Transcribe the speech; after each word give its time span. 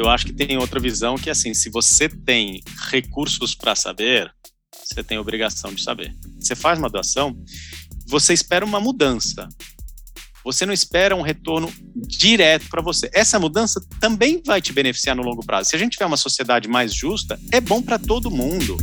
eu 0.00 0.08
acho 0.08 0.24
que 0.24 0.32
tem 0.32 0.56
outra 0.56 0.80
visão 0.80 1.16
que, 1.16 1.28
assim, 1.28 1.52
se 1.52 1.68
você 1.68 2.08
tem 2.08 2.62
recursos 2.90 3.54
para 3.54 3.76
saber, 3.76 4.32
você 4.82 5.04
tem 5.04 5.18
obrigação 5.18 5.74
de 5.74 5.82
saber. 5.82 6.16
Você 6.40 6.56
faz 6.56 6.78
uma 6.78 6.88
doação, 6.88 7.36
você 8.06 8.32
espera 8.32 8.64
uma 8.64 8.80
mudança. 8.80 9.46
Você 10.42 10.64
não 10.64 10.72
espera 10.72 11.14
um 11.14 11.20
retorno 11.20 11.70
direto 11.94 12.66
para 12.70 12.80
você. 12.80 13.10
Essa 13.12 13.38
mudança 13.38 13.78
também 14.00 14.42
vai 14.44 14.62
te 14.62 14.72
beneficiar 14.72 15.14
no 15.14 15.22
longo 15.22 15.44
prazo. 15.44 15.68
Se 15.68 15.76
a 15.76 15.78
gente 15.78 15.92
tiver 15.92 16.06
uma 16.06 16.16
sociedade 16.16 16.66
mais 16.66 16.94
justa, 16.94 17.38
é 17.52 17.60
bom 17.60 17.82
para 17.82 17.98
todo 17.98 18.30
mundo. 18.30 18.78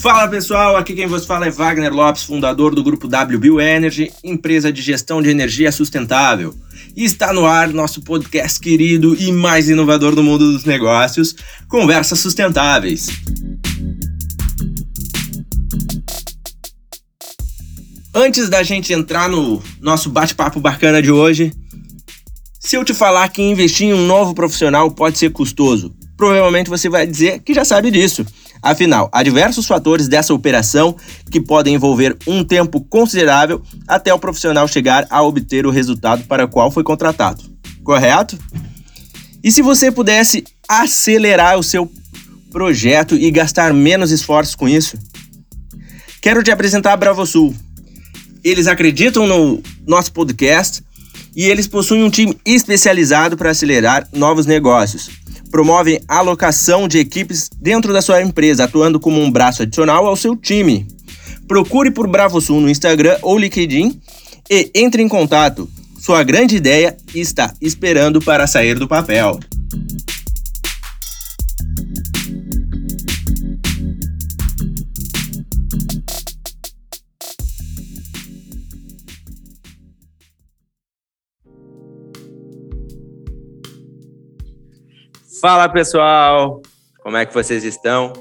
Fala 0.00 0.28
pessoal, 0.28 0.76
aqui 0.76 0.94
quem 0.94 1.08
vos 1.08 1.26
fala 1.26 1.46
é 1.46 1.50
Wagner 1.50 1.92
Lopes, 1.92 2.22
fundador 2.22 2.72
do 2.72 2.84
grupo 2.84 3.08
WBio 3.08 3.60
Energy, 3.60 4.12
empresa 4.22 4.72
de 4.72 4.80
gestão 4.80 5.20
de 5.20 5.28
energia 5.28 5.72
sustentável. 5.72 6.54
E 6.94 7.04
está 7.04 7.32
no 7.32 7.44
ar 7.44 7.68
nosso 7.68 8.00
podcast 8.02 8.60
querido 8.60 9.16
e 9.16 9.32
mais 9.32 9.68
inovador 9.68 10.14
do 10.14 10.22
mundo 10.22 10.52
dos 10.52 10.64
negócios, 10.64 11.34
Conversas 11.68 12.20
Sustentáveis. 12.20 13.08
Antes 18.14 18.48
da 18.48 18.62
gente 18.62 18.92
entrar 18.92 19.28
no 19.28 19.60
nosso 19.80 20.10
bate-papo 20.10 20.60
bacana 20.60 21.02
de 21.02 21.10
hoje, 21.10 21.52
se 22.60 22.76
eu 22.76 22.84
te 22.84 22.94
falar 22.94 23.28
que 23.30 23.42
investir 23.42 23.88
em 23.88 23.94
um 23.94 24.06
novo 24.06 24.32
profissional 24.32 24.92
pode 24.92 25.18
ser 25.18 25.30
custoso, 25.30 25.92
provavelmente 26.16 26.70
você 26.70 26.88
vai 26.88 27.04
dizer 27.04 27.40
que 27.40 27.52
já 27.52 27.64
sabe 27.64 27.90
disso. 27.90 28.24
Afinal, 28.62 29.08
há 29.12 29.22
diversos 29.22 29.66
fatores 29.66 30.08
dessa 30.08 30.34
operação 30.34 30.96
que 31.30 31.40
podem 31.40 31.74
envolver 31.74 32.16
um 32.26 32.42
tempo 32.42 32.80
considerável 32.80 33.62
até 33.86 34.12
o 34.12 34.18
profissional 34.18 34.66
chegar 34.66 35.06
a 35.10 35.22
obter 35.22 35.66
o 35.66 35.70
resultado 35.70 36.24
para 36.24 36.44
o 36.44 36.48
qual 36.48 36.70
foi 36.70 36.82
contratado. 36.82 37.42
Correto? 37.84 38.38
E 39.42 39.52
se 39.52 39.62
você 39.62 39.90
pudesse 39.90 40.44
acelerar 40.68 41.58
o 41.58 41.62
seu 41.62 41.90
projeto 42.50 43.14
e 43.14 43.30
gastar 43.30 43.72
menos 43.72 44.10
esforços 44.10 44.54
com 44.54 44.68
isso? 44.68 44.98
Quero 46.20 46.42
te 46.42 46.50
apresentar 46.50 46.92
a 46.92 46.96
BravoSul. 46.96 47.54
Eles 48.42 48.66
acreditam 48.66 49.26
no 49.26 49.62
nosso 49.86 50.12
podcast 50.12 50.82
e 51.38 51.46
eles 51.46 51.66
possuem 51.66 52.02
um 52.02 52.10
time 52.10 52.36
especializado 52.44 53.36
para 53.36 53.52
acelerar 53.52 54.06
novos 54.12 54.44
negócios 54.44 55.08
promovem 55.48 56.00
alocação 56.06 56.86
de 56.86 56.98
equipes 56.98 57.50
dentro 57.60 57.92
da 57.92 58.02
sua 58.02 58.22
empresa, 58.22 58.64
atuando 58.64 59.00
como 59.00 59.20
um 59.20 59.30
braço 59.30 59.62
adicional 59.62 60.06
ao 60.06 60.16
seu 60.16 60.36
time. 60.36 60.86
Procure 61.46 61.90
por 61.90 62.06
BravoSul 62.06 62.60
no 62.60 62.68
Instagram 62.68 63.16
ou 63.22 63.38
LinkedIn 63.38 64.00
e 64.50 64.70
entre 64.74 65.02
em 65.02 65.08
contato. 65.08 65.68
Sua 65.98 66.22
grande 66.22 66.56
ideia 66.56 66.96
está 67.14 67.52
esperando 67.60 68.20
para 68.20 68.46
sair 68.46 68.78
do 68.78 68.86
papel. 68.86 69.38
Fala 85.40 85.68
pessoal, 85.68 86.60
como 87.00 87.16
é 87.16 87.24
que 87.24 87.32
vocês 87.32 87.62
estão? 87.62 88.12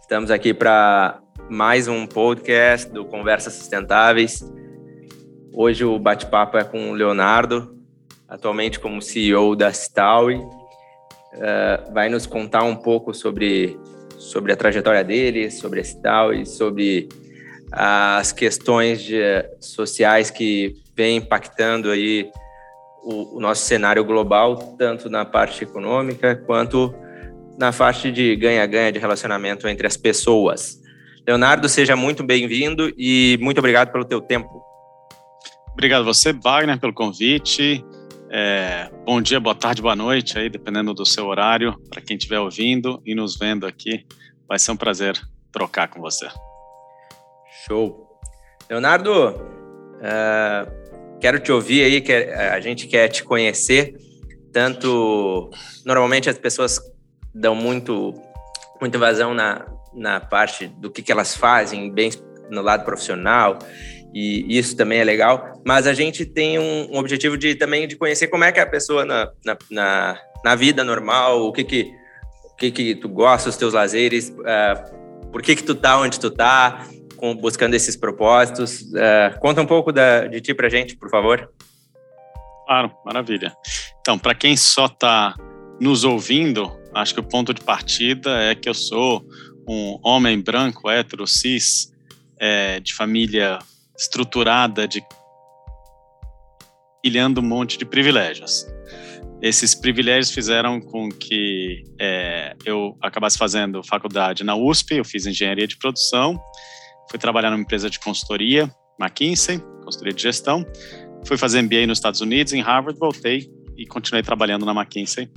Estamos 0.00 0.32
aqui 0.32 0.52
para 0.52 1.20
mais 1.48 1.86
um 1.86 2.08
podcast 2.08 2.90
do 2.90 3.04
Conversas 3.04 3.52
Sustentáveis. 3.52 4.44
Hoje 5.52 5.84
o 5.84 5.96
bate-papo 5.96 6.58
é 6.58 6.64
com 6.64 6.90
o 6.90 6.92
Leonardo, 6.92 7.78
atualmente 8.28 8.80
como 8.80 9.00
CEO 9.00 9.54
da 9.54 9.70
Staui. 9.70 10.38
Uh, 10.38 11.92
vai 11.92 12.08
nos 12.08 12.26
contar 12.26 12.64
um 12.64 12.74
pouco 12.74 13.14
sobre, 13.14 13.78
sobre 14.18 14.52
a 14.52 14.56
trajetória 14.56 15.04
dele, 15.04 15.52
sobre 15.52 15.78
a 15.78 15.84
Staui, 15.84 16.46
sobre 16.46 17.08
as 17.70 18.32
questões 18.32 19.02
de, 19.02 19.20
sociais 19.60 20.30
que 20.30 20.74
vem 20.96 21.18
impactando 21.18 21.90
aí 21.90 22.28
o, 23.04 23.36
o 23.36 23.40
nosso 23.40 23.64
cenário 23.66 24.04
global, 24.04 24.56
tanto 24.78 25.10
na 25.10 25.24
parte 25.24 25.64
econômica 25.64 26.34
quanto 26.46 26.94
na 27.58 27.72
parte 27.72 28.10
de 28.10 28.34
ganha-ganha 28.34 28.90
de 28.90 28.98
relacionamento 28.98 29.68
entre 29.68 29.86
as 29.86 29.96
pessoas. 29.96 30.80
Leonardo, 31.26 31.68
seja 31.68 31.94
muito 31.94 32.22
bem-vindo 32.22 32.92
e 32.98 33.38
muito 33.40 33.58
obrigado 33.58 33.92
pelo 33.92 34.04
teu 34.04 34.20
tempo. 34.20 34.62
Obrigado 35.72 36.02
a 36.02 36.04
você, 36.04 36.32
Wagner, 36.32 36.78
pelo 36.78 36.92
convite. 36.92 37.84
É, 38.30 38.90
bom 39.04 39.20
dia, 39.20 39.38
boa 39.38 39.54
tarde, 39.54 39.80
boa 39.80 39.94
noite, 39.94 40.38
aí, 40.38 40.50
dependendo 40.50 40.92
do 40.92 41.06
seu 41.06 41.26
horário, 41.26 41.74
para 41.88 42.00
quem 42.00 42.16
estiver 42.16 42.40
ouvindo 42.40 43.00
e 43.04 43.14
nos 43.14 43.38
vendo 43.38 43.66
aqui. 43.66 44.04
Vai 44.48 44.58
ser 44.58 44.72
um 44.72 44.76
prazer 44.76 45.18
trocar 45.52 45.88
com 45.88 46.00
você. 46.00 46.28
Show. 47.66 48.18
Leonardo, 48.68 49.30
uh, 49.30 50.83
Quero 51.20 51.38
te 51.40 51.50
ouvir 51.50 51.84
aí, 51.84 52.00
que 52.00 52.12
a 52.12 52.60
gente 52.60 52.86
quer 52.86 53.08
te 53.08 53.24
conhecer. 53.24 53.94
Tanto, 54.52 55.50
normalmente 55.84 56.30
as 56.30 56.38
pessoas 56.38 56.80
dão 57.34 57.54
muito, 57.54 58.14
muita 58.80 58.98
vazão 58.98 59.34
na, 59.34 59.66
na 59.94 60.20
parte 60.20 60.66
do 60.66 60.90
que, 60.90 61.02
que 61.02 61.10
elas 61.10 61.36
fazem, 61.36 61.90
bem 61.90 62.10
no 62.50 62.62
lado 62.62 62.84
profissional, 62.84 63.58
e 64.14 64.46
isso 64.56 64.76
também 64.76 65.00
é 65.00 65.04
legal. 65.04 65.60
Mas 65.64 65.86
a 65.86 65.94
gente 65.94 66.24
tem 66.24 66.58
um, 66.58 66.94
um 66.94 66.98
objetivo 66.98 67.36
de 67.36 67.54
também 67.54 67.88
de 67.88 67.96
conhecer 67.96 68.28
como 68.28 68.44
é 68.44 68.52
que 68.52 68.60
é 68.60 68.62
a 68.62 68.66
pessoa 68.66 69.04
na, 69.04 69.30
na, 69.44 69.56
na, 69.70 70.18
na 70.44 70.54
vida 70.54 70.84
normal, 70.84 71.42
o 71.42 71.52
que 71.52 71.64
que, 71.64 71.90
o 72.44 72.56
que 72.56 72.70
que 72.70 72.94
tu 72.94 73.08
gosta, 73.08 73.48
os 73.48 73.56
teus 73.56 73.72
lazeres, 73.72 74.28
uh, 74.28 75.30
por 75.32 75.42
que 75.42 75.56
que 75.56 75.64
tu 75.64 75.74
tá 75.74 75.98
onde 75.98 76.20
tu 76.20 76.30
tá, 76.30 76.86
com, 77.24 77.34
buscando 77.34 77.72
esses 77.72 77.96
propósitos. 77.96 78.82
Uh, 78.82 79.40
conta 79.40 79.62
um 79.62 79.66
pouco 79.66 79.90
da, 79.90 80.26
de 80.26 80.42
ti 80.42 80.52
para 80.52 80.68
gente, 80.68 80.94
por 80.94 81.08
favor. 81.08 81.50
Claro, 82.66 82.92
maravilha. 83.02 83.56
Então, 84.02 84.18
para 84.18 84.34
quem 84.34 84.54
só 84.58 84.84
está 84.84 85.34
nos 85.80 86.04
ouvindo, 86.04 86.70
acho 86.94 87.14
que 87.14 87.20
o 87.20 87.22
ponto 87.22 87.54
de 87.54 87.62
partida 87.62 88.30
é 88.42 88.54
que 88.54 88.68
eu 88.68 88.74
sou 88.74 89.24
um 89.66 89.98
homem 90.02 90.38
branco, 90.38 90.90
hétero, 90.90 91.26
cis, 91.26 91.90
é, 92.38 92.78
de 92.80 92.92
família 92.92 93.58
estruturada, 93.98 94.86
de 94.86 95.02
pilhando 97.02 97.40
um 97.40 97.44
monte 97.44 97.78
de 97.78 97.86
privilégios. 97.86 98.66
Esses 99.40 99.74
privilégios 99.74 100.30
fizeram 100.30 100.78
com 100.78 101.08
que 101.08 101.84
é, 101.98 102.54
eu 102.66 102.98
acabasse 103.00 103.38
fazendo 103.38 103.82
faculdade 103.82 104.44
na 104.44 104.54
USP, 104.54 104.96
eu 104.96 105.04
fiz 105.04 105.24
engenharia 105.24 105.66
de 105.66 105.78
produção, 105.78 106.38
fui 107.10 107.18
trabalhar 107.18 107.50
numa 107.50 107.62
empresa 107.62 107.90
de 107.90 108.00
consultoria, 108.00 108.70
McKinsey, 109.00 109.60
consultoria 109.84 110.12
de 110.12 110.22
gestão. 110.22 110.64
Fui 111.26 111.36
fazer 111.36 111.60
MBA 111.62 111.86
nos 111.86 111.98
Estados 111.98 112.20
Unidos, 112.20 112.52
em 112.52 112.60
Harvard, 112.60 112.98
voltei 112.98 113.48
e 113.76 113.86
continuei 113.86 114.22
trabalhando 114.22 114.64
na 114.64 114.72
McKinsey, 114.72 115.28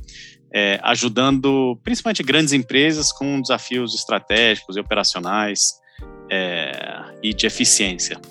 é, 0.54 0.80
ajudando 0.84 1.76
principalmente 1.84 2.22
grandes 2.24 2.54
empresas 2.54 3.12
com 3.12 3.42
desafios 3.42 3.96
estratégicos 3.96 4.78
e 4.78 4.80
operacionais 4.80 5.74
é, 6.32 6.72
e 7.24 7.34
de 7.34 7.48
eficiência. 7.48 8.22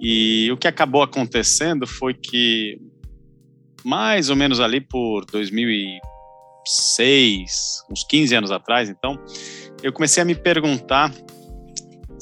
E 0.00 0.50
o 0.50 0.56
que 0.56 0.66
acabou 0.66 1.02
acontecendo 1.02 1.86
foi 1.86 2.14
que, 2.14 2.80
mais 3.84 4.30
ou 4.30 4.36
menos 4.36 4.60
ali 4.60 4.80
por 4.80 5.26
2006, 5.26 7.84
uns 7.90 8.02
15 8.04 8.34
anos 8.34 8.50
atrás, 8.50 8.88
então, 8.88 9.22
eu 9.82 9.92
comecei 9.92 10.22
a 10.22 10.26
me 10.26 10.34
perguntar 10.34 11.12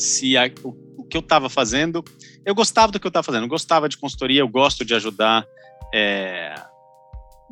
se 0.01 0.37
a, 0.37 0.51
o, 0.63 1.03
o, 1.03 1.05
que 1.05 1.17
eu 1.17 1.21
estava 1.21 1.49
fazendo, 1.49 2.03
eu 2.45 2.55
gostava 2.55 2.91
do 2.91 2.99
que 2.99 3.07
eu 3.07 3.11
estava 3.11 3.25
fazendo, 3.25 3.45
eu 3.45 3.49
gostava 3.49 3.89
de 3.89 3.97
consultoria, 3.97 4.41
eu 4.41 4.49
gosto 4.49 4.85
de 4.85 4.95
ajudar 4.95 5.45
é, 5.95 6.55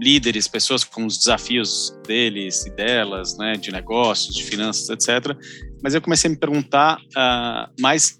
líderes, 0.00 0.48
pessoas 0.48 0.84
com 0.84 1.04
os 1.04 1.18
desafios 1.18 1.92
deles 2.06 2.64
e 2.66 2.70
delas, 2.70 3.36
né, 3.36 3.54
de 3.54 3.70
negócios, 3.70 4.34
de 4.34 4.44
finanças, 4.44 4.88
etc. 4.88 5.36
Mas 5.82 5.94
eu 5.94 6.00
comecei 6.00 6.28
a 6.28 6.32
me 6.32 6.38
perguntar 6.38 6.98
uh, 6.98 7.70
mais 7.80 8.18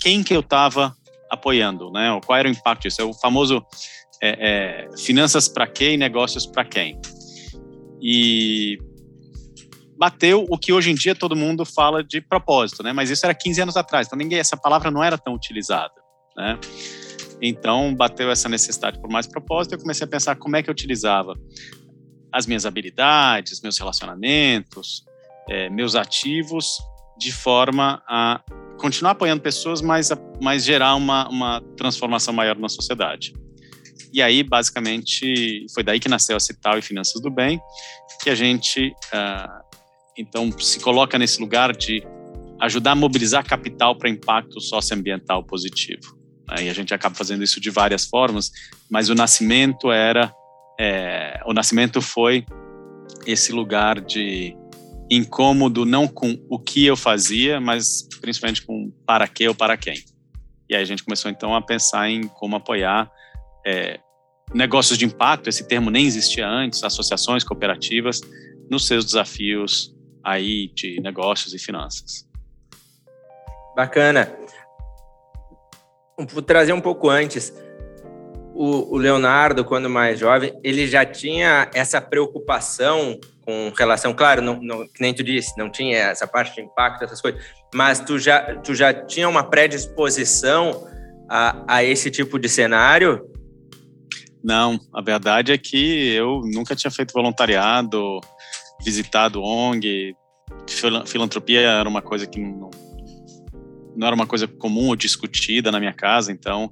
quem 0.00 0.22
que 0.22 0.34
eu 0.34 0.40
estava 0.40 0.94
apoiando, 1.30 1.90
né, 1.90 2.20
qual 2.24 2.38
era 2.38 2.48
o 2.48 2.50
impacto 2.50 2.82
disso, 2.82 3.00
é 3.00 3.04
o 3.04 3.14
famoso 3.14 3.64
é, 4.22 4.86
é, 4.92 4.96
finanças 4.96 5.48
para 5.48 5.66
quem 5.66 5.96
negócios 5.96 6.46
para 6.46 6.64
quem. 6.64 7.00
E 8.00 8.78
bateu 9.98 10.44
o 10.48 10.58
que 10.58 10.72
hoje 10.72 10.90
em 10.90 10.94
dia 10.94 11.14
todo 11.14 11.36
mundo 11.36 11.64
fala 11.64 12.02
de 12.02 12.20
propósito, 12.20 12.82
né? 12.82 12.92
Mas 12.92 13.10
isso 13.10 13.24
era 13.24 13.34
15 13.34 13.62
anos 13.62 13.76
atrás, 13.76 14.06
então 14.06 14.18
ninguém 14.18 14.38
essa 14.38 14.56
palavra 14.56 14.90
não 14.90 15.02
era 15.02 15.16
tão 15.16 15.34
utilizada, 15.34 15.94
né? 16.36 16.58
Então 17.40 17.94
bateu 17.94 18.30
essa 18.30 18.48
necessidade 18.48 19.00
por 19.00 19.10
mais 19.10 19.26
propósito, 19.26 19.74
eu 19.74 19.78
comecei 19.78 20.04
a 20.04 20.08
pensar 20.08 20.36
como 20.36 20.56
é 20.56 20.62
que 20.62 20.70
eu 20.70 20.72
utilizava 20.72 21.34
as 22.32 22.46
minhas 22.46 22.66
habilidades, 22.66 23.60
meus 23.62 23.78
relacionamentos, 23.78 25.04
é, 25.48 25.70
meus 25.70 25.94
ativos, 25.94 26.78
de 27.18 27.32
forma 27.32 28.02
a 28.06 28.40
continuar 28.78 29.12
apoiando 29.12 29.40
pessoas, 29.40 29.80
mas, 29.80 30.10
mas 30.40 30.64
gerar 30.64 30.94
uma, 30.96 31.28
uma 31.28 31.62
transformação 31.76 32.34
maior 32.34 32.58
na 32.58 32.68
sociedade. 32.68 33.32
E 34.12 34.22
aí, 34.22 34.42
basicamente, 34.42 35.66
foi 35.74 35.82
daí 35.82 35.98
que 35.98 36.08
nasceu 36.08 36.36
a 36.36 36.40
Cital 36.40 36.78
e 36.78 36.82
Finanças 36.82 37.20
do 37.20 37.30
Bem, 37.30 37.60
que 38.22 38.30
a 38.30 38.34
gente, 38.34 38.88
uh, 38.88 39.65
então, 40.18 40.50
se 40.58 40.80
coloca 40.80 41.18
nesse 41.18 41.40
lugar 41.40 41.76
de 41.76 42.02
ajudar 42.60 42.92
a 42.92 42.94
mobilizar 42.94 43.44
capital 43.44 43.96
para 43.96 44.08
impacto 44.08 44.60
socioambiental 44.60 45.44
positivo. 45.44 46.16
E 46.60 46.68
a 46.68 46.72
gente 46.72 46.94
acaba 46.94 47.14
fazendo 47.14 47.42
isso 47.42 47.60
de 47.60 47.70
várias 47.70 48.06
formas, 48.06 48.50
mas 48.90 49.10
o 49.10 49.14
nascimento 49.14 49.90
era, 49.90 50.32
é, 50.78 51.40
o 51.44 51.52
nascimento 51.52 52.00
foi 52.00 52.46
esse 53.26 53.52
lugar 53.52 54.00
de 54.00 54.56
incômodo 55.10 55.84
não 55.84 56.06
com 56.06 56.36
o 56.48 56.58
que 56.58 56.86
eu 56.86 56.96
fazia, 56.96 57.60
mas 57.60 58.08
principalmente 58.20 58.62
com 58.62 58.92
para 59.04 59.26
que 59.26 59.46
ou 59.46 59.54
para 59.54 59.76
quem. 59.76 60.02
E 60.68 60.74
aí 60.74 60.82
a 60.82 60.84
gente 60.84 61.04
começou 61.04 61.30
então 61.30 61.54
a 61.54 61.62
pensar 61.62 62.08
em 62.08 62.26
como 62.28 62.56
apoiar 62.56 63.10
é, 63.66 63.98
negócios 64.54 64.98
de 64.98 65.04
impacto, 65.04 65.48
esse 65.48 65.66
termo 65.66 65.90
nem 65.90 66.06
existia 66.06 66.48
antes, 66.48 66.82
associações 66.82 67.42
cooperativas, 67.42 68.20
nos 68.70 68.86
seus 68.86 69.04
desafios 69.04 69.95
aí 70.26 70.68
de 70.74 71.00
negócios 71.00 71.54
e 71.54 71.58
finanças. 71.58 72.26
Bacana. 73.76 74.36
Vou 76.18 76.42
trazer 76.42 76.72
um 76.72 76.80
pouco 76.80 77.08
antes. 77.08 77.54
O, 78.52 78.94
o 78.94 78.96
Leonardo, 78.96 79.64
quando 79.64 79.88
mais 79.88 80.18
jovem, 80.18 80.58
ele 80.64 80.86
já 80.88 81.04
tinha 81.04 81.70
essa 81.74 82.00
preocupação 82.00 83.20
com 83.42 83.72
relação, 83.76 84.12
claro, 84.12 84.42
não, 84.42 84.60
não, 84.60 84.88
que 84.88 85.00
nem 85.00 85.14
tu 85.14 85.22
disse, 85.22 85.56
não 85.56 85.70
tinha 85.70 85.98
essa 85.98 86.26
parte 86.26 86.56
de 86.56 86.62
impacto, 86.62 87.04
essas 87.04 87.20
coisas, 87.20 87.40
mas 87.72 88.00
tu 88.00 88.18
já, 88.18 88.56
tu 88.56 88.74
já 88.74 88.92
tinha 88.92 89.28
uma 89.28 89.44
predisposição 89.44 90.88
a, 91.30 91.64
a 91.68 91.84
esse 91.84 92.10
tipo 92.10 92.38
de 92.40 92.48
cenário? 92.48 93.24
Não, 94.42 94.80
a 94.92 95.00
verdade 95.00 95.52
é 95.52 95.58
que 95.58 96.12
eu 96.14 96.40
nunca 96.52 96.74
tinha 96.74 96.90
feito 96.90 97.12
voluntariado, 97.12 98.20
visitado 98.82 99.42
ONG, 99.42 100.14
filantropia 101.06 101.60
era 101.60 101.88
uma 101.88 102.02
coisa 102.02 102.26
que 102.26 102.38
não, 102.38 102.70
não 103.96 104.06
era 104.06 104.14
uma 104.14 104.26
coisa 104.26 104.46
comum 104.46 104.88
ou 104.88 104.96
discutida 104.96 105.72
na 105.72 105.78
minha 105.80 105.92
casa, 105.92 106.30
então 106.30 106.70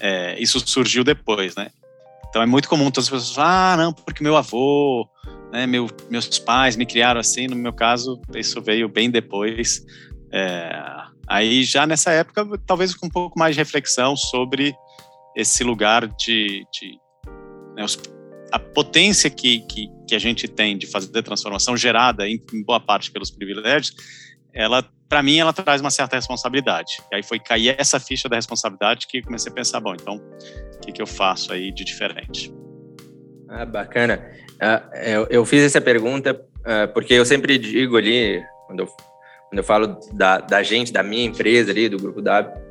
é, 0.00 0.40
isso 0.40 0.60
surgiu 0.66 1.04
depois, 1.04 1.54
né? 1.54 1.70
Então 2.28 2.42
é 2.42 2.46
muito 2.46 2.68
comum 2.68 2.90
todas 2.90 3.06
as 3.06 3.10
pessoas 3.10 3.38
ah, 3.38 3.76
não, 3.76 3.92
porque 3.92 4.22
meu 4.22 4.36
avô, 4.36 5.06
né, 5.52 5.66
meu, 5.66 5.86
meus 6.10 6.38
pais 6.38 6.76
me 6.76 6.86
criaram 6.86 7.20
assim. 7.20 7.46
No 7.46 7.54
meu 7.54 7.74
caso, 7.74 8.20
isso 8.34 8.60
veio 8.62 8.88
bem 8.88 9.10
depois. 9.10 9.84
É, 10.32 10.72
aí 11.28 11.62
já 11.62 11.86
nessa 11.86 12.10
época, 12.10 12.46
talvez 12.66 12.94
com 12.94 13.06
um 13.06 13.10
pouco 13.10 13.38
mais 13.38 13.54
de 13.54 13.60
reflexão 13.60 14.16
sobre 14.16 14.74
esse 15.36 15.62
lugar 15.62 16.08
de, 16.08 16.66
de 16.72 16.98
né, 17.76 17.84
os, 17.84 18.00
a 18.52 18.58
potência 18.58 19.30
que, 19.30 19.60
que, 19.60 19.90
que, 20.06 20.14
a 20.14 20.18
gente 20.18 20.46
tem 20.46 20.76
de 20.76 20.86
fazer 20.86 21.22
transformação 21.22 21.76
gerada 21.76 22.28
em, 22.28 22.40
em 22.52 22.62
boa 22.62 22.78
parte 22.78 23.10
pelos 23.10 23.30
privilégios, 23.30 23.94
ela 24.52 24.86
para 25.08 25.22
mim 25.22 25.38
ela 25.38 25.52
traz 25.52 25.80
uma 25.80 25.90
certa 25.90 26.16
responsabilidade. 26.16 26.98
E 27.10 27.16
aí 27.16 27.22
foi 27.22 27.38
cair 27.38 27.74
essa 27.78 28.00
ficha 28.00 28.30
da 28.30 28.36
responsabilidade 28.36 29.06
que 29.06 29.20
comecei 29.20 29.52
a 29.52 29.54
pensar, 29.54 29.78
bom, 29.78 29.94
então 29.94 30.16
o 30.16 30.80
que, 30.80 30.92
que 30.92 31.02
eu 31.02 31.06
faço 31.06 31.52
aí 31.52 31.70
de 31.70 31.84
diferente? 31.84 32.50
Ah, 33.48 33.66
bacana. 33.66 34.26
Uh, 34.54 34.96
eu, 34.96 35.26
eu, 35.28 35.44
fiz 35.44 35.62
essa 35.62 35.82
pergunta 35.82 36.32
uh, 36.60 36.90
porque 36.94 37.12
eu 37.12 37.26
sempre 37.26 37.58
digo 37.58 37.98
ali, 37.98 38.42
quando 38.66 38.80
eu, 38.80 38.86
quando 38.86 39.58
eu 39.58 39.64
falo 39.64 39.98
da, 40.14 40.38
da 40.38 40.62
gente, 40.62 40.90
da 40.90 41.02
minha 41.02 41.26
empresa 41.26 41.70
ali, 41.70 41.90
do 41.90 41.98
Grupo 41.98 42.22
W, 42.22 42.62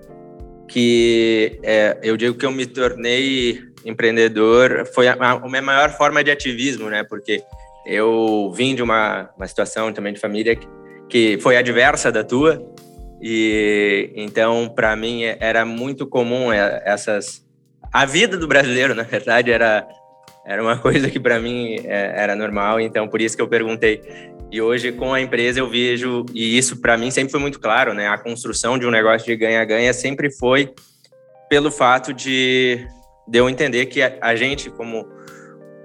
que 0.68 1.60
é, 1.62 2.00
eu 2.02 2.18
digo 2.18 2.36
que 2.36 2.46
eu 2.46 2.52
me 2.52 2.66
tornei 2.66 3.71
empreendedor, 3.86 4.86
foi 4.94 5.08
a, 5.08 5.14
a, 5.20 5.40
minha 5.48 5.62
maior 5.62 5.90
forma 5.92 6.24
de 6.24 6.32
ativismo, 6.32 6.90
né? 6.90 7.04
Porque 7.04 7.44
eu 7.86 8.52
vim 8.56 8.76
de 8.76 8.84
uma, 8.84 9.30
uma 9.36 9.48
situação 9.48 9.92
também 9.92 10.14
de 10.14 10.20
família 10.20 10.56
que 10.56 10.68
que 11.12 11.38
foi 11.42 11.58
adversa 11.58 12.12
da 12.12 12.24
tua. 12.24 12.66
E 13.22 14.12
então, 14.16 14.72
para 14.74 14.96
mim, 14.96 15.24
era 15.40 15.64
muito 15.66 16.08
comum 16.08 16.52
é, 16.52 16.82
essas. 16.86 17.46
A 17.94 18.06
vida 18.06 18.38
do 18.38 18.48
brasileiro, 18.48 18.96
na 18.96 19.04
verdade, 19.04 19.52
era, 19.52 19.86
era 20.48 20.64
uma 20.64 20.78
coisa 20.80 21.10
que 21.10 21.20
para 21.20 21.40
mim 21.40 21.76
é, 21.84 22.14
era 22.16 22.36
normal. 22.36 22.80
Então, 22.80 23.08
por 23.08 23.22
isso 23.22 23.36
que 23.36 23.42
eu 23.42 23.48
perguntei. 23.48 24.02
E 24.50 24.62
hoje, 24.62 24.92
com 24.92 25.14
a 25.14 25.22
empresa, 25.22 25.60
eu 25.60 25.70
vejo, 25.70 26.26
e 26.34 26.58
isso 26.58 26.82
para 26.82 26.98
mim 26.98 27.12
sempre 27.12 27.32
foi 27.32 27.40
muito 27.40 27.60
claro, 27.60 27.94
né? 27.94 28.08
A 28.08 28.18
construção 28.18 28.78
de 28.78 28.86
um 28.86 28.92
negócio 28.92 29.26
de 29.26 29.36
ganha-ganha 29.36 29.94
sempre 29.94 30.32
foi 30.32 30.74
pelo 31.50 31.70
fato 31.70 32.14
de, 32.14 32.86
de 33.28 33.38
eu 33.38 33.50
entender 33.50 33.86
que 33.88 34.02
a, 34.02 34.18
a 34.22 34.36
gente, 34.36 34.70
como 34.70 35.08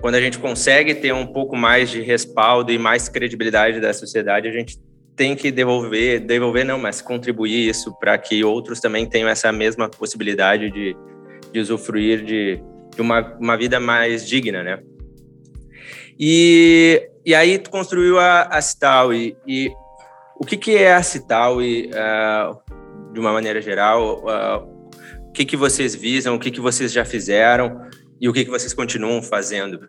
quando 0.01 0.15
a 0.15 0.21
gente 0.21 0.39
consegue 0.39 0.95
ter 0.95 1.13
um 1.13 1.27
pouco 1.27 1.57
mais 1.57 1.91
de 1.91 2.01
respaldo 2.01 2.71
e 2.71 2.79
mais 2.79 3.09
credibilidade 3.09 3.81
da 3.81 3.93
sociedade, 3.93 4.47
a 4.47 4.53
gente 4.53 4.79
tem 5.17 5.35
que 5.35 5.51
devolver, 5.51 6.21
devolver 6.21 6.65
não, 6.65 6.79
mas 6.79 7.01
contribuir 7.01 7.69
isso 7.69 7.95
para 7.99 8.17
que 8.19 8.45
outros 8.45 8.81
também 8.81 9.07
tenham 9.07 9.29
essa 9.29 9.51
mesma 9.51 9.89
possibilidade 9.89 10.71
de, 10.71 10.95
de 11.51 11.59
usufruir 11.59 12.23
de, 12.23 12.63
de 12.95 13.01
uma, 13.01 13.35
uma 13.41 13.57
vida 13.57 13.81
mais 13.81 14.29
digna, 14.29 14.63
né? 14.63 14.79
E, 16.19 17.09
e 17.25 17.35
aí 17.35 17.59
tu 17.59 17.71
construiu 17.71 18.19
a, 18.19 18.43
a 18.43 18.61
Cital 18.61 19.13
e, 19.13 19.37
e 19.47 19.71
o 20.39 20.45
que, 20.45 20.57
que 20.57 20.77
é 20.77 20.95
a 20.95 21.03
Cital 21.03 21.63
e, 21.63 21.91
uh, 21.91 23.13
de 23.13 23.21
uma 23.21 23.33
maneira 23.33 23.61
geral? 23.61 24.23
Uh, 24.23 24.76
que, 25.37 25.45
que 25.45 25.57
vocês 25.57 25.95
visam? 25.95 26.35
O 26.35 26.39
que, 26.39 26.51
que 26.51 26.61
vocês 26.61 26.91
já 26.91 27.05
fizeram? 27.05 27.87
E 28.19 28.27
o 28.27 28.33
que, 28.33 28.43
que 28.43 28.51
vocês 28.51 28.73
continuam 28.73 29.21
fazendo? 29.21 29.87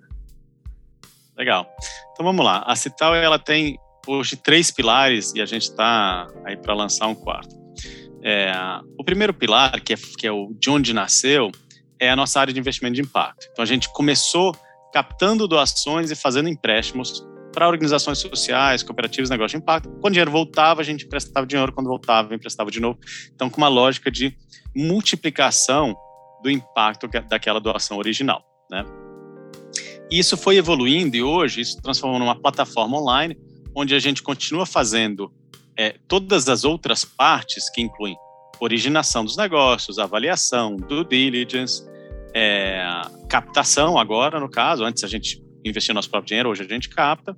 Legal. 1.37 1.65
Então 2.11 2.25
vamos 2.25 2.43
lá. 2.43 2.63
A 2.67 2.75
Cital 2.75 3.15
ela 3.15 3.39
tem 3.39 3.77
hoje 4.05 4.35
três 4.35 4.69
pilares 4.69 5.33
e 5.33 5.41
a 5.41 5.45
gente 5.45 5.63
está 5.63 6.27
aí 6.43 6.57
para 6.57 6.73
lançar 6.73 7.07
um 7.07 7.15
quarto. 7.15 7.55
É, 8.21 8.51
o 8.97 9.03
primeiro 9.05 9.33
pilar, 9.33 9.79
que 9.79 9.93
é, 9.93 9.95
que 10.17 10.27
é 10.27 10.31
o 10.31 10.53
de 10.59 10.69
onde 10.69 10.93
nasceu, 10.93 11.49
é 11.97 12.09
a 12.09 12.15
nossa 12.15 12.41
área 12.41 12.53
de 12.53 12.59
investimento 12.59 12.95
de 12.95 13.01
impacto. 13.01 13.47
Então 13.53 13.63
a 13.63 13.67
gente 13.67 13.89
começou 13.93 14.53
captando 14.91 15.47
doações 15.47 16.11
e 16.11 16.15
fazendo 16.15 16.49
empréstimos 16.49 17.25
para 17.57 17.67
organizações 17.67 18.19
sociais, 18.19 18.83
cooperativas, 18.83 19.31
negócios 19.31 19.53
de 19.53 19.57
impacto. 19.57 19.89
Quando 19.89 20.05
o 20.05 20.11
dinheiro 20.11 20.29
voltava, 20.29 20.79
a 20.79 20.83
gente 20.83 21.05
emprestava 21.05 21.47
dinheiro, 21.47 21.73
quando 21.73 21.87
voltava, 21.87 22.35
emprestava 22.35 22.69
de 22.69 22.79
novo. 22.79 22.99
Então, 23.33 23.49
com 23.49 23.57
uma 23.57 23.67
lógica 23.67 24.11
de 24.11 24.37
multiplicação 24.75 25.97
do 26.43 26.51
impacto 26.51 27.07
daquela 27.27 27.59
doação 27.59 27.97
original. 27.97 28.43
Né? 28.69 28.85
E 30.11 30.19
isso 30.19 30.37
foi 30.37 30.57
evoluindo 30.57 31.17
e 31.17 31.23
hoje 31.23 31.61
isso 31.61 31.81
transformou 31.81 32.19
numa 32.19 32.39
plataforma 32.39 32.95
online 32.95 33.35
onde 33.75 33.95
a 33.95 33.99
gente 33.99 34.21
continua 34.21 34.67
fazendo 34.67 35.33
é, 35.75 35.95
todas 36.07 36.47
as 36.49 36.63
outras 36.63 37.03
partes 37.03 37.71
que 37.71 37.81
incluem 37.81 38.15
originação 38.59 39.25
dos 39.25 39.35
negócios, 39.35 39.97
avaliação, 39.97 40.75
due 40.75 41.03
diligence, 41.05 41.83
é, 42.35 42.87
captação 43.27 43.97
agora, 43.97 44.39
no 44.39 44.47
caso, 44.47 44.83
antes 44.83 45.03
a 45.03 45.07
gente 45.07 45.46
investia 45.69 45.93
nosso 45.93 46.09
próprio 46.09 46.27
dinheiro, 46.27 46.49
hoje 46.49 46.63
a 46.63 46.67
gente 46.67 46.89
capta, 46.89 47.37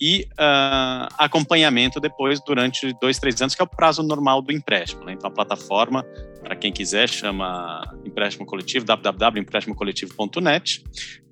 e 0.00 0.26
uh, 0.32 1.06
acompanhamento 1.18 2.00
depois 2.00 2.40
durante 2.44 2.92
dois, 3.00 3.18
três 3.18 3.40
anos, 3.40 3.54
que 3.54 3.62
é 3.62 3.64
o 3.64 3.68
prazo 3.68 4.02
normal 4.02 4.42
do 4.42 4.52
empréstimo. 4.52 5.04
Né? 5.04 5.12
Então, 5.12 5.28
a 5.28 5.32
plataforma, 5.32 6.04
para 6.42 6.56
quem 6.56 6.72
quiser, 6.72 7.08
chama 7.08 7.82
Empréstimo 8.04 8.44
Coletivo, 8.44 8.84
www.emprestimocoletivo.net, 8.84 10.82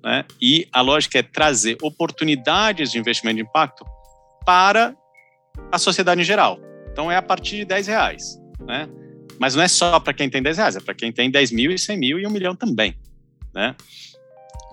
né? 0.03 0.25
e 0.41 0.67
a 0.71 0.81
lógica 0.81 1.19
é 1.19 1.23
trazer 1.23 1.77
oportunidades 1.81 2.91
de 2.91 2.99
investimento 2.99 3.35
de 3.37 3.43
impacto 3.43 3.85
para 4.45 4.95
a 5.71 5.77
sociedade 5.77 6.21
em 6.21 6.23
geral. 6.23 6.59
Então 6.91 7.11
é 7.11 7.15
a 7.15 7.21
partir 7.21 7.57
de 7.57 7.65
10 7.65 7.87
reais, 7.87 8.39
né? 8.61 8.87
Mas 9.39 9.55
não 9.55 9.63
é 9.63 9.67
só 9.67 9.99
para 9.99 10.13
quem 10.13 10.29
tem 10.29 10.41
10 10.41 10.57
reais, 10.57 10.75
é 10.75 10.79
para 10.79 10.93
quem 10.93 11.11
tem 11.11 11.29
10 11.29 11.51
mil 11.51 11.71
e 11.71 11.77
100 11.77 11.97
mil 11.97 12.19
e 12.19 12.27
um 12.27 12.29
milhão 12.29 12.55
também, 12.55 12.95
né? 13.53 13.75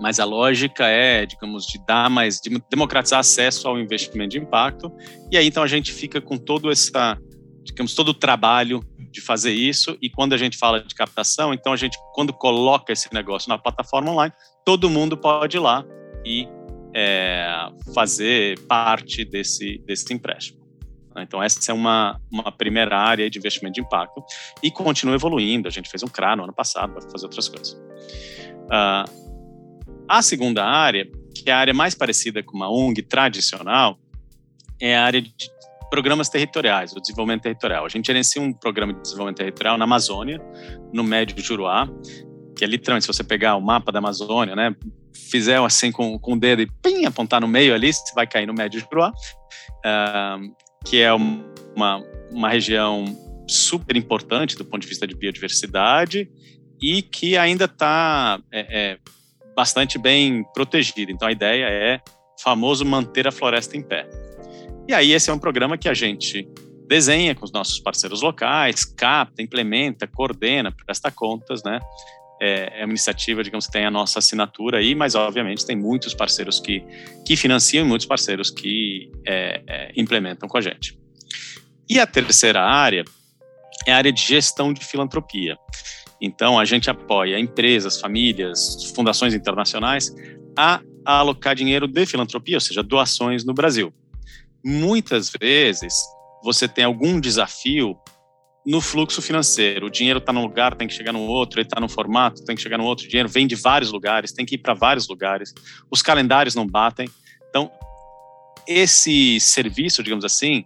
Mas 0.01 0.19
a 0.19 0.25
lógica 0.25 0.87
é, 0.87 1.27
digamos, 1.27 1.67
de 1.67 1.79
dar 1.87 2.09
mais, 2.09 2.41
de 2.41 2.51
democratizar 2.71 3.21
acesso 3.21 3.69
ao 3.69 3.79
investimento 3.79 4.31
de 4.31 4.39
impacto. 4.39 4.91
E 5.31 5.37
aí 5.37 5.47
então 5.47 5.63
a 5.63 5.67
gente 5.67 5.93
fica 5.93 6.21
com 6.21 6.37
todo 6.37 6.71
essa, 6.71 7.19
digamos, 7.63 7.95
todo 7.95 8.09
o 8.09 8.15
trabalho 8.15 8.83
de 9.11 9.21
fazer 9.21 9.53
isso. 9.53 9.97
E 10.01 10.09
quando 10.09 10.33
a 10.33 10.37
gente 10.37 10.57
fala 10.57 10.83
de 10.83 10.95
captação, 10.95 11.53
então 11.53 11.73
a 11.73 11.77
gente, 11.77 11.99
quando 12.15 12.33
coloca 12.33 12.93
esse 12.93 13.13
negócio 13.13 13.49
na 13.49 13.59
plataforma 13.59 14.11
online, 14.11 14.33
todo 14.65 14.89
mundo 14.89 15.17
pode 15.17 15.57
ir 15.57 15.61
lá 15.61 15.85
e 16.25 16.49
é, 16.95 17.69
fazer 17.95 18.59
parte 18.67 19.25
desse, 19.25 19.79
desse 19.87 20.13
empréstimo. 20.13 20.61
Então, 21.19 21.43
essa 21.43 21.73
é 21.73 21.75
uma, 21.75 22.21
uma 22.31 22.53
primeira 22.53 22.97
área 22.97 23.29
de 23.29 23.39
investimento 23.39 23.75
de 23.75 23.81
impacto 23.81 24.23
e 24.63 24.71
continua 24.71 25.15
evoluindo. 25.15 25.67
A 25.67 25.71
gente 25.71 25.91
fez 25.91 26.03
um 26.03 26.07
CRA 26.07 26.37
no 26.37 26.45
ano 26.45 26.53
passado 26.53 26.93
para 26.93 27.03
fazer 27.11 27.27
outras 27.27 27.49
coisas. 27.49 27.73
Uh, 27.73 29.30
a 30.11 30.23
segunda 30.23 30.65
área, 30.65 31.09
que 31.33 31.49
é 31.49 31.53
a 31.53 31.59
área 31.59 31.73
mais 31.73 31.95
parecida 31.95 32.43
com 32.43 32.57
uma 32.57 32.69
ONG 32.69 33.01
tradicional, 33.01 33.97
é 34.81 34.97
a 34.97 35.05
área 35.05 35.23
de 35.23 35.33
programas 35.89 36.29
territoriais, 36.29 36.93
o 36.93 37.01
desenvolvimento 37.01 37.43
territorial. 37.43 37.87
A 37.87 37.89
gente 37.89 38.09
gerencia 38.09 38.43
um 38.43 38.53
programa 38.53 38.93
de 38.93 39.01
desenvolvimento 39.03 39.37
territorial 39.37 39.79
na 39.79 39.85
Amazônia, 39.85 40.43
no 40.93 41.05
Médio 41.05 41.41
Juruá, 41.41 41.89
que 42.57 42.65
é 42.65 42.67
literalmente, 42.67 43.05
se 43.05 43.13
você 43.13 43.23
pegar 43.23 43.55
o 43.55 43.61
mapa 43.61 43.93
da 43.93 44.01
Amazônia, 44.01 44.57
né, 44.57 44.75
fizer 45.15 45.61
assim 45.61 45.93
com, 45.93 46.19
com 46.19 46.33
o 46.33 46.41
dedo 46.41 46.63
e 46.63 46.67
pim, 46.83 47.05
apontar 47.05 47.41
no 47.41 47.47
meio 47.47 47.73
ali, 47.73 47.93
você 47.93 48.13
vai 48.13 48.27
cair 48.27 48.47
no 48.47 48.55
Médio 48.55 48.81
Juruá, 48.81 49.11
uh, 49.11 50.55
que 50.85 51.01
é 51.01 51.13
uma, 51.13 52.05
uma 52.33 52.49
região 52.49 53.05
super 53.47 53.97
importante 53.97 54.57
do 54.57 54.65
ponto 54.65 54.83
de 54.83 54.89
vista 54.89 55.07
de 55.07 55.15
biodiversidade 55.15 56.29
e 56.83 57.01
que 57.01 57.37
ainda 57.37 57.67
está 57.67 58.41
é, 58.51 58.61
é, 58.61 58.99
bastante 59.61 59.99
bem 59.99 60.43
protegida. 60.55 61.13
Então 61.13 61.29
a 61.29 61.33
ideia 61.33 61.67
é 61.67 62.01
famoso 62.43 62.83
manter 62.83 63.29
a 63.29 63.31
floresta 63.31 63.77
em 63.77 63.83
pé. 63.83 64.09
E 64.89 64.95
aí 64.95 65.13
esse 65.13 65.29
é 65.29 65.33
um 65.35 65.39
programa 65.39 65.77
que 65.77 65.87
a 65.87 65.93
gente 65.93 66.49
desenha 66.89 67.35
com 67.35 67.45
os 67.45 67.53
nossos 67.53 67.79
parceiros 67.79 68.23
locais, 68.23 68.87
capta, 68.87 69.43
implementa, 69.43 70.07
coordena, 70.07 70.73
presta 70.73 71.11
contas, 71.11 71.63
né? 71.63 71.79
É, 72.41 72.81
é 72.81 72.85
uma 72.87 72.93
iniciativa, 72.93 73.45
digamos, 73.45 73.67
que 73.67 73.73
tem 73.73 73.85
a 73.85 73.91
nossa 73.91 74.19
assinatura 74.19 74.79
aí, 74.79 74.95
mas 74.95 75.15
obviamente 75.15 75.67
tem 75.67 75.77
muitos 75.77 76.15
parceiros 76.15 76.59
que, 76.59 76.83
que 77.27 77.37
financiam 77.37 77.85
e 77.85 77.89
muitos 77.89 78.07
parceiros 78.07 78.51
que 78.51 79.13
é, 79.29 79.63
é, 79.69 79.93
implementam 79.95 80.49
com 80.49 80.57
a 80.57 80.61
gente. 80.63 80.99
E 81.87 82.01
a 82.01 82.07
terceira 82.07 82.63
área 82.63 83.05
é 83.87 83.93
a 83.93 83.97
área 83.99 84.11
de 84.11 84.23
gestão 84.23 84.73
de 84.73 84.83
filantropia. 84.83 85.59
Então, 86.21 86.59
a 86.59 86.65
gente 86.65 86.91
apoia 86.91 87.39
empresas, 87.39 88.01
famílias, 88.01 88.93
fundações 88.95 89.35
internacionais 89.35 90.15
a, 90.57 90.81
alocar 91.05 91.55
dinheiro 91.55 91.87
de 91.87 92.05
filantropia, 92.05 92.57
ou 92.57 92.61
seja, 92.61 92.83
doações 92.83 93.45
no 93.45 93.55
Brasil. 93.55 93.93
Muitas 94.65 95.31
vezes, 95.41 95.95
você 96.45 96.69
tem 96.69 96.85
algum 96.85 97.19
desafio 97.19 97.97
no 98.67 98.81
fluxo 98.81 99.23
financeiro. 99.23 99.87
O 99.87 99.91
dinheiro 99.91 100.19
está 100.19 100.33
num 100.33 100.43
lugar, 100.43 100.75
tem 100.75 100.87
que 100.87 100.95
chegar 100.95 101.13
no 101.13 101.23
outro, 101.23 101.59
ele 101.59 101.67
está 101.67 101.81
num 101.81 101.89
formato, 101.89 102.45
tem 102.45 102.55
que 102.55 102.63
chegar 102.63 102.77
no 102.77 102.85
outro. 102.85 103.07
O 103.07 103.09
dinheiro 103.09 103.29
vem 103.29 103.47
de 103.47 103.55
vários 103.55 103.91
lugares, 103.91 104.33
tem 104.33 104.45
que 104.45 104.57
ir 104.57 104.59
para 104.59 104.75
vários 104.75 105.09
lugares. 105.09 105.55
Os 105.91 106.03
calendários 106.03 106.55
não 106.55 106.67
batem. 106.67 107.09
Então, 107.49 107.71
esse 108.69 109.41
serviço, 109.41 110.03
digamos 110.03 110.25
assim, 110.25 110.65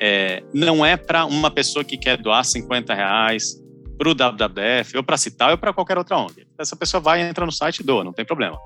é, 0.00 0.42
não 0.52 0.84
é 0.84 0.96
para 0.96 1.24
uma 1.24 1.50
pessoa 1.50 1.84
que 1.84 1.96
quer 1.96 2.18
doar 2.18 2.44
50 2.44 2.92
reais 2.94 3.61
para 4.02 4.08
o 4.08 4.14
WWF, 4.14 4.96
ou 4.96 5.04
para 5.04 5.16
Cital, 5.16 5.52
ou 5.52 5.58
para 5.58 5.72
qualquer 5.72 5.96
outra 5.96 6.18
ONG. 6.18 6.44
Essa 6.58 6.74
pessoa 6.74 7.00
vai, 7.00 7.20
entra 7.22 7.46
no 7.46 7.52
site 7.52 7.78
e 7.78 7.84
doa, 7.84 8.02
não 8.02 8.12
tem 8.12 8.24
problema. 8.24 8.58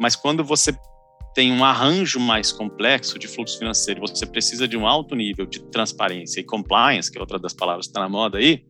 Mas 0.00 0.16
quando 0.16 0.42
você 0.42 0.76
tem 1.34 1.52
um 1.52 1.64
arranjo 1.64 2.18
mais 2.18 2.50
complexo 2.50 3.18
de 3.18 3.28
fluxo 3.28 3.58
financeiro, 3.58 4.00
você 4.00 4.26
precisa 4.26 4.66
de 4.66 4.76
um 4.76 4.86
alto 4.86 5.14
nível 5.14 5.46
de 5.46 5.60
transparência 5.70 6.40
e 6.40 6.44
compliance, 6.44 7.10
que 7.10 7.16
é 7.16 7.20
outra 7.20 7.38
das 7.38 7.54
palavras 7.54 7.86
que 7.86 7.90
está 7.90 8.00
na 8.00 8.08
moda 8.08 8.38
aí, 8.38 8.64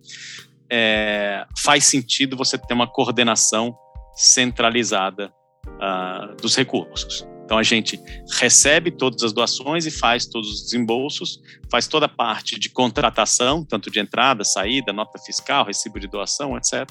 é, 0.70 1.44
faz 1.58 1.84
sentido 1.84 2.36
você 2.36 2.58
ter 2.58 2.74
uma 2.74 2.86
coordenação 2.86 3.74
centralizada 4.14 5.32
uh, 5.66 6.36
dos 6.40 6.54
recursos. 6.54 7.26
Então 7.52 7.58
a 7.58 7.62
gente 7.62 8.00
recebe 8.40 8.90
todas 8.90 9.22
as 9.22 9.30
doações 9.30 9.84
e 9.84 9.90
faz 9.90 10.24
todos 10.24 10.50
os 10.50 10.62
desembolsos, 10.62 11.38
faz 11.70 11.86
toda 11.86 12.06
a 12.06 12.08
parte 12.08 12.58
de 12.58 12.70
contratação, 12.70 13.62
tanto 13.62 13.90
de 13.90 14.00
entrada, 14.00 14.42
saída, 14.42 14.90
nota 14.90 15.18
fiscal, 15.18 15.66
recibo 15.66 16.00
de 16.00 16.08
doação, 16.08 16.56
etc. 16.56 16.88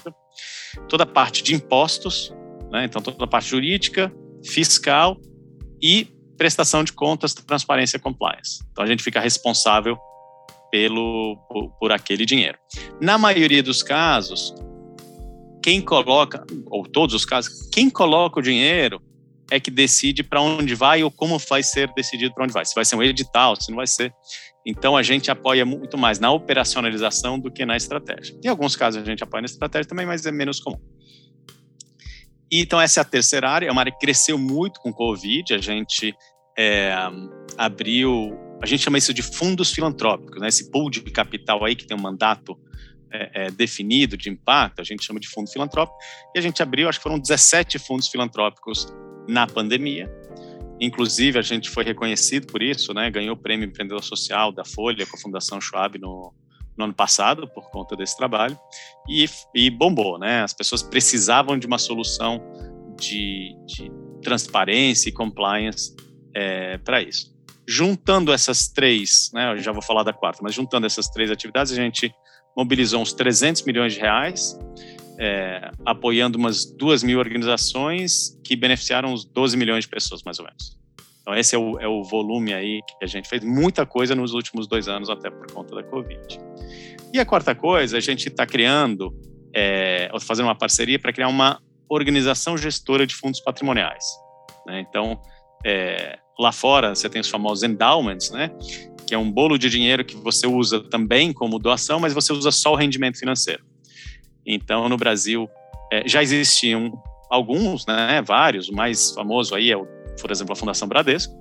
Toda 0.88 1.02
a 1.02 1.06
parte 1.06 1.42
de 1.42 1.52
impostos, 1.52 2.32
né? 2.70 2.84
então 2.84 3.02
toda 3.02 3.24
a 3.24 3.26
parte 3.26 3.48
jurídica, 3.48 4.14
fiscal 4.44 5.20
e 5.82 6.06
prestação 6.38 6.84
de 6.84 6.92
contas, 6.92 7.34
transparência 7.34 7.96
e 7.96 8.00
compliance. 8.00 8.64
Então 8.70 8.84
a 8.84 8.86
gente 8.86 9.02
fica 9.02 9.18
responsável 9.18 9.98
pelo 10.70 11.44
por, 11.48 11.70
por 11.70 11.90
aquele 11.90 12.24
dinheiro. 12.24 12.56
Na 13.00 13.18
maioria 13.18 13.64
dos 13.64 13.82
casos, 13.82 14.54
quem 15.60 15.80
coloca, 15.80 16.46
ou 16.66 16.84
todos 16.86 17.16
os 17.16 17.24
casos, 17.24 17.68
quem 17.72 17.90
coloca 17.90 18.38
o 18.38 18.42
dinheiro 18.42 19.02
é 19.50 19.60
que 19.60 19.70
decide 19.70 20.22
para 20.22 20.40
onde 20.40 20.74
vai 20.74 21.02
ou 21.02 21.10
como 21.10 21.38
vai 21.38 21.62
ser 21.62 21.92
decidido 21.94 22.34
para 22.34 22.44
onde 22.44 22.52
vai. 22.52 22.64
Se 22.64 22.74
vai 22.74 22.84
ser 22.84 22.96
um 22.96 23.02
edital, 23.02 23.54
se 23.60 23.70
não 23.70 23.76
vai 23.76 23.86
ser. 23.86 24.12
Então 24.64 24.96
a 24.96 25.02
gente 25.02 25.30
apoia 25.30 25.64
muito 25.64 25.98
mais 25.98 26.18
na 26.18 26.30
operacionalização 26.30 27.38
do 27.38 27.50
que 27.50 27.66
na 27.66 27.76
estratégia. 27.76 28.36
Em 28.42 28.48
alguns 28.48 28.76
casos 28.76 29.02
a 29.02 29.04
gente 29.04 29.22
apoia 29.22 29.42
na 29.42 29.46
estratégia 29.46 29.88
também, 29.88 30.06
mas 30.06 30.24
é 30.24 30.32
menos 30.32 30.60
comum. 30.60 30.80
E, 32.52 32.60
então, 32.60 32.78
essa 32.78 33.00
é 33.00 33.02
a 33.02 33.04
terceira 33.04 33.48
área, 33.48 33.66
é 33.66 33.72
uma 33.72 33.80
área 33.80 33.90
que 33.90 33.98
cresceu 33.98 34.36
muito 34.36 34.78
com 34.80 34.90
o 34.90 34.92
Covid. 34.92 35.54
A 35.54 35.58
gente 35.58 36.14
é, 36.56 36.94
abriu, 37.56 38.38
a 38.62 38.66
gente 38.66 38.82
chama 38.82 38.98
isso 38.98 39.14
de 39.14 39.22
fundos 39.22 39.72
filantrópicos, 39.72 40.38
né? 40.38 40.48
esse 40.48 40.70
pool 40.70 40.90
de 40.90 41.00
capital 41.00 41.64
aí 41.64 41.74
que 41.74 41.86
tem 41.86 41.96
um 41.96 42.00
mandato 42.00 42.54
é, 43.10 43.46
é, 43.46 43.50
definido 43.50 44.18
de 44.18 44.28
impacto, 44.28 44.80
a 44.80 44.84
gente 44.84 45.02
chama 45.02 45.18
de 45.18 45.28
fundo 45.28 45.50
filantrópico. 45.50 45.98
E 46.34 46.38
a 46.38 46.42
gente 46.42 46.62
abriu, 46.62 46.90
acho 46.90 46.98
que 46.98 47.02
foram 47.02 47.18
17 47.18 47.78
fundos 47.78 48.08
filantrópicos 48.08 48.86
na 49.28 49.46
pandemia. 49.46 50.10
Inclusive, 50.80 51.38
a 51.38 51.42
gente 51.42 51.70
foi 51.70 51.84
reconhecido 51.84 52.46
por 52.46 52.62
isso, 52.62 52.92
né? 52.92 53.10
ganhou 53.10 53.34
o 53.34 53.38
prêmio 53.38 53.66
Empreendedor 53.66 54.02
Social 54.02 54.50
da 54.50 54.64
Folha 54.64 55.06
com 55.06 55.16
a 55.16 55.20
Fundação 55.20 55.60
Schwab 55.60 55.98
no, 55.98 56.34
no 56.76 56.84
ano 56.84 56.94
passado 56.94 57.46
por 57.48 57.70
conta 57.70 57.94
desse 57.94 58.16
trabalho 58.16 58.58
e, 59.08 59.26
e 59.54 59.70
bombou, 59.70 60.18
né? 60.18 60.42
As 60.42 60.52
pessoas 60.52 60.82
precisavam 60.82 61.58
de 61.58 61.66
uma 61.66 61.78
solução 61.78 62.42
de, 62.98 63.54
de 63.66 63.92
transparência 64.22 65.08
e 65.08 65.12
compliance 65.12 65.94
é, 66.34 66.78
para 66.78 67.02
isso. 67.02 67.32
Juntando 67.66 68.32
essas 68.32 68.68
três, 68.68 69.30
né? 69.32 69.52
Eu 69.52 69.58
já 69.58 69.72
vou 69.72 69.82
falar 69.82 70.02
da 70.02 70.12
quarta, 70.12 70.40
mas 70.42 70.54
juntando 70.54 70.86
essas 70.86 71.08
três 71.08 71.30
atividades, 71.30 71.72
a 71.72 71.76
gente 71.76 72.12
mobilizou 72.56 73.00
uns 73.00 73.12
300 73.12 73.62
milhões 73.62 73.94
de 73.94 74.00
reais, 74.00 74.58
é, 75.22 75.70
apoiando 75.86 76.36
umas 76.36 76.64
duas 76.64 77.04
mil 77.04 77.20
organizações 77.20 78.36
que 78.42 78.56
beneficiaram 78.56 79.12
uns 79.12 79.24
12 79.24 79.56
milhões 79.56 79.84
de 79.84 79.90
pessoas, 79.90 80.20
mais 80.24 80.40
ou 80.40 80.44
menos. 80.44 80.76
Então, 81.20 81.32
esse 81.36 81.54
é 81.54 81.58
o, 81.58 81.78
é 81.78 81.86
o 81.86 82.02
volume 82.02 82.52
aí 82.52 82.80
que 82.82 83.04
a 83.04 83.06
gente 83.06 83.28
fez 83.28 83.44
muita 83.44 83.86
coisa 83.86 84.16
nos 84.16 84.34
últimos 84.34 84.66
dois 84.66 84.88
anos, 84.88 85.08
até 85.08 85.30
por 85.30 85.46
conta 85.52 85.76
da 85.76 85.84
Covid. 85.84 86.40
E 87.14 87.20
a 87.20 87.24
quarta 87.24 87.54
coisa, 87.54 87.98
a 87.98 88.00
gente 88.00 88.26
está 88.26 88.44
criando, 88.44 89.14
é, 89.54 90.10
fazendo 90.20 90.46
uma 90.46 90.56
parceria 90.56 90.98
para 90.98 91.12
criar 91.12 91.28
uma 91.28 91.62
organização 91.88 92.58
gestora 92.58 93.06
de 93.06 93.14
fundos 93.14 93.38
patrimoniais. 93.38 94.04
Né? 94.66 94.80
Então, 94.80 95.22
é, 95.64 96.18
lá 96.36 96.50
fora, 96.50 96.96
você 96.96 97.08
tem 97.08 97.20
os 97.20 97.28
famosos 97.28 97.62
endowments, 97.62 98.32
né? 98.32 98.50
que 99.06 99.14
é 99.14 99.18
um 99.18 99.30
bolo 99.30 99.56
de 99.56 99.70
dinheiro 99.70 100.04
que 100.04 100.16
você 100.16 100.48
usa 100.48 100.80
também 100.80 101.32
como 101.32 101.60
doação, 101.60 102.00
mas 102.00 102.12
você 102.12 102.32
usa 102.32 102.50
só 102.50 102.72
o 102.72 102.76
rendimento 102.76 103.20
financeiro. 103.20 103.62
Então, 104.46 104.88
no 104.88 104.96
Brasil, 104.96 105.48
é, 105.92 106.06
já 106.06 106.22
existiam 106.22 106.92
alguns, 107.30 107.86
né, 107.86 108.22
vários, 108.22 108.68
o 108.68 108.74
mais 108.74 109.12
famoso 109.12 109.54
aí 109.54 109.70
é 109.70 109.76
o 109.76 109.86
por 110.20 110.30
exemplo, 110.30 110.52
a 110.52 110.56
Fundação 110.56 110.88
Bradesco, 110.88 111.34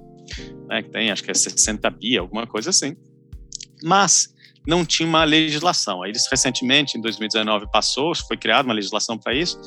né, 0.68 0.82
que 0.82 0.90
tem 0.90 1.12
acho 1.12 1.24
que 1.24 1.32
é 1.32 1.34
60 1.34 1.90
bi, 1.90 2.18
alguma 2.18 2.48
coisa 2.48 2.70
assim. 2.70 2.96
Mas 3.84 4.34
não 4.66 4.86
tinha 4.86 5.08
uma 5.08 5.24
legislação. 5.24 6.06
Eles 6.06 6.28
recentemente, 6.30 6.98
em 6.98 7.02
2019, 7.02 7.70
passou, 7.72 8.14
foi 8.16 8.38
criada 8.38 8.68
uma 8.68 8.74
legislação 8.74 9.18
para 9.18 9.34
isso, 9.34 9.60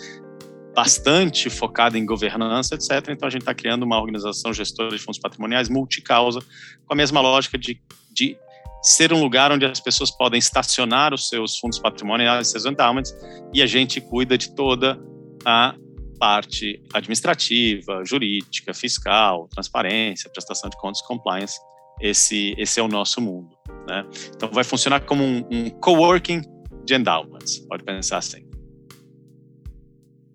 bastante 0.75 1.51
focada 1.51 1.99
em 1.99 2.07
governança, 2.07 2.75
etc. 2.75 3.09
Então 3.11 3.27
a 3.27 3.31
gente 3.31 3.43
está 3.43 3.55
criando 3.55 3.83
uma 3.83 3.99
organização 3.99 4.53
gestora 4.53 4.91
de 4.91 4.99
fundos 4.99 5.19
patrimoniais 5.19 5.69
multicausa, 5.69 6.41
com 6.87 6.93
a 6.93 6.97
mesma 6.97 7.21
lógica 7.21 7.59
de, 7.59 7.81
de 8.13 8.37
ser 8.85 9.15
um 9.15 9.23
lugar 9.23 9.51
onde 9.51 9.65
as 9.65 9.81
pessoas 9.81 10.11
podem 10.11 10.39
estacionar 10.39 11.15
os 11.15 11.29
seus 11.29 11.59
fundos 11.59 11.79
patrimoniais, 11.79 12.49
seus 12.49 12.67
endowments, 12.67 13.15
e 13.53 13.63
a 13.63 13.67
gente 13.67 13.99
cuida 13.99 14.37
de 14.37 14.55
toda 14.55 15.01
a 15.45 15.75
parte 16.19 16.83
administrativa, 16.93 18.05
jurídica, 18.05 18.75
fiscal, 18.75 19.49
transparência, 19.49 20.31
prestação 20.31 20.69
de 20.69 20.77
contas, 20.77 21.01
compliance. 21.03 21.59
Esse, 22.01 22.55
esse 22.59 22.79
é 22.79 22.83
o 22.83 22.89
nosso 22.89 23.21
mundo. 23.21 23.57
Né? 23.89 24.05
Então, 24.35 24.51
vai 24.53 24.65
funcionar 24.65 25.01
como 25.01 25.25
um, 25.25 25.47
um 25.51 25.71
coworking 25.71 26.43
de 26.85 26.95
endowments, 26.95 27.59
pode 27.61 27.85
pensar 27.85 28.19
assim. 28.19 28.45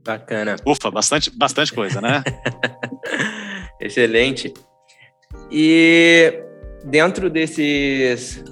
Bacana. 0.03 0.55
Ufa, 0.65 0.89
bastante, 0.89 1.29
bastante 1.37 1.71
coisa, 1.71 2.01
né? 2.01 2.23
Excelente. 3.79 4.51
E 5.51 6.48
dentro 6.83 7.29
desses, 7.29 8.43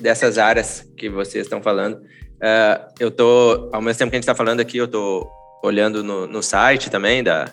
dessas 0.00 0.38
áreas 0.38 0.90
que 0.96 1.08
vocês 1.08 1.46
estão 1.46 1.62
falando, 1.62 1.94
uh, 1.94 2.92
eu 2.98 3.10
tô, 3.10 3.70
ao 3.72 3.80
mesmo 3.80 3.98
tempo 3.98 4.10
que 4.10 4.16
a 4.16 4.18
gente 4.18 4.24
está 4.24 4.34
falando 4.34 4.60
aqui, 4.60 4.78
eu 4.78 4.88
tô 4.88 5.28
olhando 5.62 6.02
no, 6.02 6.26
no 6.26 6.42
site 6.42 6.90
também 6.90 7.22
da, 7.22 7.52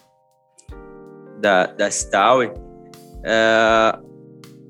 da, 1.40 1.68
da 1.68 1.92
Stowe, 1.92 2.52
é, 3.24 4.00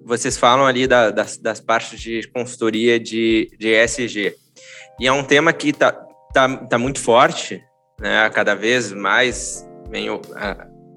vocês 0.03 0.37
falam 0.37 0.65
ali 0.65 0.87
da, 0.87 1.11
das, 1.11 1.37
das 1.37 1.59
partes 1.59 1.99
de 1.99 2.27
consultoria 2.33 2.99
de, 2.99 3.49
de 3.59 3.69
ESG. 3.69 4.33
E 4.99 5.05
é 5.05 5.11
um 5.11 5.23
tema 5.23 5.53
que 5.53 5.69
está 5.69 5.91
tá, 6.33 6.57
tá 6.65 6.77
muito 6.77 6.99
forte, 6.99 7.61
né? 7.99 8.29
cada 8.31 8.55
vez 8.55 8.91
mais 8.91 9.67
vem, 9.89 10.07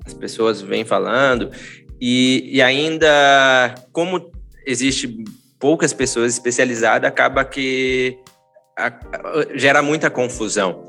as 0.06 0.14
pessoas 0.14 0.62
vêm 0.62 0.84
falando, 0.84 1.50
e, 2.00 2.48
e 2.50 2.62
ainda, 2.62 3.74
como 3.92 4.30
existe 4.66 5.24
poucas 5.58 5.92
pessoas 5.92 6.32
especializadas, 6.32 7.08
acaba 7.08 7.44
que 7.44 8.18
a, 8.76 8.92
gera 9.54 9.82
muita 9.82 10.10
confusão. 10.10 10.86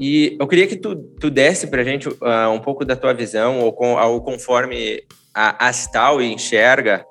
E 0.00 0.36
eu 0.40 0.48
queria 0.48 0.66
que 0.66 0.76
tu, 0.76 0.96
tu 1.20 1.30
desse 1.30 1.68
para 1.68 1.82
a 1.82 1.84
gente 1.84 2.08
uh, 2.08 2.50
um 2.52 2.58
pouco 2.58 2.84
da 2.84 2.96
tua 2.96 3.12
visão, 3.14 3.60
ou, 3.60 3.72
com, 3.72 3.94
ou 3.94 4.20
conforme 4.22 5.02
a 5.32 5.68
Astal 5.68 6.20
enxerga 6.20 7.04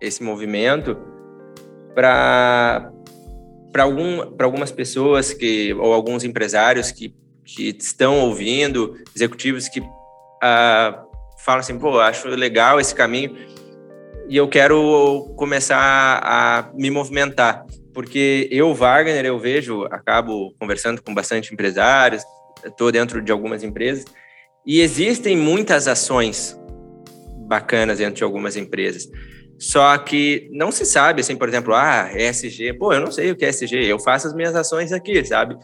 esse 0.00 0.22
movimento, 0.22 0.96
para 1.94 2.92
algum, 3.78 4.34
algumas 4.40 4.70
pessoas 4.70 5.32
que, 5.32 5.74
ou 5.74 5.92
alguns 5.92 6.22
empresários 6.22 6.92
que, 6.92 7.14
que 7.44 7.76
estão 7.78 8.20
ouvindo, 8.20 8.96
executivos 9.14 9.68
que 9.68 9.80
uh, 9.80 9.86
falam 11.38 11.60
assim, 11.60 11.78
pô, 11.78 11.98
acho 11.98 12.28
legal 12.28 12.78
esse 12.78 12.94
caminho 12.94 13.36
e 14.30 14.36
eu 14.36 14.46
quero 14.46 15.34
começar 15.36 16.20
a 16.22 16.70
me 16.72 16.88
movimentar. 16.88 17.66
Porque 17.92 18.46
eu, 18.48 18.72
Wagner, 18.72 19.26
eu 19.26 19.36
vejo, 19.40 19.82
acabo 19.86 20.54
conversando 20.56 21.02
com 21.02 21.12
bastante 21.12 21.52
empresários, 21.52 22.22
estou 22.64 22.92
dentro 22.92 23.20
de 23.20 23.32
algumas 23.32 23.64
empresas, 23.64 24.04
e 24.64 24.80
existem 24.80 25.36
muitas 25.36 25.88
ações 25.88 26.56
bacanas 27.48 27.98
dentro 27.98 28.14
de 28.14 28.22
algumas 28.22 28.56
empresas. 28.56 29.08
Só 29.58 29.98
que 29.98 30.48
não 30.52 30.70
se 30.70 30.86
sabe, 30.86 31.22
assim, 31.22 31.34
por 31.34 31.48
exemplo, 31.48 31.74
ah, 31.74 32.08
ESG, 32.14 32.74
pô, 32.74 32.92
eu 32.92 33.00
não 33.00 33.10
sei 33.10 33.32
o 33.32 33.36
que 33.36 33.44
é 33.44 33.48
ESG, 33.48 33.84
eu 33.84 33.98
faço 33.98 34.28
as 34.28 34.32
minhas 34.32 34.54
ações 34.54 34.92
aqui, 34.92 35.24
sabe? 35.24 35.56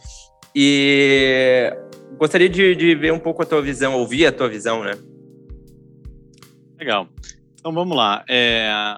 E 0.53 1.73
gostaria 2.19 2.49
de, 2.49 2.75
de 2.75 2.97
ver 2.97 3.13
um 3.13 3.21
pouco 3.21 3.45
a 3.45 3.47
tua 3.47 3.63
visão, 3.63 3.95
ouvir 3.95 4.27
a 4.27 4.33
tua 4.33 4.49
visão, 4.49 4.83
né? 4.83 4.99
Legal. 6.77 7.09
Então 7.67 7.75
vamos 7.75 7.97
lá. 7.97 8.25
É, 8.29 8.97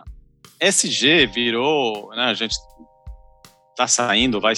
SG 0.60 1.26
virou, 1.28 2.10
né, 2.10 2.24
a 2.24 2.34
gente 2.34 2.54
está 3.70 3.88
saindo, 3.88 4.38
vai, 4.42 4.52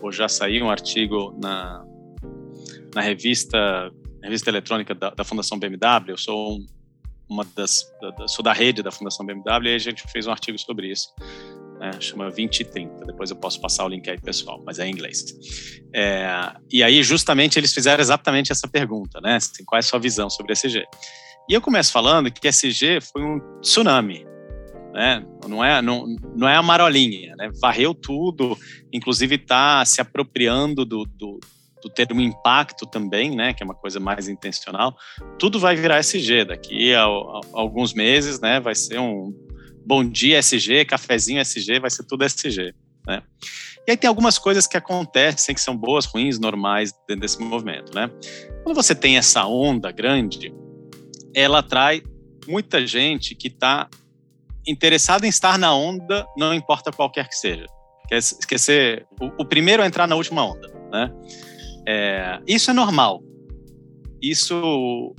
ou, 0.00 0.12
já 0.12 0.28
saiu 0.28 0.66
um 0.66 0.70
artigo 0.70 1.36
na, 1.42 1.84
na 2.94 3.00
revista, 3.00 3.90
revista 4.22 4.50
eletrônica 4.50 4.94
da, 4.94 5.10
da 5.10 5.24
Fundação 5.24 5.58
BMW. 5.58 6.12
Eu 6.12 6.16
sou 6.16 6.52
um, 6.52 6.66
uma 7.28 7.44
das, 7.56 7.92
da, 8.16 8.28
sou 8.28 8.44
da 8.44 8.52
rede 8.52 8.84
da 8.84 8.92
Fundação 8.92 9.26
BMW 9.26 9.72
e 9.72 9.74
a 9.74 9.78
gente 9.78 10.04
fez 10.12 10.28
um 10.28 10.30
artigo 10.30 10.56
sobre 10.60 10.92
isso. 10.92 11.12
Né, 11.80 11.90
chama 11.98 12.26
2030. 12.26 13.04
Depois 13.04 13.32
eu 13.32 13.36
posso 13.36 13.60
passar 13.60 13.84
o 13.84 13.88
link 13.88 14.08
aí, 14.08 14.20
pessoal, 14.20 14.62
mas 14.64 14.78
é 14.78 14.86
em 14.86 14.92
inglês. 14.92 15.24
É, 15.92 16.24
e 16.70 16.84
aí, 16.84 17.02
justamente, 17.02 17.58
eles 17.58 17.74
fizeram 17.74 18.00
exatamente 18.00 18.52
essa 18.52 18.68
pergunta, 18.68 19.20
né? 19.20 19.34
Assim, 19.34 19.64
qual 19.64 19.76
é 19.76 19.80
a 19.80 19.82
sua 19.82 19.98
visão 19.98 20.30
sobre 20.30 20.52
SG? 20.52 20.84
E 21.48 21.54
eu 21.54 21.60
começo 21.60 21.92
falando 21.92 22.30
que 22.30 22.48
SG 22.48 23.00
foi 23.00 23.22
um 23.22 23.38
tsunami, 23.60 24.26
né? 24.92 25.24
Não 25.48 25.64
é, 25.64 25.80
não, 25.80 26.06
não 26.34 26.48
é 26.48 26.56
a 26.56 26.62
marolinha, 26.62 27.36
né? 27.36 27.50
Varreu 27.60 27.94
tudo, 27.94 28.58
inclusive 28.92 29.36
está 29.36 29.84
se 29.84 30.00
apropriando 30.00 30.84
do, 30.84 31.04
do, 31.04 31.38
do 31.80 31.88
termo 31.88 32.20
impacto 32.20 32.84
também, 32.84 33.30
né? 33.30 33.52
Que 33.54 33.62
é 33.62 33.64
uma 33.64 33.76
coisa 33.76 34.00
mais 34.00 34.26
intencional. 34.26 34.96
Tudo 35.38 35.60
vai 35.60 35.76
virar 35.76 36.00
SG 36.00 36.46
daqui 36.46 36.92
a, 36.92 37.04
a, 37.04 37.06
a 37.06 37.40
alguns 37.52 37.94
meses, 37.94 38.40
né? 38.40 38.58
Vai 38.58 38.74
ser 38.74 38.98
um 38.98 39.32
bom 39.86 40.04
dia 40.04 40.40
SG, 40.40 40.84
cafezinho 40.84 41.40
SG, 41.40 41.78
vai 41.78 41.90
ser 41.90 42.04
tudo 42.04 42.24
SG, 42.24 42.74
né? 43.06 43.22
E 43.86 43.92
aí 43.92 43.96
tem 43.96 44.08
algumas 44.08 44.36
coisas 44.36 44.66
que 44.66 44.76
acontecem 44.76 45.54
que 45.54 45.60
são 45.60 45.76
boas, 45.76 46.06
ruins, 46.06 46.40
normais 46.40 46.92
dentro 47.06 47.20
desse 47.20 47.40
movimento, 47.40 47.94
né? 47.94 48.10
Quando 48.64 48.74
você 48.74 48.96
tem 48.96 49.16
essa 49.16 49.46
onda 49.46 49.92
grande, 49.92 50.52
ela 51.36 51.58
atrai 51.58 52.02
muita 52.48 52.86
gente 52.86 53.34
que 53.34 53.48
está 53.48 53.88
interessado 54.66 55.24
em 55.24 55.28
estar 55.28 55.58
na 55.58 55.74
onda, 55.74 56.26
não 56.36 56.54
importa 56.54 56.90
qualquer 56.90 57.28
que 57.28 57.36
seja. 57.36 57.66
Quer, 58.08 58.20
quer 58.48 58.58
ser 58.58 59.06
o, 59.20 59.42
o 59.42 59.44
primeiro 59.44 59.82
a 59.82 59.86
entrar 59.86 60.06
na 60.06 60.16
última 60.16 60.42
onda, 60.42 60.66
né? 60.90 61.12
É, 61.86 62.40
isso 62.46 62.70
é 62.70 62.74
normal. 62.74 63.22
Isso 64.20 65.14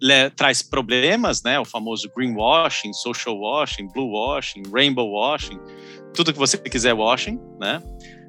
le, 0.00 0.30
traz 0.30 0.62
problemas, 0.62 1.42
né? 1.42 1.58
O 1.58 1.64
famoso 1.64 2.08
greenwashing, 2.14 2.92
social 2.92 3.36
washing, 3.36 3.88
blue 3.88 4.12
washing, 4.12 4.62
rainbow 4.72 5.10
washing, 5.10 5.58
tudo 6.14 6.32
que 6.32 6.38
você 6.38 6.56
quiser 6.56 6.94
washing, 6.94 7.38
né? 7.58 7.82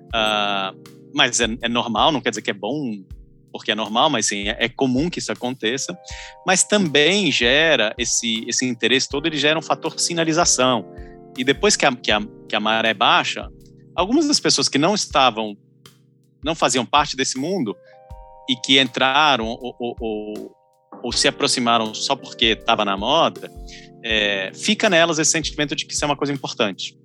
Uh, 0.08 0.76
mas 1.13 1.39
é, 1.39 1.48
é, 1.62 1.70
normal, 1.70 2.12
não 2.12 2.22
quer 2.22 2.32
dizer 2.32 2.42
que 2.42 2.50
é 2.50 2.54
bom 2.54 3.04
porque 3.52 3.72
é 3.72 3.76
normal, 3.76 4.10
mas 4.10 4.28
sim, 4.28 4.48
é, 4.50 4.58
é 4.60 4.70
comum 4.70 5.10
que 5.10 5.20
isso 5.20 5.32
aconteça, 5.32 5.98
mas 6.46 6.64
também 6.64 7.32
gera 7.32 7.94
esse, 7.98 8.46
esse 8.48 8.66
interesse 8.66 9.10
todo, 9.10 9.26
ele 9.26 9.38
gera 9.38 9.58
um 9.58 9.62
fator 9.62 10.00
sinalização. 10.00 10.86
E 11.38 11.44
depois 11.44 11.76
que 11.76 11.86
a, 11.86 11.96
que, 11.96 12.12
a, 12.12 12.22
que 12.48 12.56
a 12.56 12.60
maré 12.60 12.94
baixa, 12.94 13.48
algumas 13.96 14.28
das 14.28 14.40
pessoas 14.40 14.70
que 14.70 14.78
não 14.78 14.96
estavam, 14.96 15.58
não 16.44 16.56
faziam 16.56 16.86
parte 16.86 17.16
desse 17.16 17.38
mundo 17.38 17.76
e 18.50 18.56
que 18.56 18.80
entraram 18.80 19.48
ou, 19.48 19.76
ou, 19.80 19.96
ou, 20.00 20.56
ou 21.04 21.12
se 21.12 21.28
aproximaram 21.28 21.94
só 21.94 22.16
porque 22.16 22.46
estava 22.48 22.84
na 22.84 22.98
moda, 22.98 23.52
é, 24.04 24.52
fica 24.54 24.90
nelas 24.90 25.20
esse 25.20 25.32
sentimento 25.32 25.76
de 25.76 25.86
que 25.86 25.94
isso 25.94 26.04
é 26.04 26.08
uma 26.08 26.18
coisa 26.18 26.34
importante. 26.34 26.98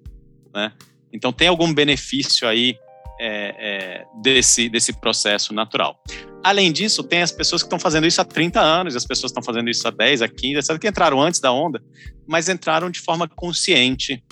Né? 0.55 0.73
Então 1.13 1.33
tem 1.33 1.49
algum 1.49 1.73
benefício 1.73 2.49
aí 2.49 2.77
é, 3.19 3.55
é, 3.59 4.07
desse, 4.21 4.69
desse 4.69 4.93
processo 4.93 5.55
natural. 5.55 5.99
Além 6.43 6.73
disso, 6.73 7.03
tem 7.03 7.23
as 7.23 7.33
pessoas 7.33 7.63
que 7.63 7.67
estão 7.67 7.79
fazendo 7.79 8.07
isso 8.07 8.21
há 8.21 8.25
30 8.25 8.61
anos, 8.61 8.97
as 8.97 9.07
pessoas 9.07 9.31
estão 9.31 9.43
fazendo 9.43 9.71
isso 9.71 9.87
há 9.87 9.91
10, 9.91 10.23
há 10.23 10.29
15, 10.29 10.59
etc., 10.59 10.79
que 10.79 10.89
entraram 10.89 11.21
antes 11.21 11.41
da 11.41 11.53
onda, 11.53 11.83
mas 12.27 12.49
entraram 12.49 12.91
de 12.91 13.01
forma 13.01 13.29
consciente, 13.29 14.23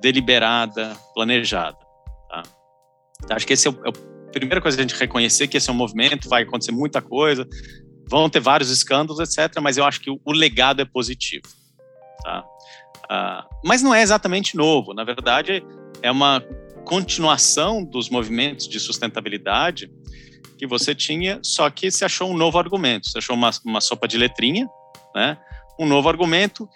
deliberada, 0.00 0.96
planejada. 1.14 1.78
Tá? 2.28 2.42
Então, 3.24 3.36
acho 3.36 3.46
que 3.46 3.54
esse 3.54 3.66
é, 3.66 3.70
o, 3.70 3.74
é 3.86 3.88
a 3.88 4.30
primeira 4.30 4.60
coisa 4.60 4.76
que 4.76 4.82
a 4.82 4.86
gente 4.86 4.98
reconhecer 4.98 5.48
que 5.48 5.56
esse 5.56 5.68
é 5.68 5.72
um 5.72 5.76
movimento, 5.76 6.28
vai 6.28 6.42
acontecer 6.42 6.70
muita 6.70 7.02
coisa, 7.02 7.46
vão 8.08 8.30
ter 8.30 8.40
vários 8.40 8.70
escândalos, 8.70 9.18
etc., 9.18 9.60
mas 9.60 9.76
eu 9.76 9.84
acho 9.84 10.00
que 10.00 10.10
o, 10.10 10.20
o 10.24 10.32
legado 10.32 10.80
é 10.80 10.84
positivo. 10.84 11.46
Tá? 12.22 12.44
Uh, 13.04 13.48
mas 13.64 13.82
não 13.82 13.94
é 13.94 14.02
exatamente 14.02 14.56
novo, 14.56 14.92
na 14.94 15.02
verdade, 15.02 15.64
é 16.02 16.10
uma 16.10 16.44
continuação 16.88 17.84
dos 17.84 18.08
movimentos 18.08 18.66
de 18.66 18.80
sustentabilidade 18.80 19.92
que 20.56 20.66
você 20.66 20.94
tinha, 20.94 21.38
só 21.42 21.68
que 21.68 21.90
se 21.90 22.02
achou 22.02 22.30
um 22.30 22.36
novo 22.36 22.58
argumento, 22.58 23.08
você 23.08 23.18
achou 23.18 23.36
uma, 23.36 23.50
uma 23.62 23.80
sopa 23.82 24.08
de 24.08 24.16
letrinha, 24.16 24.66
né? 25.14 25.36
um 25.78 25.86
novo 25.86 26.08
argumento 26.08 26.66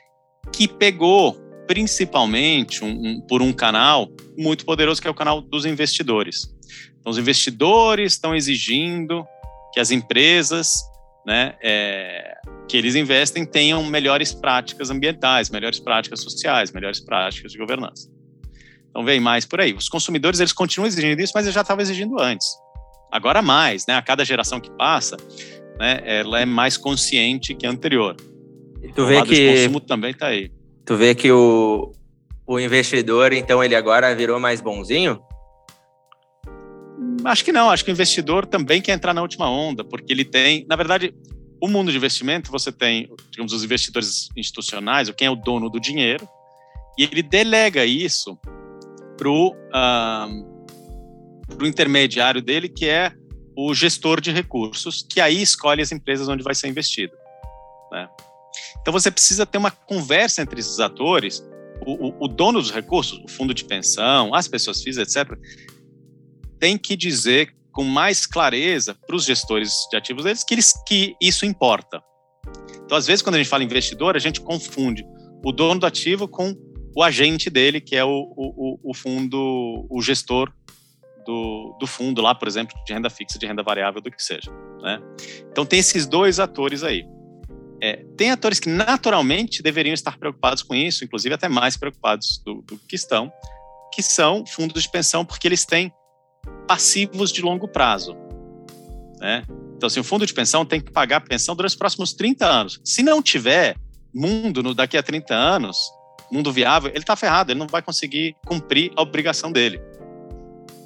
que 0.52 0.68
pegou 0.68 1.32
principalmente 1.66 2.84
um, 2.84 2.90
um, 2.90 3.20
por 3.22 3.40
um 3.40 3.54
canal 3.54 4.06
muito 4.36 4.66
poderoso 4.66 5.00
que 5.00 5.08
é 5.08 5.10
o 5.10 5.14
canal 5.14 5.40
dos 5.40 5.64
investidores. 5.64 6.46
Então, 7.00 7.10
os 7.10 7.16
investidores 7.16 8.12
estão 8.12 8.36
exigindo 8.36 9.24
que 9.72 9.80
as 9.80 9.90
empresas 9.90 10.74
né, 11.26 11.54
é, 11.62 12.34
que 12.68 12.76
eles 12.76 12.94
investem 12.94 13.46
tenham 13.46 13.82
melhores 13.82 14.34
práticas 14.34 14.90
ambientais, 14.90 15.48
melhores 15.48 15.80
práticas 15.80 16.20
sociais, 16.20 16.70
melhores 16.70 17.00
práticas 17.00 17.52
de 17.52 17.58
governança. 17.58 18.10
Então 18.92 19.04
vem 19.06 19.18
mais 19.18 19.46
por 19.46 19.58
aí. 19.58 19.72
Os 19.72 19.88
consumidores 19.88 20.38
eles 20.38 20.52
continuam 20.52 20.86
exigindo 20.86 21.18
isso, 21.18 21.32
mas 21.34 21.46
eles 21.46 21.54
já 21.54 21.62
estavam 21.62 21.82
exigindo 21.82 22.20
antes. 22.20 22.46
Agora 23.10 23.40
mais, 23.40 23.86
né? 23.86 23.94
A 23.94 24.02
cada 24.02 24.22
geração 24.22 24.60
que 24.60 24.70
passa, 24.72 25.16
né, 25.78 26.02
ela 26.04 26.40
é 26.40 26.44
mais 26.44 26.76
consciente 26.76 27.54
que 27.54 27.66
a 27.66 27.70
anterior. 27.70 28.14
E 28.82 28.92
tu 28.92 29.06
vê 29.06 29.22
que 29.22 29.48
o 29.48 29.52
consumo 29.52 29.80
também 29.80 30.10
está 30.10 30.26
aí. 30.26 30.52
Tu 30.84 30.94
vê 30.94 31.14
que 31.14 31.32
o, 31.32 31.92
o 32.46 32.60
investidor, 32.60 33.32
então, 33.32 33.64
ele 33.64 33.74
agora 33.74 34.14
virou 34.14 34.38
mais 34.38 34.60
bonzinho? 34.60 35.22
Acho 37.24 37.44
que 37.44 37.52
não. 37.52 37.70
Acho 37.70 37.84
que 37.84 37.90
o 37.90 37.92
investidor 37.92 38.44
também 38.44 38.82
quer 38.82 38.92
entrar 38.92 39.14
na 39.14 39.22
última 39.22 39.48
onda, 39.48 39.82
porque 39.82 40.12
ele 40.12 40.24
tem, 40.24 40.66
na 40.68 40.76
verdade, 40.76 41.14
o 41.62 41.68
mundo 41.68 41.90
de 41.90 41.96
investimento, 41.96 42.50
você 42.50 42.70
tem, 42.70 43.08
digamos, 43.30 43.54
os 43.54 43.64
investidores 43.64 44.28
institucionais, 44.36 45.08
ou 45.08 45.14
quem 45.14 45.28
é 45.28 45.30
o 45.30 45.36
dono 45.36 45.70
do 45.70 45.80
dinheiro, 45.80 46.28
e 46.98 47.04
ele 47.04 47.22
delega 47.22 47.86
isso 47.86 48.36
para 49.22 50.28
o 51.60 51.66
intermediário 51.66 52.42
dele, 52.42 52.68
que 52.68 52.88
é 52.88 53.12
o 53.56 53.74
gestor 53.74 54.20
de 54.20 54.30
recursos, 54.30 55.06
que 55.08 55.20
aí 55.20 55.42
escolhe 55.42 55.82
as 55.82 55.92
empresas 55.92 56.28
onde 56.28 56.42
vai 56.42 56.54
ser 56.54 56.68
investido. 56.68 57.12
Né? 57.90 58.08
Então 58.80 58.92
você 58.92 59.10
precisa 59.10 59.44
ter 59.44 59.58
uma 59.58 59.70
conversa 59.70 60.42
entre 60.42 60.60
esses 60.60 60.80
atores, 60.80 61.44
o, 61.84 62.08
o, 62.08 62.24
o, 62.24 62.28
dono 62.28 62.60
dos 62.60 62.70
recursos, 62.70 63.18
o 63.24 63.28
fundo 63.28 63.52
de 63.52 63.64
pensão, 63.64 64.34
as 64.34 64.48
pessoas 64.48 64.82
físicas, 64.82 65.14
etc., 65.14 65.38
tem 66.58 66.78
que 66.78 66.96
dizer 66.96 67.54
com 67.72 67.84
mais 67.84 68.26
clareza 68.26 68.94
para 69.06 69.16
os 69.16 69.24
gestores 69.24 69.72
de 69.90 69.96
ativos 69.96 70.24
deles 70.24 70.44
que, 70.44 70.54
eles, 70.54 70.72
que 70.86 71.16
isso 71.20 71.44
importa. 71.44 72.00
Então, 72.84 72.96
às 72.96 73.06
vezes, 73.06 73.22
quando 73.22 73.36
a 73.36 73.38
gente 73.38 73.48
fala 73.48 73.64
investidor, 73.64 74.14
a 74.14 74.18
gente 74.18 74.40
confunde 74.40 75.04
o 75.44 75.50
dono 75.50 75.80
do 75.80 75.86
ativo 75.86 76.28
com 76.28 76.54
o 76.94 77.02
agente 77.02 77.48
dele, 77.48 77.80
que 77.80 77.96
é 77.96 78.04
o, 78.04 78.32
o, 78.36 78.78
o 78.82 78.94
fundo, 78.94 79.86
o 79.88 80.02
gestor 80.02 80.52
do, 81.24 81.76
do, 81.78 81.86
fundo 81.86 82.20
lá, 82.20 82.34
por 82.34 82.48
exemplo, 82.48 82.74
de 82.84 82.92
renda 82.92 83.08
fixa, 83.08 83.38
de 83.38 83.46
renda 83.46 83.62
variável, 83.62 84.00
do 84.00 84.10
que 84.10 84.22
seja. 84.22 84.50
Né? 84.80 85.00
Então 85.50 85.64
tem 85.64 85.78
esses 85.78 86.06
dois 86.06 86.38
atores 86.38 86.82
aí. 86.82 87.06
É, 87.80 88.04
tem 88.16 88.30
atores 88.30 88.60
que 88.60 88.68
naturalmente 88.68 89.62
deveriam 89.62 89.94
estar 89.94 90.16
preocupados 90.16 90.62
com 90.62 90.74
isso, 90.74 91.04
inclusive 91.04 91.34
até 91.34 91.48
mais 91.48 91.76
preocupados 91.76 92.40
do, 92.44 92.62
do 92.62 92.78
que 92.88 92.94
estão, 92.94 93.32
que 93.92 94.02
são 94.02 94.44
fundos 94.46 94.82
de 94.82 94.90
pensão, 94.90 95.24
porque 95.24 95.48
eles 95.48 95.64
têm 95.64 95.92
passivos 96.66 97.32
de 97.32 97.42
longo 97.42 97.66
prazo. 97.66 98.16
Né? 99.18 99.42
Então, 99.76 99.88
assim, 99.88 100.00
o 100.00 100.04
fundo 100.04 100.24
de 100.24 100.32
pensão 100.32 100.64
tem 100.64 100.80
que 100.80 100.92
pagar 100.92 101.16
a 101.16 101.20
pensão 101.20 101.56
durante 101.56 101.72
os 101.72 101.76
próximos 101.76 102.12
30 102.12 102.46
anos. 102.46 102.80
Se 102.84 103.02
não 103.02 103.20
tiver 103.20 103.76
mundo 104.14 104.62
no, 104.62 104.74
daqui 104.74 104.96
a 104.96 105.02
30 105.02 105.34
anos, 105.34 105.76
mundo 106.32 106.52
viável, 106.52 106.90
ele 106.90 107.00
está 107.00 107.14
ferrado, 107.14 107.52
ele 107.52 107.58
não 107.58 107.66
vai 107.66 107.82
conseguir 107.82 108.34
cumprir 108.46 108.90
a 108.96 109.02
obrigação 109.02 109.52
dele. 109.52 109.80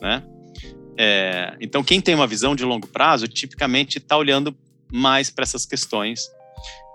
Né? 0.01 0.23
É, 0.99 1.57
então, 1.61 1.85
quem 1.85 2.01
tem 2.01 2.15
uma 2.15 2.27
visão 2.27 2.55
de 2.55 2.65
longo 2.65 2.87
prazo, 2.87 3.29
tipicamente 3.29 3.99
está 3.99 4.17
olhando 4.17 4.57
mais 4.93 5.31
para 5.31 5.43
essas 5.43 5.67
questões 5.67 6.29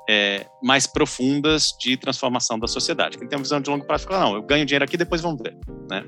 é, 0.09 0.45
mais 0.61 0.87
profundas 0.87 1.73
de 1.79 1.95
transformação 1.95 2.59
da 2.59 2.67
sociedade. 2.67 3.17
Quem 3.17 3.27
tem 3.27 3.37
uma 3.37 3.43
visão 3.43 3.61
de 3.61 3.69
longo 3.69 3.85
prazo 3.85 4.05
fala, 4.05 4.25
não, 4.25 4.35
eu 4.35 4.41
ganho 4.41 4.65
dinheiro 4.65 4.83
aqui, 4.83 4.97
depois 4.97 5.21
vamos 5.21 5.41
ver. 5.41 5.55
Né? 5.89 6.03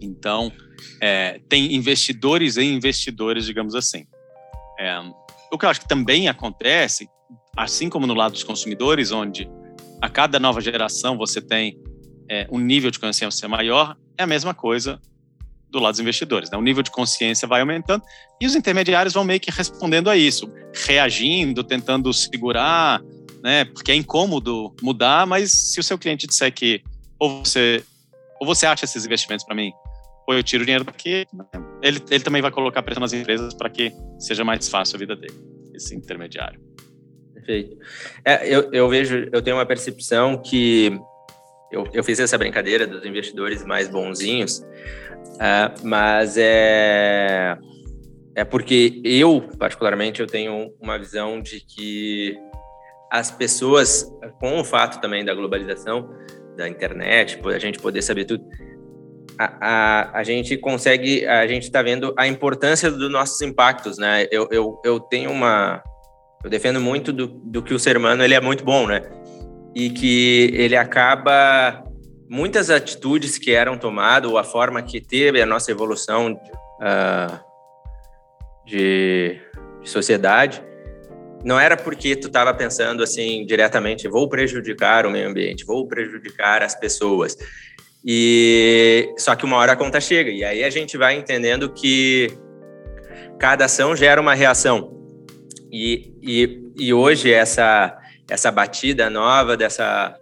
Então, 0.00 0.52
é, 1.00 1.40
tem 1.48 1.74
investidores 1.74 2.56
e 2.56 2.62
investidores, 2.62 3.44
digamos 3.46 3.74
assim. 3.74 4.04
É, 4.78 4.98
o 5.50 5.58
que 5.58 5.64
eu 5.64 5.70
acho 5.70 5.80
que 5.80 5.88
também 5.88 6.28
acontece, 6.28 7.08
assim 7.56 7.88
como 7.88 8.06
no 8.06 8.14
lado 8.14 8.32
dos 8.32 8.44
consumidores, 8.44 9.12
onde 9.12 9.48
a 10.02 10.08
cada 10.08 10.40
nova 10.40 10.60
geração 10.60 11.16
você 11.16 11.40
tem 11.40 11.78
é, 12.28 12.48
um 12.50 12.58
nível 12.58 12.90
de 12.90 12.98
consciência 12.98 13.48
maior, 13.48 13.96
é 14.18 14.24
a 14.24 14.26
mesma 14.26 14.52
coisa 14.52 15.00
do 15.70 15.78
lado 15.78 15.92
dos 15.92 16.00
investidores. 16.00 16.50
Né? 16.50 16.58
O 16.58 16.60
nível 16.60 16.82
de 16.82 16.90
consciência 16.90 17.46
vai 17.46 17.60
aumentando 17.60 18.02
e 18.40 18.44
os 18.44 18.56
intermediários 18.56 19.14
vão 19.14 19.22
meio 19.22 19.38
que 19.38 19.50
respondendo 19.50 20.10
a 20.10 20.16
isso, 20.16 20.52
reagindo, 20.86 21.62
tentando 21.62 22.12
segurar, 22.12 23.00
né? 23.44 23.64
porque 23.64 23.92
é 23.92 23.94
incômodo 23.94 24.74
mudar, 24.82 25.24
mas 25.24 25.52
se 25.52 25.78
o 25.78 25.84
seu 25.84 25.96
cliente 25.96 26.26
disser 26.26 26.52
que 26.52 26.82
ou 27.16 27.44
você, 27.44 27.84
ou 28.40 28.46
você 28.46 28.66
acha 28.66 28.84
esses 28.84 29.06
investimentos 29.06 29.46
para 29.46 29.54
mim, 29.54 29.70
ou 30.26 30.34
eu 30.34 30.42
tiro 30.42 30.64
o 30.64 30.66
dinheiro 30.66 30.84
daqui, 30.84 31.24
ele, 31.80 32.02
ele 32.10 32.24
também 32.24 32.42
vai 32.42 32.50
colocar 32.50 32.82
pressão 32.82 33.00
nas 33.00 33.12
empresas 33.12 33.54
para 33.54 33.70
que 33.70 33.92
seja 34.18 34.42
mais 34.42 34.68
fácil 34.68 34.96
a 34.96 34.98
vida 34.98 35.14
dele, 35.14 35.38
esse 35.76 35.94
intermediário. 35.94 36.60
Perfeito. 37.44 37.76
É, 38.24 38.48
eu, 38.48 38.70
eu 38.72 38.88
vejo, 38.88 39.28
eu 39.32 39.42
tenho 39.42 39.56
uma 39.56 39.66
percepção 39.66 40.40
que 40.40 40.96
eu, 41.72 41.88
eu 41.92 42.04
fiz 42.04 42.20
essa 42.20 42.38
brincadeira 42.38 42.86
dos 42.86 43.04
investidores 43.04 43.64
mais 43.64 43.88
bonzinhos, 43.88 44.58
uh, 44.58 45.84
mas 45.84 46.36
é, 46.38 47.58
é 48.36 48.44
porque 48.44 49.00
eu, 49.04 49.48
particularmente, 49.58 50.20
eu 50.20 50.26
tenho 50.26 50.72
uma 50.80 50.96
visão 50.98 51.40
de 51.40 51.60
que 51.60 52.38
as 53.10 53.30
pessoas, 53.30 54.08
com 54.38 54.60
o 54.60 54.64
fato 54.64 55.00
também 55.00 55.24
da 55.24 55.34
globalização, 55.34 56.08
da 56.56 56.68
internet, 56.68 57.40
a 57.44 57.58
gente 57.58 57.78
poder 57.78 58.02
saber 58.02 58.24
tudo, 58.24 58.44
a, 59.38 59.56
a, 59.60 60.18
a 60.18 60.22
gente 60.22 60.56
consegue, 60.56 61.26
a 61.26 61.46
gente 61.48 61.64
está 61.64 61.82
vendo 61.82 62.14
a 62.16 62.28
importância 62.28 62.90
dos 62.90 63.10
nossos 63.10 63.40
impactos, 63.40 63.98
né? 63.98 64.28
Eu, 64.30 64.46
eu, 64.50 64.80
eu 64.84 65.00
tenho 65.00 65.30
uma, 65.30 65.82
eu 66.44 66.50
defendo 66.50 66.80
muito 66.80 67.12
do, 67.12 67.26
do 67.26 67.62
que 67.62 67.74
o 67.74 67.78
ser 67.78 67.96
humano 67.96 68.22
ele 68.22 68.34
é 68.34 68.40
muito 68.40 68.64
bom, 68.64 68.86
né? 68.86 69.02
e 69.74 69.90
que 69.90 70.50
ele 70.54 70.76
acaba 70.76 71.84
muitas 72.28 72.70
atitudes 72.70 73.38
que 73.38 73.52
eram 73.52 73.76
tomadas 73.76 74.30
ou 74.30 74.38
a 74.38 74.44
forma 74.44 74.82
que 74.82 75.00
teve 75.00 75.40
a 75.40 75.46
nossa 75.46 75.70
evolução 75.70 76.32
uh, 76.32 77.40
de, 78.66 79.38
de, 79.82 79.90
sociedade 79.90 80.62
não 81.44 81.58
era 81.58 81.76
porque 81.76 82.14
tu 82.14 82.28
estava 82.28 82.54
pensando 82.54 83.02
assim 83.02 83.44
diretamente 83.44 84.08
vou 84.08 84.28
prejudicar 84.28 85.04
o 85.06 85.10
meio 85.10 85.28
ambiente 85.28 85.64
vou 85.64 85.86
prejudicar 85.86 86.62
as 86.62 86.74
pessoas 86.74 87.36
e 88.04 89.12
só 89.18 89.34
que 89.34 89.44
uma 89.44 89.56
hora 89.56 89.72
a 89.72 89.76
conta 89.76 90.00
chega 90.00 90.30
e 90.30 90.44
aí 90.44 90.64
a 90.64 90.70
gente 90.70 90.96
vai 90.96 91.16
entendendo 91.16 91.72
que 91.72 92.30
cada 93.38 93.64
ação 93.64 93.96
gera 93.96 94.20
uma 94.20 94.34
reação 94.34 95.01
e, 95.72 96.12
e, 96.22 96.60
e 96.78 96.94
hoje 96.94 97.32
essa 97.32 97.98
essa 98.30 98.50
batida 98.50 99.10
nova 99.10 99.56
dessa 99.56 100.14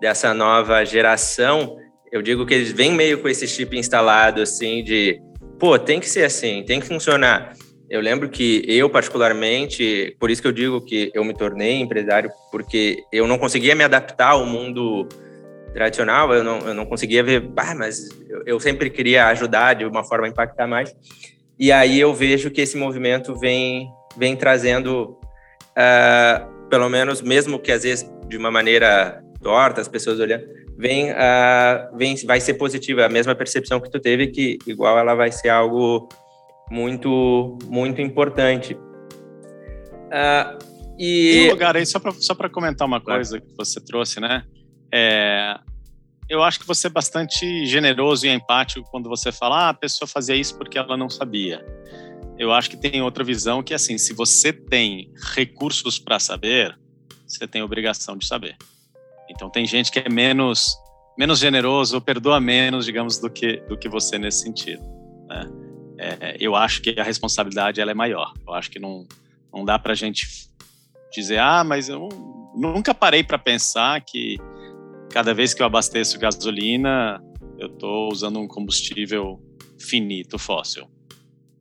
dessa 0.00 0.34
nova 0.34 0.84
geração, 0.84 1.76
eu 2.12 2.20
digo 2.22 2.44
que 2.44 2.54
eles 2.54 2.72
vêm 2.72 2.92
meio 2.92 3.20
com 3.20 3.28
esse 3.28 3.46
chip 3.46 3.76
instalado 3.76 4.42
assim 4.42 4.84
de, 4.84 5.20
pô, 5.58 5.78
tem 5.78 5.98
que 5.98 6.08
ser 6.08 6.24
assim, 6.24 6.62
tem 6.62 6.80
que 6.80 6.86
funcionar. 6.86 7.54
Eu 7.88 8.00
lembro 8.00 8.28
que 8.28 8.64
eu 8.66 8.90
particularmente, 8.90 10.16
por 10.18 10.30
isso 10.30 10.42
que 10.42 10.48
eu 10.48 10.52
digo 10.52 10.80
que 10.80 11.10
eu 11.14 11.24
me 11.24 11.34
tornei 11.34 11.80
empresário, 11.80 12.30
porque 12.50 13.02
eu 13.12 13.26
não 13.26 13.38
conseguia 13.38 13.74
me 13.74 13.84
adaptar 13.84 14.30
ao 14.30 14.44
mundo 14.44 15.08
tradicional, 15.72 16.32
eu 16.32 16.42
não, 16.42 16.58
eu 16.60 16.74
não 16.74 16.86
conseguia 16.86 17.22
ver, 17.22 17.50
ah, 17.56 17.74
mas 17.74 18.08
eu, 18.28 18.42
eu 18.46 18.60
sempre 18.60 18.88
queria 18.90 19.26
ajudar 19.28 19.74
de 19.74 19.84
uma 19.84 20.04
forma 20.04 20.26
a 20.26 20.30
impactar 20.30 20.66
mais. 20.66 20.94
E 21.58 21.70
aí 21.70 22.00
eu 22.00 22.12
vejo 22.14 22.50
que 22.50 22.60
esse 22.60 22.76
movimento 22.76 23.34
vem, 23.38 23.88
vem 24.16 24.36
trazendo 24.36 25.18
uh, 25.74 26.68
pelo 26.68 26.88
menos, 26.88 27.20
mesmo 27.20 27.58
que 27.58 27.70
às 27.70 27.82
vezes 27.82 28.10
de 28.28 28.36
uma 28.36 28.50
maneira 28.50 29.22
torta, 29.42 29.80
as 29.80 29.88
pessoas 29.88 30.18
olhando, 30.18 30.44
vem, 30.76 31.10
uh, 31.10 31.96
vem, 31.96 32.16
vai 32.26 32.40
ser 32.40 32.54
positiva. 32.54 33.04
A 33.04 33.08
mesma 33.08 33.34
percepção 33.34 33.80
que 33.80 33.90
tu 33.90 34.00
teve, 34.00 34.28
que 34.28 34.58
igual 34.66 34.98
ela 34.98 35.14
vai 35.14 35.30
ser 35.30 35.50
algo 35.50 36.08
muito, 36.70 37.58
muito 37.66 38.00
importante. 38.00 38.74
Uh, 38.74 40.58
e... 40.98 41.48
lugar 41.50 41.76
aí, 41.76 41.84
só 41.84 41.98
para 42.34 42.48
comentar 42.48 42.86
uma 42.86 43.00
coisa 43.00 43.40
que 43.40 43.54
você 43.56 43.80
trouxe, 43.80 44.20
né? 44.20 44.44
É, 44.92 45.56
eu 46.28 46.42
acho 46.42 46.60
que 46.60 46.66
você 46.66 46.86
é 46.86 46.90
bastante 46.90 47.66
generoso 47.66 48.26
e 48.26 48.30
empático 48.30 48.88
quando 48.90 49.08
você 49.08 49.32
fala, 49.32 49.66
ah, 49.66 49.68
a 49.70 49.74
pessoa 49.74 50.08
fazia 50.08 50.36
isso 50.36 50.56
porque 50.56 50.78
ela 50.78 50.96
não 50.96 51.10
sabia 51.10 51.64
eu 52.38 52.52
acho 52.52 52.70
que 52.70 52.76
tem 52.76 53.00
outra 53.02 53.22
visão 53.22 53.62
que, 53.62 53.74
assim, 53.74 53.96
se 53.98 54.12
você 54.12 54.52
tem 54.52 55.12
recursos 55.34 55.98
para 55.98 56.18
saber, 56.18 56.78
você 57.26 57.46
tem 57.46 57.62
obrigação 57.62 58.16
de 58.16 58.26
saber. 58.26 58.56
Então, 59.30 59.48
tem 59.48 59.64
gente 59.66 59.90
que 59.90 59.98
é 59.98 60.08
menos 60.08 60.76
menos 61.16 61.38
generoso, 61.38 62.00
perdoa 62.00 62.40
menos, 62.40 62.84
digamos, 62.84 63.18
do 63.18 63.30
que 63.30 63.58
do 63.68 63.78
que 63.78 63.88
você 63.88 64.18
nesse 64.18 64.40
sentido. 64.40 64.82
Né? 65.28 65.50
É, 65.98 66.36
eu 66.40 66.56
acho 66.56 66.82
que 66.82 66.98
a 66.98 67.04
responsabilidade 67.04 67.80
ela 67.80 67.92
é 67.92 67.94
maior. 67.94 68.32
Eu 68.46 68.52
acho 68.54 68.70
que 68.70 68.78
não 68.78 69.06
não 69.52 69.64
dá 69.64 69.78
para 69.78 69.92
a 69.92 69.96
gente 69.96 70.26
dizer, 71.12 71.38
ah, 71.38 71.62
mas 71.62 71.88
eu 71.88 72.08
nunca 72.56 72.92
parei 72.92 73.22
para 73.22 73.38
pensar 73.38 74.00
que 74.00 74.36
cada 75.10 75.32
vez 75.32 75.54
que 75.54 75.62
eu 75.62 75.66
abasteço 75.66 76.18
gasolina, 76.18 77.22
eu 77.56 77.68
estou 77.68 78.10
usando 78.10 78.40
um 78.40 78.48
combustível 78.48 79.40
finito, 79.78 80.38
fóssil. 80.38 80.88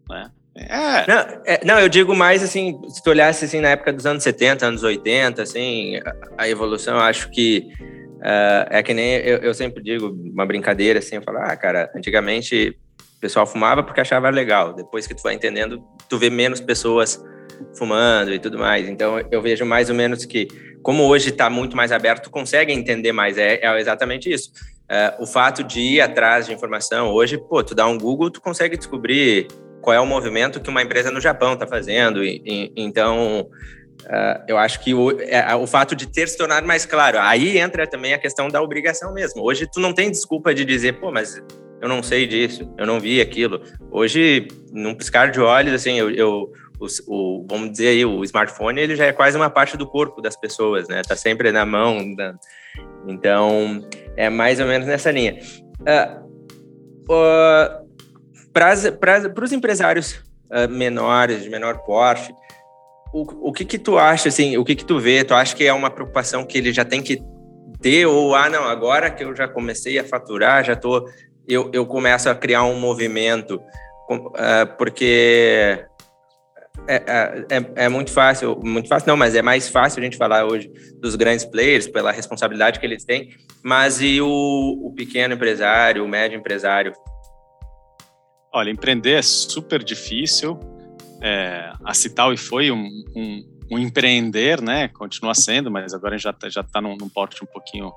Né? 0.10 0.32
É. 0.56 1.08
Não, 1.08 1.42
é, 1.46 1.66
não, 1.66 1.80
eu 1.80 1.90
digo 1.90 2.16
mais 2.16 2.44
assim, 2.44 2.80
se 2.88 3.02
tu 3.02 3.10
olhasse 3.10 3.46
assim 3.46 3.60
na 3.60 3.70
época 3.70 3.92
dos 3.92 4.06
anos 4.06 4.24
70, 4.24 4.68
anos 4.68 4.84
80, 4.84 5.42
assim, 5.42 6.00
a, 6.38 6.48
evolução, 6.48 6.96
eu 6.96 7.02
acho 7.02 7.32
que 7.32 7.70
uh, 8.18 8.68
é 8.70 8.84
que 8.84 8.94
nem 8.94 9.16
eu, 9.16 9.38
eu, 9.38 9.54
sempre 9.54 9.82
digo, 9.84 10.10
uma 10.10 10.46
brincadeira 10.46 11.00
assim, 11.00 11.16
eu 11.16 11.24
falo, 11.24 11.40
ah, 11.40 11.56
cara, 11.58 11.92
antigamente 11.96 12.78
o 13.18 13.20
pessoal 13.20 13.48
fumava 13.48 13.82
porque 13.82 14.00
achava 14.00 14.30
legal, 14.30 14.74
depois 14.74 15.08
que 15.08 15.16
tu 15.16 15.24
vai 15.24 15.34
entendendo, 15.34 15.84
tu 16.08 16.20
vê 16.20 16.30
menos 16.30 16.62
pessoas 16.62 17.24
fumando 17.76 18.32
e 18.32 18.38
tudo 18.38 18.60
mais, 18.60 18.88
então 18.88 19.20
eu 19.32 19.42
vejo 19.42 19.66
mais 19.66 19.90
ou 19.90 19.96
menos 19.96 20.24
que, 20.24 20.48
como 20.84 21.04
hoje 21.04 21.30
está 21.30 21.50
muito 21.50 21.76
mais 21.76 21.92
aberto, 21.92 22.26
tu 22.26 22.30
consegue 22.30 22.72
entender 22.72 23.12
mais, 23.12 23.40
é, 23.40 23.60
é 23.64 23.80
exatamente 23.80 24.32
isso. 24.32 24.52
Uh, 24.84 25.24
o 25.24 25.26
fato 25.26 25.64
de 25.64 25.80
ir 25.80 26.02
atrás 26.02 26.46
de 26.46 26.54
informação, 26.54 27.08
hoje, 27.08 27.38
pô, 27.38 27.64
tu 27.64 27.74
dá 27.74 27.88
um 27.88 27.98
Google, 27.98 28.30
tu 28.30 28.42
consegue 28.42 28.78
descobrir 28.78 29.48
qual 29.84 29.94
é 29.94 30.00
o 30.00 30.06
movimento 30.06 30.62
que 30.62 30.70
uma 30.70 30.82
empresa 30.82 31.12
no 31.12 31.20
Japão 31.20 31.54
está 31.54 31.68
fazendo. 31.68 32.24
E, 32.24 32.42
e, 32.46 32.74
então, 32.78 33.42
uh, 34.04 34.44
eu 34.48 34.58
acho 34.58 34.80
que 34.80 34.94
o, 34.94 35.12
é, 35.20 35.54
o 35.56 35.68
fato 35.68 35.94
de 35.94 36.08
ter 36.08 36.28
se 36.30 36.38
tornado 36.38 36.66
mais 36.66 36.86
claro, 36.86 37.20
aí 37.20 37.58
entra 37.58 37.86
também 37.86 38.14
a 38.14 38.18
questão 38.18 38.48
da 38.48 38.62
obrigação 38.62 39.14
mesmo. 39.14 39.44
Hoje, 39.44 39.68
tu 39.72 39.82
não 39.82 39.94
tem 39.94 40.10
desculpa 40.10 40.54
de 40.56 40.64
dizer, 40.64 40.94
pô, 40.94 41.12
mas 41.12 41.44
eu 41.82 41.90
não 41.90 42.02
sei 42.02 42.26
disso, 42.26 42.74
eu 42.78 42.88
não 42.88 42.98
vi 42.98 43.20
aquilo. 43.20 43.62
Hoje, 43.92 44.48
num 44.72 44.96
piscar 44.96 45.30
de 45.30 45.42
olhos, 45.42 45.74
assim, 45.74 46.00
eu, 46.00 46.10
eu 46.12 46.54
o, 46.80 46.88
o, 47.08 47.46
vamos 47.50 47.72
dizer 47.72 47.90
aí, 47.90 48.06
o 48.06 48.24
smartphone, 48.24 48.80
ele 48.80 48.96
já 48.96 49.06
é 49.06 49.12
quase 49.12 49.36
uma 49.36 49.50
parte 49.50 49.76
do 49.76 49.86
corpo 49.86 50.22
das 50.22 50.38
pessoas, 50.38 50.88
né? 50.88 51.02
Tá 51.06 51.18
sempre 51.18 51.52
na 51.52 51.66
mão. 51.66 52.16
Da... 52.16 52.36
Então, 53.06 53.86
é 54.16 54.30
mais 54.30 54.62
ou 54.62 54.66
menos 54.66 54.88
nessa 54.88 55.12
linha. 55.12 55.38
Uh, 55.82 56.24
uh, 57.12 57.83
para 58.54 59.44
os 59.44 59.52
empresários 59.52 60.24
uh, 60.52 60.70
menores, 60.70 61.44
de 61.44 61.50
menor 61.50 61.80
porte, 61.80 62.34
o, 63.14 63.50
o 63.50 63.54
que 63.54 63.66
que 63.66 63.78
tu 63.78 63.98
acha, 63.98 64.30
assim, 64.30 64.58
o 64.58 64.64
que 64.64 64.76
que 64.76 64.86
tu 64.86 65.00
vê? 65.00 65.24
Tu 65.24 65.34
acha 65.34 65.56
que 65.56 65.66
é 65.66 65.74
uma 65.74 65.90
preocupação 65.90 66.46
que 66.46 66.58
ele 66.58 66.72
já 66.72 66.86
tem 66.86 67.02
que 67.02 67.22
ter 67.82 68.06
ou, 68.06 68.34
ah, 68.34 68.50
não, 68.50 68.64
agora 68.64 69.12
que 69.12 69.24
eu 69.24 69.36
já 69.36 69.48
comecei 69.48 70.00
a 70.00 70.04
faturar, 70.04 70.64
já 70.64 70.76
tô, 70.76 71.08
eu, 71.48 71.70
eu 71.74 71.86
começo 71.86 72.30
a 72.30 72.36
criar 72.36 72.64
um 72.64 72.80
movimento, 72.80 73.62
uh, 74.10 74.78
porque 74.78 75.86
é, 76.88 76.96
é, 76.96 77.46
é, 77.58 77.86
é, 77.86 77.90
muito 77.90 78.12
fácil, 78.12 78.60
muito 78.64 78.88
fácil 78.88 79.08
não, 79.08 79.18
mas 79.18 79.36
é 79.36 79.42
mais 79.42 79.70
fácil 79.70 80.02
a 80.02 80.04
gente 80.04 80.18
falar 80.18 80.46
hoje 80.46 80.72
dos 81.00 81.16
grandes 81.16 81.46
players 81.46 81.88
pela 81.88 82.12
responsabilidade 82.12 82.80
que 82.80 82.86
eles 82.86 83.06
têm, 83.06 83.30
mas 83.64 84.02
e 84.02 84.20
o, 84.22 84.28
o 84.28 84.94
pequeno 84.96 85.36
empresário, 85.36 86.04
o 86.04 86.08
médio 86.08 86.38
empresário? 86.38 86.94
Olha, 88.54 88.70
empreender 88.70 89.14
é 89.14 89.22
super 89.22 89.84
difícil. 89.84 90.60
é, 91.22 91.74
a 91.84 91.94
Cital 91.94 92.36
foi 92.38 92.70
um, 92.70 93.04
um, 93.16 93.44
um, 93.72 93.80
empreender, 93.80 94.62
né? 94.62 94.90
Continua 94.90 95.34
sendo, 95.34 95.72
mas 95.72 95.94
agora 95.94 96.18
já 96.18 96.32
tá, 96.32 96.50
já 96.50 96.62
está 96.62 96.80
num, 96.80 96.96
num 96.96 97.10
porte 97.10 97.44
um 97.44 97.48
pouquinho 97.48 97.92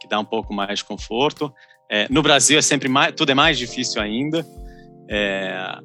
que 0.00 0.06
dá 0.06 0.20
um 0.20 0.24
pouco 0.24 0.54
mais 0.54 0.78
de 0.78 0.84
conforto. 0.84 1.52
É, 1.90 2.06
no 2.08 2.22
Brasil 2.22 2.58
é 2.58 2.62
sempre 2.62 2.88
mais, 2.88 3.14
tudo 3.14 3.32
é 3.32 3.34
mais 3.34 3.58
difícil 3.58 4.00
ainda. 4.00 4.46
É, 5.08 5.78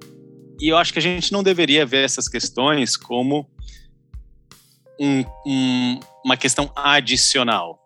e 0.62 0.70
eu 0.70 0.78
acho 0.78 0.94
que 0.94 1.00
a 1.00 1.02
gente 1.02 1.32
não 1.32 1.42
deveria 1.42 1.86
ver 1.86 2.04
essas 2.06 2.28
questões 2.28 2.96
como 2.96 3.50
um, 5.00 5.24
um, 5.48 6.00
uma 6.24 6.38
questão 6.38 6.72
adicional, 6.76 7.80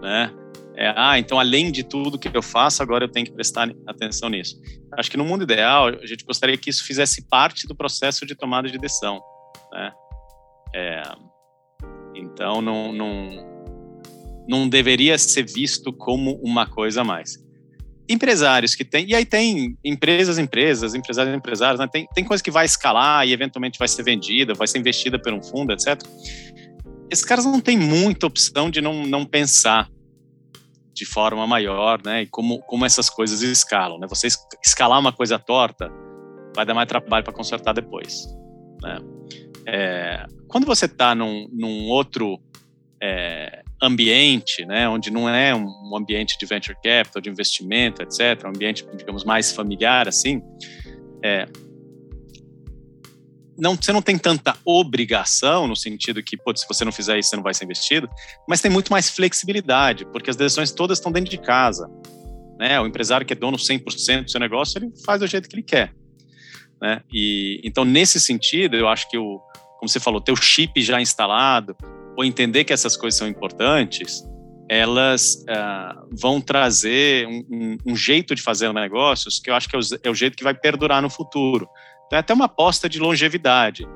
né? 0.00 0.32
É, 0.80 0.94
ah, 0.96 1.18
então 1.18 1.40
além 1.40 1.72
de 1.72 1.82
tudo 1.82 2.16
que 2.16 2.30
eu 2.32 2.40
faço, 2.40 2.80
agora 2.84 3.04
eu 3.04 3.08
tenho 3.08 3.26
que 3.26 3.32
prestar 3.32 3.68
atenção 3.84 4.28
nisso. 4.28 4.56
Acho 4.96 5.10
que 5.10 5.16
no 5.16 5.24
mundo 5.24 5.42
ideal, 5.42 5.88
a 5.88 6.06
gente 6.06 6.24
gostaria 6.24 6.56
que 6.56 6.70
isso 6.70 6.84
fizesse 6.84 7.26
parte 7.28 7.66
do 7.66 7.74
processo 7.74 8.24
de 8.24 8.36
tomada 8.36 8.68
de 8.68 8.78
decisão, 8.78 9.20
né? 9.72 9.92
É, 10.72 11.02
então 12.14 12.62
não, 12.62 12.92
não, 12.92 13.28
não 14.48 14.68
deveria 14.68 15.18
ser 15.18 15.42
visto 15.42 15.92
como 15.92 16.40
uma 16.44 16.64
coisa 16.64 17.00
a 17.00 17.04
mais 17.04 17.36
empresários 18.08 18.74
que 18.74 18.84
tem, 18.84 19.06
e 19.10 19.14
aí 19.14 19.26
tem 19.26 19.76
empresas, 19.84 20.38
empresas, 20.38 20.94
empresários, 20.94 21.34
empresários, 21.34 21.78
né? 21.78 21.86
tem, 21.86 22.08
tem 22.14 22.24
coisa 22.24 22.42
que 22.42 22.50
vai 22.50 22.64
escalar 22.64 23.26
e 23.28 23.34
eventualmente 23.34 23.78
vai 23.78 23.86
ser 23.86 24.02
vendida, 24.02 24.54
vai 24.54 24.66
ser 24.66 24.78
investida 24.78 25.18
por 25.18 25.30
um 25.30 25.42
fundo, 25.42 25.74
etc. 25.74 26.00
Esses 27.10 27.24
caras 27.24 27.44
não 27.44 27.60
têm 27.60 27.76
muita 27.76 28.26
opção 28.26 28.70
de 28.70 28.80
não, 28.80 29.06
não 29.06 29.26
pensar 29.26 29.90
de 30.98 31.06
forma 31.06 31.46
maior, 31.46 32.00
né? 32.04 32.22
E 32.22 32.26
como, 32.26 32.60
como 32.62 32.84
essas 32.84 33.08
coisas 33.08 33.40
escalam, 33.42 33.98
né? 33.98 34.06
Você 34.08 34.26
escalar 34.62 34.98
uma 34.98 35.12
coisa 35.12 35.38
torta 35.38 35.90
vai 36.54 36.66
dar 36.66 36.74
mais 36.74 36.88
trabalho 36.88 37.24
para 37.24 37.32
consertar 37.32 37.72
depois, 37.72 38.26
né? 38.82 38.98
É, 39.66 40.26
quando 40.48 40.66
você 40.66 40.86
está 40.86 41.14
num, 41.14 41.48
num 41.52 41.88
outro 41.88 42.40
é, 43.00 43.62
ambiente, 43.80 44.64
né, 44.64 44.88
onde 44.88 45.10
não 45.10 45.28
é 45.28 45.54
um 45.54 45.96
ambiente 45.96 46.36
de 46.38 46.46
venture 46.46 46.76
capital, 46.82 47.22
de 47.22 47.28
investimento, 47.28 48.02
etc., 48.02 48.44
um 48.44 48.48
ambiente, 48.48 48.84
digamos, 48.96 49.24
mais 49.24 49.52
familiar, 49.52 50.08
assim, 50.08 50.42
é, 51.22 51.46
não, 53.58 53.74
você 53.74 53.92
não 53.92 54.00
tem 54.00 54.16
tanta 54.16 54.56
obrigação, 54.64 55.66
no 55.66 55.74
sentido 55.74 56.22
que, 56.22 56.36
pô, 56.36 56.56
se 56.56 56.66
você 56.66 56.84
não 56.84 56.92
fizer 56.92 57.18
isso, 57.18 57.30
você 57.30 57.36
não 57.36 57.42
vai 57.42 57.52
ser 57.52 57.64
investido, 57.64 58.08
mas 58.48 58.60
tem 58.60 58.70
muito 58.70 58.92
mais 58.92 59.10
flexibilidade, 59.10 60.06
porque 60.06 60.30
as 60.30 60.36
decisões 60.36 60.70
todas 60.70 60.98
estão 60.98 61.10
dentro 61.10 61.30
de 61.30 61.38
casa. 61.38 61.90
Né? 62.58 62.80
O 62.80 62.86
empresário 62.86 63.26
que 63.26 63.32
é 63.32 63.36
dono 63.36 63.56
100% 63.56 64.24
do 64.24 64.30
seu 64.30 64.40
negócio, 64.40 64.78
ele 64.78 64.92
faz 65.04 65.20
do 65.20 65.26
jeito 65.26 65.48
que 65.48 65.56
ele 65.56 65.62
quer. 65.62 65.92
Né? 66.80 67.02
E, 67.12 67.60
então, 67.64 67.84
nesse 67.84 68.20
sentido, 68.20 68.76
eu 68.76 68.88
acho 68.88 69.10
que, 69.10 69.18
o, 69.18 69.40
como 69.78 69.88
você 69.88 69.98
falou, 69.98 70.20
ter 70.20 70.32
o 70.32 70.36
chip 70.36 70.80
já 70.80 71.00
instalado, 71.00 71.76
ou 72.16 72.24
entender 72.24 72.64
que 72.64 72.72
essas 72.72 72.96
coisas 72.96 73.18
são 73.18 73.26
importantes, 73.26 74.24
elas 74.68 75.44
uh, 75.48 76.08
vão 76.12 76.40
trazer 76.40 77.26
um, 77.26 77.44
um, 77.50 77.78
um, 77.86 77.96
jeito 77.96 78.34
de 78.34 78.42
fazer 78.42 78.72
negócios 78.72 79.38
que 79.38 79.48
eu 79.48 79.54
acho 79.54 79.68
que 79.68 79.74
é 79.74 79.78
o, 79.78 79.82
é 80.04 80.10
o, 80.10 80.14
jeito 80.14 80.36
que 80.36 80.44
vai 80.44 80.52
perdurar 80.52 81.00
no 81.00 81.08
futuro. 81.08 81.68
Então, 82.08 82.16
é 82.16 82.20
até 82.20 82.32
uma 82.32 82.46
aposta 82.46 82.88
de 82.88 82.98
longevidade. 82.98 83.86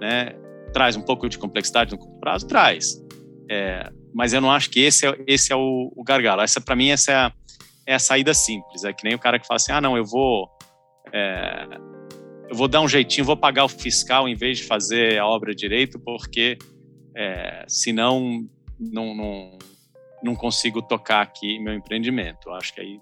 Né? 0.00 0.34
Traz 0.72 0.96
um 0.96 1.02
pouco 1.02 1.28
de 1.28 1.38
complexidade 1.38 1.92
no 1.92 1.98
curto 1.98 2.20
prazo? 2.20 2.46
Traz. 2.46 3.02
É, 3.50 3.90
mas 4.14 4.32
eu 4.32 4.40
não 4.40 4.50
acho 4.50 4.70
que 4.70 4.80
esse 4.80 5.06
é, 5.06 5.18
esse 5.26 5.52
é 5.52 5.56
o, 5.56 5.90
o 5.96 6.04
gargalo. 6.04 6.42
Essa, 6.42 6.60
para 6.60 6.76
mim, 6.76 6.90
essa 6.90 7.10
é 7.10 7.14
a, 7.14 7.32
é 7.86 7.94
a 7.94 7.98
saída 7.98 8.34
simples. 8.34 8.84
É 8.84 8.92
que 8.92 9.02
nem 9.02 9.14
o 9.14 9.18
cara 9.18 9.38
que 9.38 9.46
fala 9.46 9.56
assim, 9.56 9.72
ah, 9.72 9.80
não, 9.80 9.96
eu 9.96 10.04
vou... 10.04 10.48
É, 11.12 11.66
eu 12.50 12.54
vou 12.54 12.68
dar 12.68 12.82
um 12.82 12.88
jeitinho, 12.88 13.24
vou 13.24 13.36
pagar 13.36 13.64
o 13.64 13.68
fiscal 13.68 14.28
em 14.28 14.34
vez 14.34 14.58
de 14.58 14.64
fazer 14.64 15.18
a 15.18 15.26
obra 15.26 15.54
direito, 15.54 15.98
porque 15.98 16.58
é, 17.16 17.64
senão 17.66 18.46
não, 18.78 19.14
não, 19.14 19.58
não 20.22 20.34
consigo 20.36 20.82
tocar 20.82 21.22
aqui 21.22 21.58
meu 21.58 21.72
empreendimento. 21.72 22.50
Acho 22.50 22.74
que 22.74 22.80
aí 22.80 23.00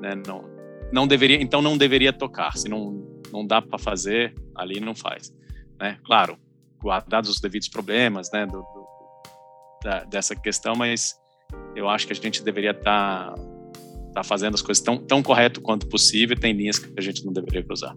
né, 0.00 0.14
não, 0.26 0.44
não 0.92 1.06
deveria, 1.06 1.40
então 1.40 1.62
não 1.62 1.76
deveria 1.76 2.12
tocar. 2.12 2.56
Se 2.56 2.68
não, 2.68 3.17
não 3.32 3.46
dá 3.46 3.60
para 3.62 3.78
fazer, 3.78 4.34
ali 4.54 4.80
não 4.80 4.94
faz. 4.94 5.34
Né? 5.78 5.98
Claro, 6.04 6.38
guardados 6.80 7.30
os 7.30 7.40
devidos 7.40 7.68
problemas 7.68 8.30
né, 8.32 8.46
do, 8.46 8.60
do, 8.60 8.86
da, 9.82 10.04
dessa 10.04 10.34
questão, 10.34 10.74
mas 10.74 11.14
eu 11.74 11.88
acho 11.88 12.06
que 12.06 12.12
a 12.12 12.16
gente 12.16 12.42
deveria 12.42 12.72
estar 12.72 13.32
tá, 13.32 13.42
tá 14.14 14.22
fazendo 14.22 14.54
as 14.54 14.62
coisas 14.62 14.82
tão, 14.82 14.98
tão 14.98 15.22
correto 15.22 15.60
quanto 15.60 15.86
possível. 15.88 16.38
Tem 16.38 16.52
linhas 16.52 16.78
que 16.78 16.92
a 16.96 17.02
gente 17.02 17.24
não 17.24 17.32
deveria 17.32 17.62
cruzar. 17.62 17.94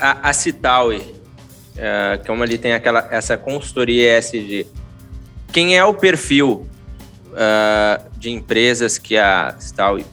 A, 0.00 0.30
a 0.30 0.32
Citaui, 0.32 1.14
é, 1.76 2.20
como 2.26 2.42
ali 2.42 2.58
tem 2.58 2.72
aquela, 2.72 3.08
essa 3.10 3.36
consultoria 3.36 4.18
ESG, 4.18 4.66
quem 5.52 5.76
é 5.76 5.84
o 5.84 5.94
perfil 5.94 6.68
uh, 7.28 8.10
de 8.16 8.30
empresas 8.30 8.98
que 8.98 9.16
a 9.16 9.54
Citaui 9.58 10.04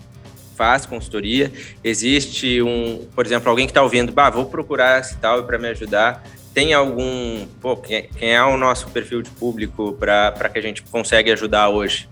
faz 0.56 0.86
consultoria? 0.86 1.52
Existe 1.84 2.62
um, 2.62 3.08
por 3.15 3.26
exemplo, 3.26 3.50
alguém 3.50 3.67
que 3.67 3.71
está 3.71 3.84
ouvindo, 3.84 4.12
bah, 4.12 4.30
vou 4.30 4.45
procurar 4.45 4.97
a 4.97 5.04
Citaui 5.04 5.43
para 5.43 5.58
me 5.58 5.67
ajudar. 5.69 6.23
Tem 6.54 6.73
algum, 6.73 7.45
pô, 7.62 7.78
quem, 7.78 8.10
quem 8.17 8.34
é 8.34 8.43
o 8.43 8.58
nosso 8.58 8.88
perfil 8.89 9.21
de 9.21 9.30
público 9.30 9.93
para 9.93 10.50
que 10.50 10.58
a 10.58 10.62
gente 10.62 10.82
consiga 10.84 11.32
ajudar 11.34 11.69
hoje? 11.69 12.10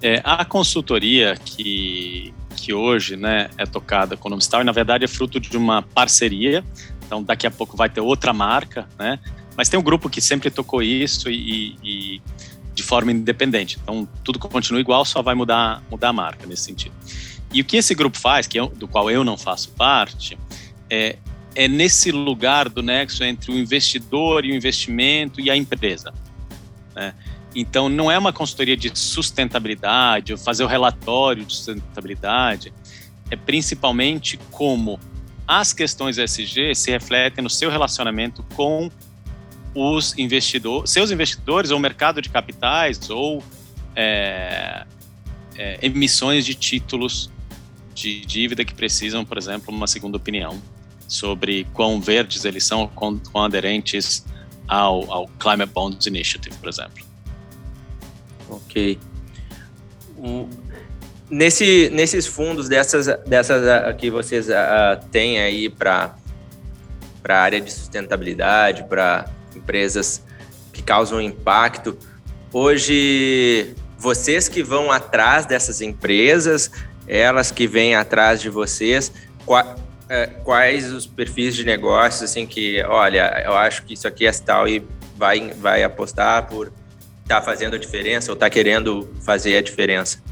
É, 0.00 0.20
a 0.24 0.44
consultoria 0.44 1.36
que, 1.36 2.32
que 2.62 2.72
hoje 2.72 3.16
né, 3.16 3.50
é 3.58 3.66
tocada 3.66 4.16
com 4.16 4.28
o 4.28 4.30
Nomistal, 4.30 4.62
na 4.62 4.70
verdade 4.70 5.04
é 5.04 5.08
fruto 5.08 5.40
de 5.40 5.56
uma 5.56 5.82
parceria, 5.82 6.64
então 7.04 7.20
daqui 7.20 7.44
a 7.44 7.50
pouco 7.50 7.76
vai 7.76 7.90
ter 7.90 8.00
outra 8.00 8.32
marca, 8.32 8.88
né? 8.96 9.18
Mas 9.56 9.68
tem 9.68 9.78
um 9.78 9.82
grupo 9.82 10.08
que 10.08 10.20
sempre 10.20 10.48
tocou 10.48 10.80
isso 10.80 11.28
e, 11.28 11.76
e 11.82 12.22
de 12.72 12.82
forma 12.84 13.10
independente. 13.10 13.78
Então 13.82 14.08
tudo 14.22 14.38
continua 14.38 14.80
igual, 14.80 15.04
só 15.04 15.20
vai 15.22 15.34
mudar, 15.34 15.82
mudar 15.90 16.10
a 16.10 16.12
marca 16.12 16.46
nesse 16.46 16.62
sentido. 16.62 16.94
E 17.52 17.60
o 17.60 17.64
que 17.64 17.76
esse 17.76 17.96
grupo 17.96 18.16
faz, 18.16 18.46
que 18.46 18.58
eu, 18.58 18.68
do 18.68 18.86
qual 18.86 19.10
eu 19.10 19.24
não 19.24 19.36
faço 19.36 19.70
parte, 19.72 20.38
é, 20.88 21.16
é 21.56 21.66
nesse 21.66 22.12
lugar 22.12 22.68
do 22.68 22.80
nexo 22.80 23.24
entre 23.24 23.50
o 23.50 23.58
investidor 23.58 24.44
e 24.44 24.52
o 24.52 24.54
investimento 24.54 25.40
e 25.40 25.50
a 25.50 25.56
empresa. 25.56 26.14
Né? 26.94 27.12
Então, 27.54 27.88
não 27.88 28.10
é 28.10 28.18
uma 28.18 28.32
consultoria 28.32 28.76
de 28.76 28.98
sustentabilidade, 28.98 30.32
ou 30.32 30.38
fazer 30.38 30.64
o 30.64 30.66
relatório 30.66 31.44
de 31.44 31.54
sustentabilidade, 31.54 32.72
é 33.30 33.36
principalmente 33.36 34.38
como 34.50 34.98
as 35.46 35.72
questões 35.72 36.18
ESG 36.18 36.74
se 36.74 36.90
refletem 36.90 37.42
no 37.42 37.50
seu 37.50 37.70
relacionamento 37.70 38.42
com 38.54 38.90
os 39.74 40.16
investidores, 40.18 40.90
seus 40.90 41.10
investidores, 41.10 41.70
ou 41.70 41.78
mercado 41.78 42.22
de 42.22 42.28
capitais, 42.28 43.10
ou 43.10 43.42
é, 43.94 44.86
é, 45.56 45.78
emissões 45.82 46.46
de 46.46 46.54
títulos 46.54 47.30
de 47.94 48.20
dívida 48.20 48.64
que 48.64 48.74
precisam, 48.74 49.24
por 49.24 49.36
exemplo, 49.36 49.74
uma 49.74 49.86
segunda 49.86 50.16
opinião 50.16 50.60
sobre 51.06 51.66
quão 51.74 52.00
verdes 52.00 52.44
eles 52.44 52.64
são, 52.64 52.88
quão, 52.88 53.18
quão 53.18 53.44
aderentes 53.44 54.24
ao, 54.66 55.10
ao 55.12 55.28
Climate 55.38 55.72
Bonds 55.72 56.06
Initiative, 56.06 56.56
por 56.56 56.68
exemplo. 56.68 57.11
Ok. 58.52 58.98
Nesse, 61.30 61.88
nesses 61.90 62.26
fundos 62.26 62.68
dessas, 62.68 63.06
dessas 63.26 63.62
uh, 63.62 63.96
que 63.96 64.10
vocês 64.10 64.48
uh, 64.48 65.02
têm 65.10 65.40
aí 65.40 65.70
para 65.70 66.14
a 67.26 67.34
área 67.34 67.60
de 67.60 67.72
sustentabilidade, 67.72 68.84
para 68.84 69.30
empresas 69.56 70.22
que 70.72 70.82
causam 70.82 71.20
impacto, 71.20 71.96
hoje 72.52 73.74
vocês 73.98 74.48
que 74.48 74.62
vão 74.62 74.92
atrás 74.92 75.46
dessas 75.46 75.80
empresas, 75.80 76.70
elas 77.06 77.50
que 77.50 77.66
vêm 77.66 77.94
atrás 77.94 78.40
de 78.42 78.50
vocês, 78.50 79.10
quais 80.44 80.92
os 80.92 81.06
perfis 81.06 81.56
de 81.56 81.64
negócios 81.64 82.22
assim 82.22 82.46
que, 82.46 82.82
olha, 82.82 83.42
eu 83.44 83.54
acho 83.54 83.84
que 83.84 83.94
isso 83.94 84.06
aqui 84.06 84.26
é 84.26 84.32
tal 84.32 84.68
e 84.68 84.86
vai, 85.16 85.50
vai 85.54 85.82
apostar 85.82 86.46
por 86.46 86.72
está 87.22 87.40
fazendo 87.40 87.74
a 87.74 87.78
diferença 87.78 88.30
ou 88.30 88.34
está 88.34 88.50
querendo 88.50 89.08
fazer 89.20 89.56
a 89.56 89.62
diferença? 89.62 90.22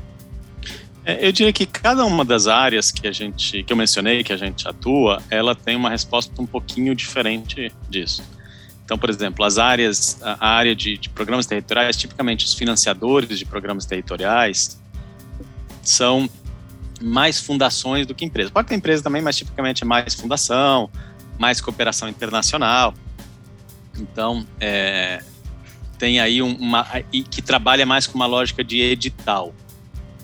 É, 1.04 1.26
eu 1.26 1.32
diria 1.32 1.52
que 1.52 1.64
cada 1.64 2.04
uma 2.04 2.24
das 2.24 2.46
áreas 2.46 2.90
que 2.90 3.06
a 3.08 3.12
gente, 3.12 3.62
que 3.62 3.72
eu 3.72 3.76
mencionei, 3.76 4.22
que 4.22 4.32
a 4.32 4.36
gente 4.36 4.68
atua, 4.68 5.22
ela 5.30 5.54
tem 5.54 5.76
uma 5.76 5.88
resposta 5.88 6.40
um 6.40 6.46
pouquinho 6.46 6.94
diferente 6.94 7.72
disso. 7.88 8.22
Então, 8.84 8.98
por 8.98 9.08
exemplo, 9.08 9.44
as 9.44 9.56
áreas, 9.56 10.18
a 10.20 10.48
área 10.48 10.74
de, 10.74 10.98
de 10.98 11.08
programas 11.08 11.46
territoriais, 11.46 11.96
tipicamente 11.96 12.44
os 12.44 12.54
financiadores 12.54 13.38
de 13.38 13.46
programas 13.46 13.86
territoriais 13.86 14.80
são 15.82 16.28
mais 17.00 17.40
fundações 17.40 18.06
do 18.06 18.14
que 18.14 18.24
empresas. 18.24 18.50
Pode 18.50 18.68
ter 18.68 18.74
empresa 18.74 19.02
também, 19.02 19.22
mas 19.22 19.36
tipicamente 19.36 19.84
é 19.84 19.86
mais 19.86 20.14
fundação, 20.14 20.90
mais 21.38 21.60
cooperação 21.60 22.08
internacional. 22.08 22.92
Então, 23.96 24.46
é, 24.58 25.22
tem 26.00 26.18
aí 26.18 26.40
uma 26.40 26.86
que 27.30 27.42
trabalha 27.42 27.84
mais 27.84 28.06
com 28.06 28.14
uma 28.14 28.24
lógica 28.24 28.64
de 28.64 28.80
edital. 28.80 29.54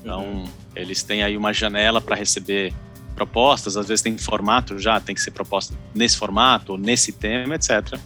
Então, 0.01 0.23
uhum. 0.23 0.49
eles 0.75 1.03
têm 1.03 1.23
aí 1.23 1.37
uma 1.37 1.53
janela 1.53 2.01
para 2.01 2.17
receber 2.17 2.73
propostas, 3.15 3.77
às 3.77 3.87
vezes 3.87 4.03
tem 4.03 4.17
formato 4.17 4.79
já, 4.79 4.99
tem 4.99 5.15
que 5.15 5.21
ser 5.21 5.33
proposta 5.33 5.75
nesse 5.95 6.17
formato, 6.17 6.73
ou 6.73 6.79
nesse 6.79 7.13
tema, 7.13 7.57
etc. 7.57 7.99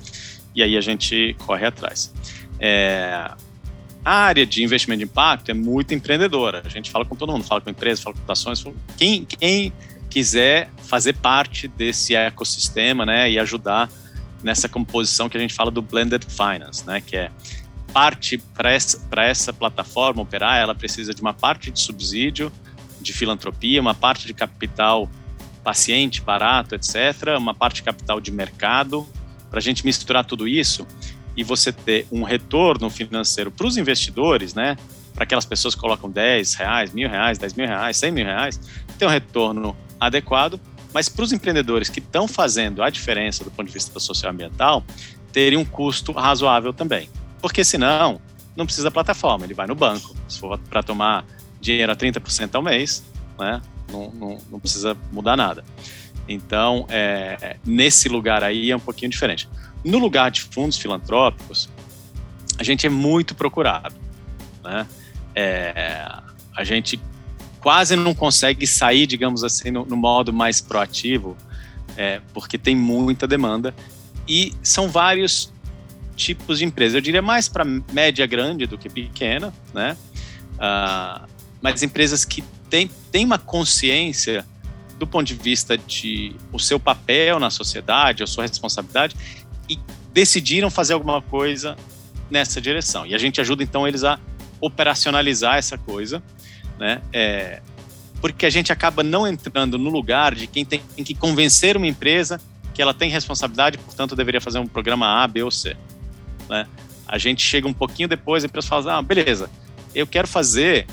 E 0.53 0.65
aí 0.65 0.77
a 0.77 0.81
gente 0.81 1.37
corre 1.47 1.65
atrás. 1.65 2.13
É, 2.59 3.31
a 4.05 4.15
área 4.15 4.45
de 4.45 4.65
investimento 4.65 4.99
de 4.99 5.05
impacto 5.05 5.51
é 5.51 5.55
muito 5.55 5.95
empreendedora. 5.95 6.63
A 6.65 6.69
gente 6.69 6.91
fala 6.91 7.05
com 7.05 7.15
todo 7.15 7.31
mundo, 7.31 7.45
fala 7.45 7.61
com 7.61 7.71
empresas, 7.71 8.03
fala 8.03 8.17
com 8.17 8.33
ações. 8.33 8.65
Quem, 8.97 9.25
quem 9.25 9.73
quiser 10.09 10.71
fazer 10.89 11.15
parte 11.15 11.69
desse 11.69 12.17
ecossistema, 12.17 13.07
né, 13.07 13.31
e 13.31 13.39
ajudar 13.39 13.89
nessa 14.43 14.69
composição 14.69 15.29
que 15.29 15.37
a 15.37 15.41
gente 15.41 15.55
fala 15.55 15.71
do 15.71 15.83
blended 15.83 16.25
finance, 16.27 16.85
né, 16.85 17.01
que 17.01 17.17
é 17.17 17.31
parte 17.93 18.39
para 18.39 18.73
essa, 18.73 19.01
essa 19.17 19.53
plataforma 19.53 20.23
operar, 20.23 20.59
ela 20.59 20.75
precisa 20.75 21.13
de 21.13 21.21
uma 21.21 21.35
parte 21.35 21.71
de 21.71 21.81
subsídio, 21.81 22.53
de 23.01 23.13
filantropia, 23.13 23.81
uma 23.81 23.95
parte 23.95 24.27
de 24.27 24.35
capital 24.35 25.09
paciente, 25.63 26.23
barato, 26.23 26.75
etc., 26.75 27.37
uma 27.37 27.55
parte 27.55 27.77
de 27.77 27.83
capital 27.83 28.21
de 28.21 28.31
mercado. 28.31 29.07
Para 29.51 29.59
a 29.59 29.63
gente 29.63 29.85
misturar 29.85 30.25
tudo 30.25 30.47
isso, 30.47 30.87
e 31.37 31.45
você 31.45 31.73
ter 31.73 32.07
um 32.11 32.23
retorno 32.23 32.91
financeiro 32.91 33.51
para 33.51 33.67
os 33.67 33.77
investidores, 33.77 34.55
né? 34.55 34.77
Para 35.15 35.25
aquelas 35.25 35.45
pessoas 35.45 35.75
que 35.75 35.81
colocam 35.81 36.11
10 36.11 36.55
reais, 36.55 36.93
mil 36.93 37.09
reais, 37.09 37.39
10 37.39 37.55
mil 37.55 37.67
reais, 37.67 37.97
100 37.97 38.13
mil 38.13 38.25
reais, 38.25 38.61
ter 38.99 39.07
um 39.07 39.09
retorno 39.09 39.77
adequado, 39.99 40.61
mas 40.93 41.09
para 41.09 41.25
os 41.25 41.33
empreendedores 41.33 41.89
que 41.89 42.01
estão 42.01 42.27
fazendo 42.27 42.83
a 42.83 42.91
diferença 42.91 43.45
do 43.45 43.51
ponto 43.51 43.67
de 43.67 43.73
vista 43.73 43.99
social 43.99 44.33
e 44.33 44.35
ambiental, 44.35 44.85
terem 45.33 45.59
um 45.59 45.65
custo 45.65 46.13
razoável 46.13 46.73
também. 46.73 47.09
Porque 47.41 47.65
senão, 47.65 48.21
não 48.57 48.65
precisa 48.67 48.85
da 48.85 48.91
plataforma, 48.91 49.45
ele 49.45 49.55
vai 49.55 49.67
no 49.67 49.75
banco. 49.75 50.15
Se 50.29 50.39
for 50.39 50.59
para 50.59 50.83
tomar 50.83 51.25
dinheiro 51.61 51.91
a 51.91 51.97
30% 51.97 52.55
ao 52.55 52.63
mês, 52.63 53.05
né, 53.39 53.61
não, 53.91 54.11
não, 54.11 54.39
não 54.51 54.61
precisa 54.61 54.97
mudar 55.13 55.37
nada. 55.37 55.65
Então, 56.29 56.87
é, 56.89 57.57
nesse 57.65 58.09
lugar 58.09 58.45
aí 58.45 58.71
é 58.71 58.77
um 58.77 58.81
pouquinho 58.81 59.11
diferente. 59.11 59.49
No 59.85 59.99
lugar 59.99 60.31
de 60.31 60.43
fundos 60.43 60.77
filantrópicos, 60.77 61.69
a 62.59 62.63
gente 62.63 62.87
é 62.87 62.91
muito 62.91 63.35
procurado. 63.35 63.95
Né? 64.63 64.87
É, 65.35 66.07
a 66.57 66.65
gente 66.65 67.01
quase 67.61 67.97
não 67.97 68.15
consegue 68.15 68.67
sair, 68.67 69.07
digamos 69.07 69.43
assim, 69.43 69.71
no, 69.71 69.85
no 69.85 69.97
modo 69.97 70.33
mais 70.33 70.61
proativo, 70.61 71.37
é, 71.97 72.21
porque 72.33 72.57
tem 72.57 72.77
muita 72.77 73.27
demanda 73.27 73.75
e 74.29 74.55
são 74.63 74.89
vários 74.89 75.53
tipos 76.21 76.59
de 76.59 76.65
empresas. 76.65 76.95
Eu 76.95 77.01
diria 77.01 77.23
mais 77.23 77.49
para 77.49 77.65
média 77.65 78.27
grande 78.27 78.67
do 78.67 78.77
que 78.77 78.89
pequena, 78.89 79.53
né? 79.73 79.97
Uh, 80.55 81.27
mas 81.63 81.83
empresas 81.83 82.25
que 82.25 82.45
têm, 82.69 82.91
têm 83.11 83.25
uma 83.25 83.39
consciência 83.39 84.45
do 84.99 85.07
ponto 85.07 85.27
de 85.27 85.35
vista 85.35 85.79
de 85.79 86.37
o 86.53 86.59
seu 86.59 86.79
papel 86.79 87.41
na 87.41 87.49
sociedade, 87.49 88.23
a 88.23 88.27
sua 88.27 88.45
responsabilidade 88.45 89.17
e 89.69 89.79
decidiram 90.13 90.71
fazer 90.71 90.93
alguma 90.93 91.23
coisa 91.23 91.75
nessa 92.31 92.61
direção. 92.61 93.07
E 93.07 93.15
a 93.15 93.19
gente 93.19 93.41
ajuda 93.41 93.63
então 93.63 93.89
eles 93.89 94.05
a 94.05 94.19
operacionalizar 94.61 95.57
essa 95.57 95.79
coisa, 95.79 96.23
né? 96.79 97.01
É, 97.13 97.63
porque 98.21 98.45
a 98.45 98.51
gente 98.51 98.71
acaba 98.71 99.03
não 99.03 99.27
entrando 99.27 99.79
no 99.79 99.89
lugar 99.89 100.35
de 100.35 100.47
quem 100.47 100.67
tem 100.67 100.83
que 101.03 101.15
convencer 101.15 101.79
uma 101.79 101.87
empresa 101.87 102.39
que 102.75 102.83
ela 102.83 102.93
tem 102.93 103.11
responsabilidade, 103.11 103.79
portanto 103.79 104.15
deveria 104.15 104.41
fazer 104.41 104.59
um 104.59 104.67
programa 104.67 105.23
A, 105.23 105.27
B 105.27 105.43
ou 105.43 105.51
C. 105.51 105.75
Né? 106.51 106.67
A 107.09 107.17
gente 107.17 107.43
chega 107.43 107.67
um 107.67 107.73
pouquinho 107.73 108.09
depois 108.09 108.43
e 108.43 108.47
a 108.47 108.49
empresa 108.49 108.69
fala, 108.69 108.99
ah, 108.99 109.03
beleza, 109.03 109.49
eu 109.95 110.07
quero 110.07 110.29
fazer 110.29 110.87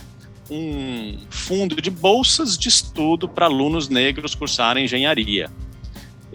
um 0.50 1.18
fundo 1.30 1.82
de 1.82 1.90
bolsas 1.90 2.58
de 2.58 2.70
estudo 2.70 3.28
para 3.28 3.48
alunos 3.48 3.90
negros 3.90 4.34
cursarem 4.34 4.86
engenharia 4.86 5.52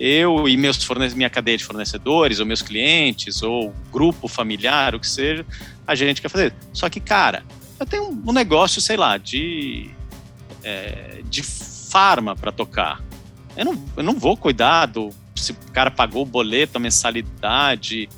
eu 0.05 0.49
e 0.49 0.57
meus 0.57 0.79
minha 1.15 1.31
cadeia 1.31 1.57
de 1.57 1.65
fornecedores, 1.65 2.41
ou 2.41 2.47
meus 2.47 2.61
clientes, 2.61 3.43
ou 3.43 3.73
grupo 3.93 4.27
familiar, 4.27 4.95
o 4.97 5.01
que 5.01 5.09
seja, 5.09 5.47
a 5.87 5.95
gente 5.95 6.21
quer 6.21 6.29
fazer. 6.29 6.53
Só 6.73 6.89
que, 6.89 6.99
cara, 6.99 7.45
eu 7.79 7.87
tenho 7.87 8.09
um 8.09 8.33
negócio, 8.33 8.81
sei 8.81 8.97
lá, 8.97 9.17
de, 9.17 9.91
é, 10.65 11.21
de 11.25 11.43
farma 11.43 12.35
para 12.35 12.51
tocar. 12.51 13.01
Eu 13.57 13.65
não, 13.65 13.85
eu 13.97 14.03
não 14.03 14.19
vou 14.19 14.37
cuidar 14.37 14.87
do 14.87 15.11
se 15.37 15.53
o 15.53 15.57
cara 15.73 15.91
pagou 15.91 16.23
o 16.23 16.27
boleto, 16.27 16.79
a 16.79 16.81
mensalidade, 16.81 18.09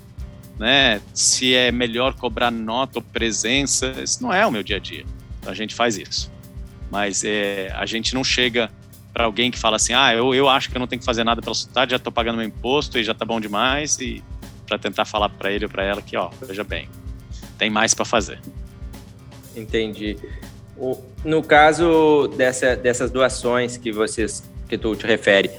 né? 0.58 1.00
Se 1.12 1.54
é 1.54 1.72
melhor 1.72 2.14
cobrar 2.14 2.50
nota 2.50 2.98
ou 2.98 3.02
presença. 3.02 3.94
Isso 4.02 4.22
não 4.22 4.32
é 4.32 4.46
o 4.46 4.50
meu 4.50 4.62
dia 4.62 4.76
a 4.76 4.80
dia. 4.80 5.04
Então 5.40 5.52
a 5.52 5.54
gente 5.54 5.74
faz 5.74 5.96
isso. 5.96 6.32
Mas 6.90 7.24
é, 7.24 7.72
a 7.74 7.86
gente 7.86 8.14
não 8.14 8.22
chega 8.22 8.70
para 9.12 9.24
alguém 9.24 9.50
que 9.50 9.58
fala 9.58 9.76
assim, 9.76 9.92
ah, 9.92 10.12
eu, 10.12 10.34
eu 10.34 10.48
acho 10.48 10.68
que 10.68 10.76
eu 10.76 10.80
não 10.80 10.88
tenho 10.88 10.98
que 10.98 11.06
fazer 11.06 11.22
nada 11.22 11.40
pela 11.40 11.54
sociedade, 11.54 11.92
já 11.92 11.96
estou 11.96 12.12
pagando 12.12 12.36
meu 12.36 12.46
imposto 12.46 12.98
e 12.98 13.04
já 13.04 13.14
tá 13.14 13.24
bom 13.24 13.40
demais, 13.40 13.96
e 14.00 14.24
para 14.66 14.76
tentar 14.76 15.04
falar 15.04 15.28
para 15.28 15.52
ele 15.52 15.66
ou 15.66 15.70
para 15.70 15.84
ela 15.84 16.02
que, 16.02 16.16
ó, 16.16 16.30
veja 16.42 16.64
bem, 16.64 16.88
tem 17.56 17.70
mais 17.70 17.94
para 17.94 18.04
fazer. 18.04 18.40
Entendi. 19.54 20.16
O, 20.76 21.00
no 21.24 21.44
caso 21.44 22.26
dessa, 22.36 22.74
dessas 22.74 23.12
doações 23.12 23.76
que 23.76 23.92
vocês 23.92 24.42
que 24.68 24.76
tu 24.76 24.96
te 24.96 25.06
refere, 25.06 25.50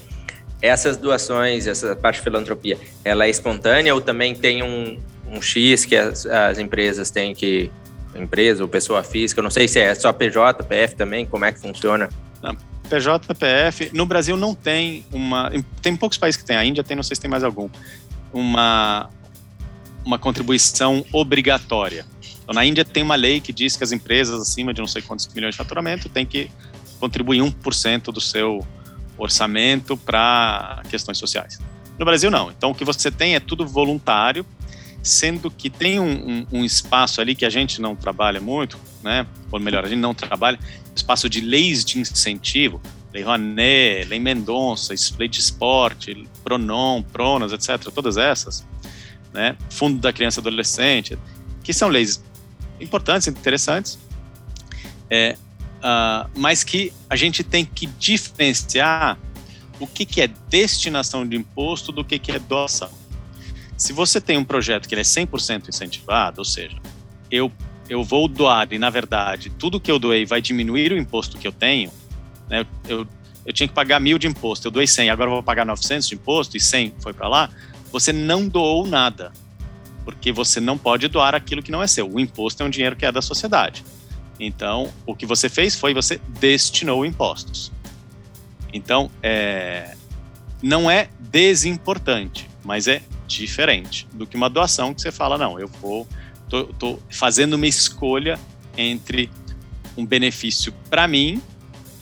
essas 0.60 0.96
doações, 0.96 1.66
essa 1.66 1.94
parte 1.94 2.16
de 2.16 2.22
filantropia, 2.22 2.78
ela 3.04 3.26
é 3.26 3.30
espontânea 3.30 3.94
ou 3.94 4.00
também 4.00 4.34
tem 4.34 4.62
um, 4.62 4.98
um 5.30 5.40
X 5.40 5.84
que 5.84 5.96
as, 5.96 6.26
as 6.26 6.58
empresas 6.58 7.10
têm 7.10 7.34
que 7.34 7.70
empresa 8.14 8.62
ou 8.62 8.68
pessoa 8.68 9.02
física, 9.02 9.42
não 9.42 9.50
sei 9.50 9.68
se 9.68 9.78
é 9.78 9.94
só 9.94 10.12
PJ, 10.12 10.64
PF 10.64 10.96
também, 10.96 11.26
como 11.26 11.44
é 11.44 11.52
que 11.52 11.60
funciona? 11.60 12.08
Não, 12.42 12.56
PJPF, 12.88 13.90
no 13.92 14.06
Brasil 14.06 14.36
não 14.36 14.54
tem 14.54 15.04
uma. 15.12 15.52
Tem 15.82 15.94
poucos 15.96 16.16
países 16.16 16.40
que 16.40 16.46
tem, 16.46 16.56
a 16.56 16.64
Índia 16.64 16.82
tem, 16.82 16.96
não 16.96 17.02
sei 17.02 17.14
se 17.14 17.20
tem 17.20 17.30
mais 17.30 17.44
algum, 17.44 17.68
uma, 18.32 19.10
uma 20.04 20.18
contribuição 20.18 21.04
obrigatória. 21.12 22.06
Então, 22.42 22.54
na 22.54 22.64
Índia 22.64 22.84
tem 22.84 23.02
uma 23.02 23.16
lei 23.16 23.40
que 23.40 23.52
diz 23.52 23.76
que 23.76 23.84
as 23.84 23.92
empresas 23.92 24.40
acima 24.40 24.72
de 24.72 24.80
não 24.80 24.86
sei 24.86 25.02
quantos 25.02 25.28
milhões 25.34 25.54
de 25.54 25.58
faturamento 25.58 26.08
têm 26.08 26.24
que 26.24 26.50
contribuir 27.00 27.40
1% 27.40 28.04
do 28.12 28.20
seu 28.20 28.64
orçamento 29.18 29.96
para 29.96 30.82
questões 30.90 31.18
sociais. 31.18 31.58
No 31.98 32.04
Brasil, 32.04 32.30
não. 32.30 32.50
Então, 32.50 32.70
o 32.70 32.74
que 32.74 32.84
você 32.84 33.10
tem 33.10 33.34
é 33.34 33.40
tudo 33.40 33.66
voluntário, 33.66 34.44
sendo 35.02 35.50
que 35.50 35.70
tem 35.70 35.98
um, 35.98 36.10
um, 36.10 36.46
um 36.60 36.64
espaço 36.64 37.20
ali 37.20 37.34
que 37.34 37.44
a 37.44 37.50
gente 37.50 37.80
não 37.80 37.96
trabalha 37.96 38.40
muito, 38.40 38.78
né? 39.02 39.26
Ou 39.50 39.58
melhor, 39.58 39.84
a 39.84 39.88
gente 39.88 40.00
não 40.00 40.14
trabalha, 40.14 40.58
espaço 40.94 41.28
de 41.28 41.40
leis 41.40 41.84
de 41.84 41.98
incentivo, 41.98 42.80
Lei 43.12 43.22
Rouanet, 43.22 44.04
Lei 44.08 44.18
Mendonça, 44.18 44.94
Lei 45.18 45.28
de 45.28 45.40
Esporte, 45.40 46.28
Pronas, 47.12 47.52
etc., 47.52 47.90
todas 47.92 48.16
essas, 48.16 48.66
né? 49.32 49.56
Fundo 49.70 49.98
da 50.00 50.12
Criança 50.12 50.40
e 50.40 50.42
Adolescente, 50.42 51.18
que 51.62 51.72
são 51.72 51.88
leis 51.88 52.22
importantes, 52.80 53.26
interessantes, 53.26 53.98
é, 55.08 55.36
uh, 55.86 56.28
mas 56.36 56.64
que 56.64 56.92
a 57.08 57.14
gente 57.14 57.44
tem 57.44 57.64
que 57.64 57.86
diferenciar 57.86 59.16
o 59.78 59.86
que, 59.86 60.04
que 60.04 60.20
é 60.20 60.28
destinação 60.48 61.26
de 61.26 61.36
imposto 61.36 61.92
do 61.92 62.04
que, 62.04 62.18
que 62.18 62.32
é 62.32 62.38
doação. 62.38 62.90
Se 63.76 63.92
você 63.92 64.20
tem 64.20 64.36
um 64.36 64.44
projeto 64.44 64.88
que 64.88 64.94
ele 64.94 65.02
é 65.02 65.04
100% 65.04 65.68
incentivado, 65.68 66.40
ou 66.40 66.44
seja, 66.44 66.76
eu 67.30 67.52
eu 67.88 68.02
vou 68.02 68.26
doar 68.26 68.72
e, 68.72 68.80
na 68.80 68.90
verdade, 68.90 69.48
tudo 69.48 69.78
que 69.78 69.88
eu 69.88 69.96
doei 69.96 70.26
vai 70.26 70.40
diminuir 70.42 70.90
o 70.90 70.98
imposto 70.98 71.38
que 71.38 71.46
eu 71.46 71.52
tenho, 71.52 71.92
né? 72.48 72.66
eu, 72.88 73.06
eu 73.44 73.52
tinha 73.52 73.68
que 73.68 73.74
pagar 73.74 74.00
mil 74.00 74.18
de 74.18 74.26
imposto, 74.26 74.66
eu 74.66 74.72
doei 74.72 74.88
100, 74.88 75.10
agora 75.10 75.30
eu 75.30 75.34
vou 75.34 75.42
pagar 75.42 75.64
900 75.64 76.08
de 76.08 76.16
imposto 76.16 76.56
e 76.56 76.60
100 76.60 76.94
foi 76.98 77.12
para 77.12 77.28
lá, 77.28 77.48
você 77.92 78.12
não 78.12 78.48
doou 78.48 78.88
nada, 78.88 79.32
porque 80.04 80.32
você 80.32 80.58
não 80.58 80.76
pode 80.76 81.06
doar 81.06 81.32
aquilo 81.32 81.62
que 81.62 81.70
não 81.70 81.80
é 81.80 81.86
seu. 81.86 82.12
O 82.12 82.18
imposto 82.18 82.60
é 82.62 82.66
um 82.66 82.70
dinheiro 82.70 82.96
que 82.96 83.06
é 83.06 83.12
da 83.12 83.22
sociedade. 83.22 83.84
Então, 84.38 84.92
o 85.06 85.14
que 85.14 85.26
você 85.26 85.48
fez 85.48 85.74
foi 85.74 85.94
você 85.94 86.20
destinou 86.40 87.04
impostos. 87.04 87.72
Então, 88.72 89.10
é, 89.22 89.96
não 90.62 90.90
é 90.90 91.08
desimportante, 91.18 92.48
mas 92.64 92.86
é 92.86 93.02
diferente 93.26 94.06
do 94.12 94.26
que 94.26 94.36
uma 94.36 94.50
doação 94.50 94.92
que 94.92 95.00
você 95.00 95.10
fala, 95.10 95.38
não, 95.38 95.58
eu 95.58 95.68
vou 95.68 96.06
tô, 96.48 96.64
tô 96.64 96.98
fazendo 97.10 97.54
uma 97.54 97.66
escolha 97.66 98.38
entre 98.76 99.30
um 99.96 100.04
benefício 100.04 100.72
para 100.90 101.08
mim 101.08 101.42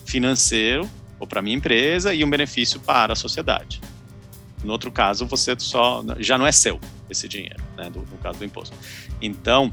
financeiro 0.05 0.89
ou 1.19 1.27
para 1.27 1.41
minha 1.41 1.57
empresa 1.57 2.13
e 2.13 2.25
um 2.25 2.31
benefício 2.31 2.81
para 2.81 3.13
a 3.13 3.17
sociedade. 3.17 3.81
No 4.63 4.73
outro 4.73 4.91
caso, 4.91 5.27
você 5.27 5.55
só 5.59 6.05
já 6.19 6.39
não 6.39 6.47
é 6.47 6.53
seu 6.53 6.81
esse 7.09 7.29
dinheiro, 7.29 7.63
né, 7.77 7.91
do, 7.91 8.01
no 8.01 8.19
caso 8.19 8.39
do 8.39 8.45
imposto. 8.45 8.77
Então, 9.21 9.73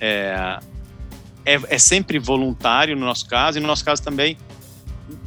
é, 0.00 0.58
é, 1.44 1.60
é 1.68 1.78
sempre 1.78 2.18
voluntário 2.18 2.96
no 2.96 3.04
nosso 3.04 3.26
caso, 3.26 3.58
e 3.58 3.60
no 3.60 3.66
nosso 3.66 3.84
caso 3.84 4.02
também 4.02 4.36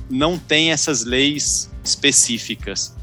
não 0.10 0.38
tem 0.38 0.72
essas 0.72 1.04
leis 1.04 1.72
específicas 1.84 2.96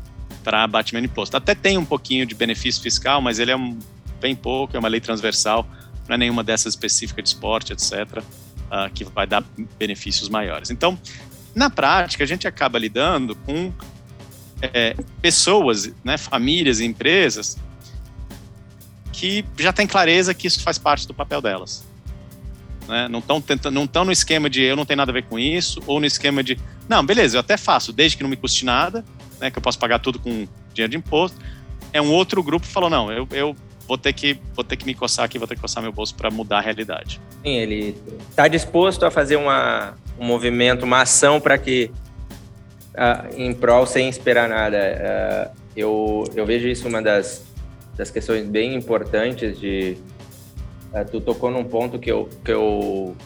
para 0.43 0.65
abatimento 0.65 1.07
de 1.07 1.13
imposto. 1.13 1.37
Até 1.37 1.55
tem 1.55 1.79
um 1.79 1.85
pouquinho 1.85 2.27
de 2.27 2.35
benefício 2.35 2.83
fiscal, 2.83 3.21
mas 3.21 3.39
ele 3.39 3.51
é 3.51 3.57
um, 3.57 3.79
bem 4.21 4.35
pouco, 4.35 4.77
é 4.77 4.79
uma 4.79 4.89
lei 4.89 5.01
transversal, 5.01 5.67
não 6.09 6.15
é 6.15 6.19
nenhuma 6.19 6.43
dessas 6.43 6.75
específicas 6.75 7.25
de 7.25 7.31
esporte, 7.31 7.73
etc., 7.73 8.19
uh, 8.19 8.25
ah, 8.71 8.91
que 8.93 9.05
vai 9.05 9.27
dar 9.27 9.45
benefícios 9.79 10.29
maiores. 10.29 10.71
Então, 10.71 10.99
na 11.55 11.69
prática, 11.69 12.25
a 12.25 12.27
gente 12.27 12.49
acaba 12.49 12.79
lidando 12.79 13.37
com 13.37 13.73
é, 14.63 14.97
pessoas, 15.21 15.93
né, 16.05 16.17
famílias 16.17 16.81
e 16.81 16.85
empresas 16.85 17.59
que 19.13 19.45
já 19.59 19.73
têm 19.73 19.87
clareza 19.87 20.33
que 20.33 20.47
isso 20.47 20.63
faz 20.63 20.79
parte 20.79 21.07
do 21.07 21.13
papel 21.13 21.41
delas. 21.41 21.85
Né? 22.89 23.09
Não 23.09 23.21
estão 23.21 23.43
não 23.71 23.85
estão 23.85 24.05
no 24.05 24.13
esquema 24.13 24.51
de 24.51 24.63
eu 24.63 24.77
não 24.77 24.85
tenho 24.85 24.99
nada 24.99 25.11
a 25.11 25.15
ver 25.15 25.25
com 25.25 25.39
isso, 25.39 25.81
ou 25.87 26.01
no 26.01 26.07
esquema 26.07 26.43
de 26.43 26.59
não, 26.89 27.05
beleza, 27.05 27.37
eu 27.37 27.41
até 27.41 27.57
faço, 27.57 27.93
desde 27.93 28.17
que 28.17 28.23
não 28.23 28.31
me 28.31 28.37
custe 28.37 28.65
nada, 28.65 29.05
né, 29.41 29.51
que 29.51 29.59
eu 29.59 29.63
posso 29.63 29.79
pagar 29.79 29.99
tudo 29.99 30.19
com 30.19 30.47
dinheiro 30.75 30.91
de 30.91 30.97
imposto. 30.97 31.39
É 31.93 32.03
um 32.03 32.11
outro 32.13 32.43
grupo 32.43 32.67
que 32.67 32.73
falou 32.73 32.91
não, 32.91 33.11
eu, 33.13 33.27
eu 33.31 33.57
vou 33.87 33.99
ter 33.99 34.13
que 34.13 34.39
vou 34.55 34.65
ter 34.65 34.77
que 34.77 34.85
me 34.85 34.95
coçar 34.95 35.25
aqui, 35.25 35.39
vou 35.39 35.47
ter 35.47 35.55
que 35.55 35.61
coçar 35.61 35.83
meu 35.83 35.93
bolso 35.93 36.15
para 36.15 36.31
mudar 36.31 36.59
a 36.59 36.61
realidade. 36.61 37.21
Sim, 37.43 37.51
ele 37.51 37.97
está 38.31 38.49
disposto 38.49 39.05
a 39.05 39.11
fazer 39.11 39.37
uma, 39.37 39.95
um 40.19 40.25
movimento, 40.25 40.85
uma 40.85 41.03
ação 41.03 41.41
para 41.41 41.59
que 41.59 41.91
uh, 42.95 43.35
em 43.37 43.53
prol 43.53 43.87
sem 43.87 44.09
esperar 44.09 44.49
nada. 44.49 45.53
Uh, 45.57 45.63
eu, 45.77 46.25
eu 46.35 46.47
vejo 46.47 46.69
isso 46.69 46.87
uma 46.89 47.01
das, 47.01 47.45
das 47.97 48.11
questões 48.11 48.47
bem 48.47 48.75
importantes 48.75 49.59
de 49.59 49.97
uh, 50.93 51.11
tu 51.11 51.21
tocou 51.21 51.51
num 51.51 51.65
ponto 51.65 51.99
que 51.99 52.11
eu, 52.11 52.29
que 52.45 52.53
eu 52.53 53.17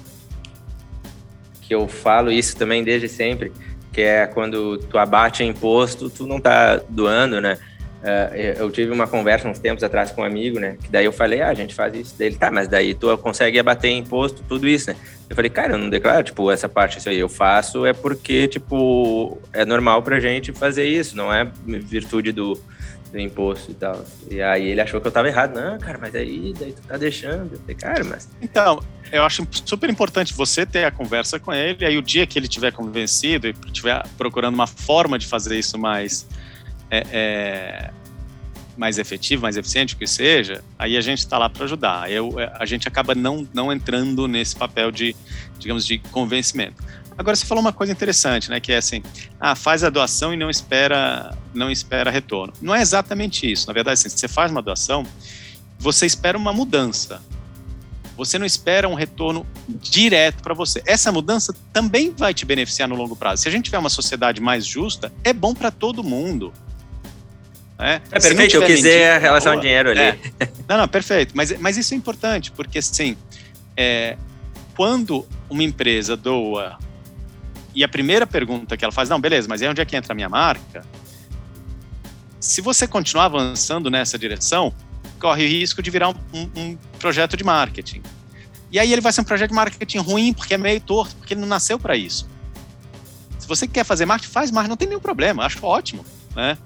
que 1.66 1.74
eu 1.74 1.88
falo 1.88 2.30
isso 2.30 2.56
também 2.56 2.84
desde 2.84 3.08
sempre, 3.08 3.52
que 3.92 4.00
é 4.00 4.26
quando 4.26 4.78
tu 4.78 4.96
abate 4.98 5.42
imposto, 5.42 6.08
tu 6.08 6.26
não 6.26 6.40
tá 6.40 6.80
doando, 6.88 7.40
né? 7.40 7.58
Uh, 8.02 8.60
eu 8.60 8.70
tive 8.70 8.92
uma 8.92 9.08
conversa 9.08 9.48
uns 9.48 9.58
tempos 9.58 9.82
atrás 9.82 10.12
com 10.12 10.20
um 10.20 10.24
amigo, 10.24 10.60
né? 10.60 10.76
Que 10.80 10.88
daí 10.88 11.04
eu 11.04 11.12
falei, 11.12 11.40
ah, 11.40 11.48
a 11.48 11.54
gente 11.54 11.74
faz 11.74 11.92
isso. 11.92 12.14
Daí 12.16 12.28
ele, 12.28 12.36
tá, 12.36 12.52
mas 12.52 12.68
daí 12.68 12.94
tu 12.94 13.18
consegue 13.18 13.58
abater 13.58 13.90
imposto, 13.90 14.44
tudo 14.48 14.68
isso, 14.68 14.90
né? 14.90 14.96
Eu 15.28 15.34
falei, 15.34 15.50
cara, 15.50 15.72
eu 15.72 15.78
não 15.78 15.90
declaro, 15.90 16.22
tipo, 16.22 16.48
essa 16.52 16.68
parte, 16.68 16.98
isso 16.98 17.08
aí 17.08 17.18
eu 17.18 17.28
faço 17.28 17.84
é 17.84 17.92
porque, 17.92 18.46
tipo, 18.46 19.38
é 19.52 19.64
normal 19.64 20.02
pra 20.02 20.20
gente 20.20 20.52
fazer 20.52 20.86
isso, 20.86 21.16
não 21.16 21.34
é 21.34 21.50
virtude 21.66 22.30
do, 22.30 22.56
do 23.10 23.18
imposto 23.18 23.70
e 23.70 23.74
tal. 23.74 24.04
E 24.30 24.40
aí 24.40 24.68
ele 24.68 24.80
achou 24.80 25.00
que 25.00 25.06
eu 25.06 25.12
tava 25.12 25.28
errado. 25.28 25.54
Não, 25.54 25.78
cara, 25.78 25.98
mas 25.98 26.14
aí 26.14 26.52
daí 26.58 26.72
tu 26.72 26.82
tá 26.82 26.96
deixando. 26.96 27.52
Eu 27.52 27.58
falei, 27.60 27.74
cara, 27.74 28.04
mas. 28.04 28.28
Então, 28.40 28.82
eu 29.12 29.22
acho 29.22 29.46
super 29.64 29.88
importante 29.88 30.34
você 30.34 30.66
ter 30.66 30.84
a 30.84 30.90
conversa 30.90 31.38
com 31.38 31.52
ele, 31.52 31.84
aí 31.84 31.96
o 31.96 32.02
dia 32.02 32.26
que 32.26 32.38
ele 32.38 32.48
tiver 32.48 32.72
convencido 32.72 33.46
e 33.48 33.54
estiver 33.66 34.02
procurando 34.18 34.54
uma 34.54 34.66
forma 34.66 35.18
de 35.18 35.26
fazer 35.26 35.58
isso 35.58 35.78
mais. 35.78 36.26
É, 36.90 37.02
é, 37.10 37.90
mais 38.76 38.98
efetivo, 38.98 39.42
mais 39.42 39.56
eficiente, 39.56 39.94
o 39.94 39.96
que 39.96 40.06
seja, 40.06 40.62
aí 40.78 40.98
a 40.98 41.00
gente 41.00 41.20
está 41.20 41.38
lá 41.38 41.48
para 41.48 41.64
ajudar. 41.64 42.10
Eu, 42.10 42.38
é, 42.38 42.52
a 42.58 42.66
gente 42.66 42.86
acaba 42.86 43.14
não, 43.14 43.48
não 43.52 43.72
entrando 43.72 44.28
nesse 44.28 44.54
papel 44.54 44.90
de, 44.90 45.16
digamos, 45.58 45.86
de 45.86 45.98
convencimento. 45.98 46.84
Agora 47.18 47.34
você 47.34 47.46
falou 47.46 47.62
uma 47.62 47.72
coisa 47.72 47.92
interessante, 47.92 48.50
né, 48.50 48.60
que 48.60 48.72
é 48.72 48.76
assim, 48.76 49.02
ah, 49.40 49.54
faz 49.54 49.82
a 49.82 49.88
doação 49.88 50.34
e 50.34 50.36
não 50.36 50.50
espera, 50.50 51.34
não 51.54 51.70
espera 51.70 52.10
retorno. 52.10 52.52
Não 52.60 52.74
é 52.74 52.82
exatamente 52.82 53.50
isso. 53.50 53.66
Na 53.66 53.72
verdade, 53.72 53.94
assim, 53.94 54.08
você 54.08 54.28
faz 54.28 54.50
uma 54.50 54.60
doação, 54.60 55.04
você 55.78 56.04
espera 56.04 56.36
uma 56.36 56.52
mudança. 56.52 57.22
Você 58.16 58.38
não 58.38 58.46
espera 58.46 58.88
um 58.88 58.94
retorno 58.94 59.46
direto 59.68 60.42
para 60.42 60.54
você. 60.54 60.82
Essa 60.86 61.12
mudança 61.12 61.54
também 61.72 62.14
vai 62.16 62.32
te 62.32 62.46
beneficiar 62.46 62.88
no 62.88 62.94
longo 62.94 63.14
prazo. 63.14 63.42
Se 63.42 63.48
a 63.48 63.50
gente 63.50 63.66
tiver 63.66 63.78
uma 63.78 63.90
sociedade 63.90 64.40
mais 64.40 64.64
justa, 64.64 65.12
é 65.22 65.32
bom 65.32 65.54
para 65.54 65.70
todo 65.70 66.02
mundo. 66.02 66.52
É, 67.78 68.00
é 68.10 68.18
perfeito, 68.18 68.56
eu 68.56 68.64
quiser 68.64 69.16
a 69.16 69.18
relação 69.18 69.54
de 69.56 69.62
dinheiro 69.62 69.90
ali. 69.90 70.00
É. 70.00 70.18
Não, 70.66 70.78
não, 70.78 70.88
perfeito. 70.88 71.32
Mas, 71.36 71.58
mas 71.60 71.76
isso 71.76 71.92
é 71.92 71.96
importante, 71.96 72.50
porque 72.52 72.78
assim, 72.78 73.16
é, 73.76 74.16
quando 74.74 75.26
uma 75.50 75.62
empresa 75.62 76.16
doa 76.16 76.78
e 77.76 77.84
a 77.84 77.88
primeira 77.88 78.26
pergunta 78.26 78.74
que 78.74 78.82
ela 78.82 78.90
faz, 78.90 79.10
não, 79.10 79.20
beleza, 79.20 79.46
mas 79.46 79.60
aí 79.60 79.68
onde 79.68 79.82
é 79.82 79.84
que 79.84 79.94
entra 79.94 80.14
a 80.14 80.16
minha 80.16 80.30
marca? 80.30 80.82
Se 82.40 82.62
você 82.62 82.88
continuar 82.88 83.26
avançando 83.26 83.90
nessa 83.90 84.18
direção, 84.18 84.72
corre 85.20 85.44
o 85.44 85.48
risco 85.48 85.82
de 85.82 85.90
virar 85.90 86.08
um, 86.08 86.14
um, 86.32 86.50
um 86.56 86.78
projeto 86.98 87.36
de 87.36 87.44
marketing. 87.44 88.02
E 88.72 88.78
aí 88.78 88.90
ele 88.90 89.02
vai 89.02 89.12
ser 89.12 89.20
um 89.20 89.24
projeto 89.24 89.50
de 89.50 89.54
marketing 89.54 89.98
ruim, 89.98 90.32
porque 90.32 90.54
é 90.54 90.58
meio 90.58 90.80
torto, 90.80 91.14
porque 91.16 91.34
ele 91.34 91.42
não 91.42 91.48
nasceu 91.48 91.78
para 91.78 91.94
isso. 91.94 92.26
Se 93.38 93.46
você 93.46 93.68
quer 93.68 93.84
fazer 93.84 94.06
marketing, 94.06 94.32
faz 94.32 94.50
marketing, 94.50 94.70
não 94.70 94.76
tem 94.78 94.88
nenhum 94.88 95.00
problema, 95.00 95.44
acho 95.44 95.62
ótimo, 95.62 96.02
né? 96.34 96.56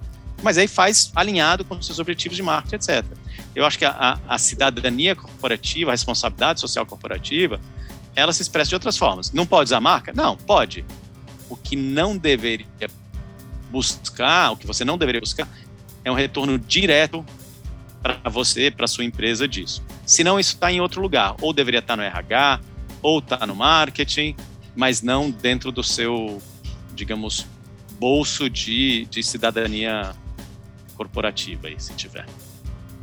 Mas 0.45 0.59
aí 0.59 0.69
faz 0.69 1.11
alinhado 1.17 1.65
com 1.65 1.75
os 1.75 1.85
seus 1.85 1.99
objetivos 1.99 2.37
de 2.37 2.43
marketing, 2.43 2.77
etc. 2.77 3.05
Eu 3.53 3.67
acho 3.67 3.77
que 3.77 3.85
a, 3.85 4.17
a 4.29 4.39
cidadania 4.39 5.17
corporativa, 5.17 5.91
a 5.91 5.93
responsabilidade 5.93 6.61
social 6.61 6.87
corporativa, 6.87 7.61
ela 8.15 8.33
se 8.33 8.43
expressa 8.43 8.69
de 8.69 8.75
outras 8.77 8.97
formas. 8.97 9.33
Não 9.33 9.45
pode 9.45 9.69
usar 9.69 9.81
marca? 9.81 10.13
Não, 10.15 10.37
pode. 10.37 10.85
O 11.51 11.57
que 11.57 11.76
não 11.76 12.16
deveria 12.16 12.66
buscar, 13.70 14.53
o 14.53 14.57
que 14.57 14.66
você 14.66 14.84
não 14.84 14.96
deveria 14.96 15.20
buscar, 15.20 15.46
é 16.03 16.11
um 16.11 16.14
retorno 16.14 16.59
direto 16.59 17.24
para 18.03 18.30
você, 18.30 18.70
para 18.70 18.86
sua 18.86 19.05
empresa 19.05 19.46
disso. 19.46 19.82
Senão 20.07 20.40
isso 20.40 20.55
está 20.55 20.72
em 20.72 20.80
outro 20.80 21.03
lugar, 21.03 21.36
ou 21.42 21.53
deveria 21.53 21.80
estar 21.80 21.94
tá 21.94 21.96
no 21.96 22.03
RH, 22.03 22.61
ou 23.03 23.18
está 23.18 23.46
no 23.46 23.55
marketing, 23.55 24.34
mas 24.74 25.03
não 25.03 25.30
dentro 25.30 25.70
do 25.70 25.82
seu, 25.82 26.40
digamos, 26.94 27.46
bolso 27.98 28.48
de, 28.48 29.05
de 29.07 29.22
cidadania 29.22 30.14
corporativa, 30.94 31.68
aí, 31.68 31.78
se 31.78 31.92
tiver. 31.94 32.26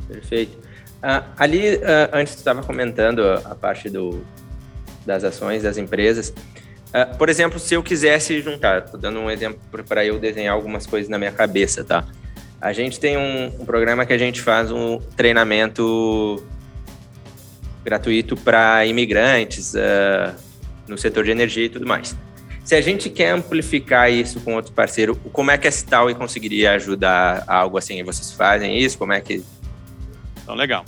Perfeito. 0.08 0.56
Uh, 0.98 1.22
ali, 1.36 1.76
uh, 1.76 2.10
antes 2.12 2.34
estava 2.34 2.62
comentando 2.62 3.20
a 3.22 3.54
parte 3.54 3.88
do, 3.88 4.24
das 5.06 5.22
ações 5.22 5.62
das 5.62 5.76
empresas. 5.76 6.32
Uh, 6.88 7.16
por 7.18 7.28
exemplo, 7.28 7.58
se 7.58 7.74
eu 7.74 7.82
quisesse 7.82 8.40
juntar, 8.40 8.84
estou 8.84 8.98
dando 8.98 9.18
um 9.20 9.30
exemplo 9.30 9.60
para 9.84 10.04
eu 10.04 10.18
desenhar 10.18 10.54
algumas 10.54 10.86
coisas 10.86 11.08
na 11.08 11.18
minha 11.18 11.32
cabeça, 11.32 11.84
tá? 11.84 12.06
A 12.60 12.72
gente 12.72 12.98
tem 12.98 13.16
um, 13.16 13.46
um 13.60 13.64
programa 13.64 14.04
que 14.06 14.12
a 14.12 14.18
gente 14.18 14.40
faz 14.40 14.70
um 14.72 14.98
treinamento 15.16 16.44
gratuito 17.84 18.36
para 18.36 18.84
imigrantes 18.86 19.74
uh, 19.74 20.34
no 20.88 20.98
setor 20.98 21.24
de 21.24 21.30
energia 21.30 21.66
e 21.66 21.68
tudo 21.68 21.86
mais. 21.86 22.16
Se 22.64 22.74
a 22.74 22.80
gente 22.80 23.08
quer 23.08 23.30
amplificar 23.30 24.12
isso 24.12 24.40
com 24.40 24.54
outro 24.54 24.72
parceiro, 24.72 25.16
como 25.32 25.50
é 25.50 25.56
que 25.56 25.66
a 25.66 25.72
Cital 25.72 26.14
conseguiria 26.14 26.72
ajudar 26.72 27.44
algo 27.46 27.78
assim? 27.78 28.02
Vocês 28.02 28.32
fazem 28.32 28.78
isso? 28.78 28.98
Como 28.98 29.12
é 29.12 29.20
que. 29.22 29.42
Então, 30.42 30.54
legal. 30.54 30.84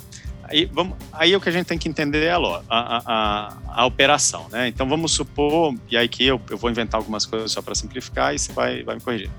Aí, 0.51 0.69
vamos, 0.71 0.97
aí 1.13 1.33
o 1.33 1.39
que 1.39 1.47
a 1.47 1.51
gente 1.51 1.65
tem 1.65 1.77
que 1.77 1.87
entender 1.87 2.25
é 2.25 2.31
a, 2.31 2.37
a, 2.69 3.01
a, 3.05 3.57
a 3.67 3.85
operação, 3.85 4.47
né? 4.51 4.67
Então 4.67 4.87
vamos 4.87 5.13
supor, 5.13 5.73
e 5.89 5.95
aí 5.95 6.09
que 6.09 6.25
eu, 6.25 6.41
eu 6.49 6.57
vou 6.57 6.69
inventar 6.69 6.99
algumas 6.99 7.25
coisas 7.25 7.53
só 7.53 7.61
para 7.61 7.73
simplificar 7.73 8.35
e 8.35 8.39
você 8.39 8.51
vai, 8.51 8.83
vai 8.83 8.95
me 8.95 9.01
corrigir. 9.01 9.29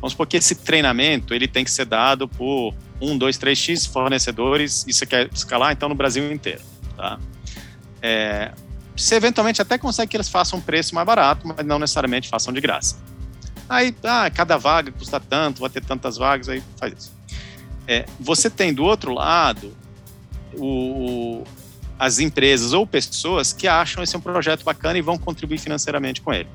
Vamos 0.00 0.12
supor 0.12 0.26
que 0.26 0.36
esse 0.36 0.56
treinamento 0.56 1.32
ele 1.32 1.46
tem 1.46 1.64
que 1.64 1.70
ser 1.70 1.84
dado 1.84 2.26
por 2.26 2.74
um, 3.00 3.16
dois, 3.16 3.38
três 3.38 3.56
X 3.56 3.86
fornecedores 3.86 4.84
e 4.86 4.92
você 4.92 5.06
quer 5.06 5.28
escalar 5.32 5.72
então 5.72 5.88
no 5.88 5.94
Brasil 5.94 6.30
inteiro, 6.32 6.62
tá? 6.96 7.18
É, 8.02 8.52
você 8.96 9.14
eventualmente 9.14 9.62
até 9.62 9.78
consegue 9.78 10.10
que 10.10 10.16
eles 10.16 10.28
façam 10.28 10.58
um 10.58 10.62
preço 10.62 10.92
mais 10.92 11.06
barato, 11.06 11.46
mas 11.46 11.64
não 11.64 11.78
necessariamente 11.78 12.28
façam 12.28 12.52
de 12.52 12.60
graça. 12.60 12.96
Aí, 13.68 13.94
ah, 14.02 14.28
cada 14.28 14.56
vaga 14.56 14.90
custa 14.90 15.20
tanto, 15.20 15.60
vai 15.60 15.70
ter 15.70 15.84
tantas 15.84 16.16
vagas, 16.16 16.48
aí 16.48 16.62
faz 16.76 16.94
isso. 16.96 17.12
É, 17.86 18.06
você 18.18 18.50
tem 18.50 18.74
do 18.74 18.84
outro 18.84 19.12
lado 19.12 19.74
o, 20.56 21.44
as 21.98 22.18
empresas 22.18 22.72
ou 22.72 22.86
pessoas 22.86 23.52
que 23.52 23.66
acham 23.66 24.02
esse 24.02 24.16
um 24.16 24.20
projeto 24.20 24.64
bacana 24.64 24.98
e 24.98 25.02
vão 25.02 25.18
contribuir 25.18 25.58
financeiramente 25.58 26.20
com 26.20 26.32
ele. 26.32 26.48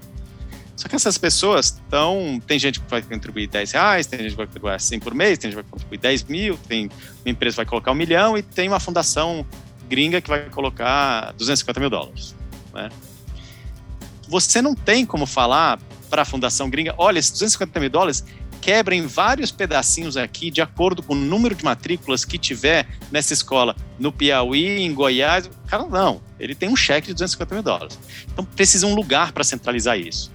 Só 0.75 0.87
que 0.87 0.95
essas 0.95 1.17
pessoas 1.17 1.67
estão. 1.67 2.41
Tem 2.45 2.57
gente 2.57 2.79
que 2.79 2.89
vai 2.89 3.01
contribuir 3.01 3.47
10 3.47 3.71
reais, 3.73 4.07
tem 4.07 4.19
gente 4.19 4.31
que 4.31 4.37
vai 4.37 4.47
contribuir 4.47 4.79
100 4.79 4.99
por 4.99 5.13
mês, 5.13 5.37
tem 5.37 5.51
gente 5.51 5.57
que 5.57 5.63
vai 5.63 5.71
contribuir 5.71 5.99
10 5.99 6.23
mil, 6.23 6.57
tem 6.57 6.89
uma 7.23 7.31
empresa 7.31 7.53
que 7.53 7.57
vai 7.57 7.65
colocar 7.65 7.91
um 7.91 7.95
milhão 7.95 8.37
e 8.37 8.41
tem 8.41 8.67
uma 8.67 8.79
fundação 8.79 9.45
gringa 9.87 10.19
que 10.19 10.29
vai 10.29 10.49
colocar 10.49 11.31
250 11.33 11.79
mil 11.79 11.89
dólares. 11.89 12.35
Né? 12.73 12.89
Você 14.27 14.61
não 14.61 14.73
tem 14.73 15.05
como 15.05 15.25
falar 15.25 15.79
para 16.09 16.23
a 16.23 16.25
fundação 16.25 16.69
gringa: 16.69 16.95
olha, 16.97 17.19
esses 17.19 17.31
250 17.31 17.79
mil 17.79 17.89
dólares 17.89 18.25
quebra 18.63 18.95
em 18.95 19.05
vários 19.05 19.51
pedacinhos 19.51 20.15
aqui, 20.15 20.49
de 20.49 20.61
acordo 20.61 21.03
com 21.03 21.13
o 21.13 21.17
número 21.17 21.53
de 21.53 21.65
matrículas 21.65 22.23
que 22.23 22.37
tiver 22.37 22.87
nessa 23.11 23.33
escola, 23.33 23.75
no 23.99 24.09
Piauí, 24.09 24.79
em 24.79 24.93
Goiás. 24.93 25.49
Cara, 25.67 25.83
não. 25.83 26.21
Ele 26.39 26.55
tem 26.55 26.69
um 26.69 26.75
cheque 26.75 27.07
de 27.07 27.13
250 27.13 27.55
mil 27.55 27.61
dólares. 27.61 27.99
Então, 28.31 28.45
precisa 28.45 28.87
um 28.87 28.95
lugar 28.95 29.33
para 29.33 29.43
centralizar 29.43 29.99
isso. 29.99 30.31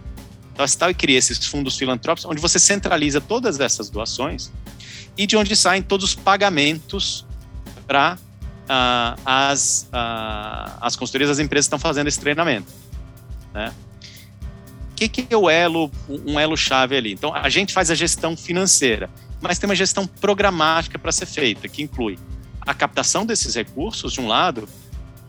Então 0.53 0.63
a 0.63 0.69
Cital 0.69 0.93
cria 0.95 1.17
esses 1.17 1.47
fundos 1.47 1.79
filantrópicos, 1.79 2.31
onde 2.31 2.41
você 2.41 2.59
centraliza 2.59 3.19
todas 3.19 3.61
essas 3.61 3.89
doações 3.89 4.53
e 5.17 5.27
de 5.27 5.37
onde 5.37 5.57
saem 5.57 5.81
todos 5.81 6.05
os 6.05 6.15
pagamentos 6.15 7.25
para 7.87 8.19
uh, 8.65 9.21
as, 9.25 9.89
uh, 9.91 10.79
as 10.81 10.97
consultorias, 10.97 11.31
as 11.31 11.39
empresas 11.39 11.67
que 11.67 11.69
estão 11.69 11.79
fazendo 11.79 12.09
esse 12.09 12.21
treinamento. 12.21 12.73
Né? 13.55 13.73
Que, 14.99 15.09
que 15.09 15.33
é 15.33 15.37
o 15.37 15.49
elo, 15.49 15.93
um 16.09 16.41
elo 16.41 16.57
chave 16.57 16.97
ali? 16.97 17.13
Então, 17.13 17.33
a 17.33 17.49
gente 17.49 17.73
faz 17.73 17.89
a 17.89 17.95
gestão 17.95 18.37
financeira, 18.37 19.09
mas 19.41 19.57
tem 19.57 19.71
uma 19.71 19.77
gestão 19.77 20.05
programática 20.05 20.99
para 20.99 21.13
ser 21.13 21.27
feita, 21.27 21.69
que 21.69 21.83
inclui 21.83 22.19
a 22.61 22.75
captação 22.75 23.25
desses 23.25 23.55
recursos 23.55 24.15
de 24.15 24.21
um 24.21 24.27
lado 24.27 24.69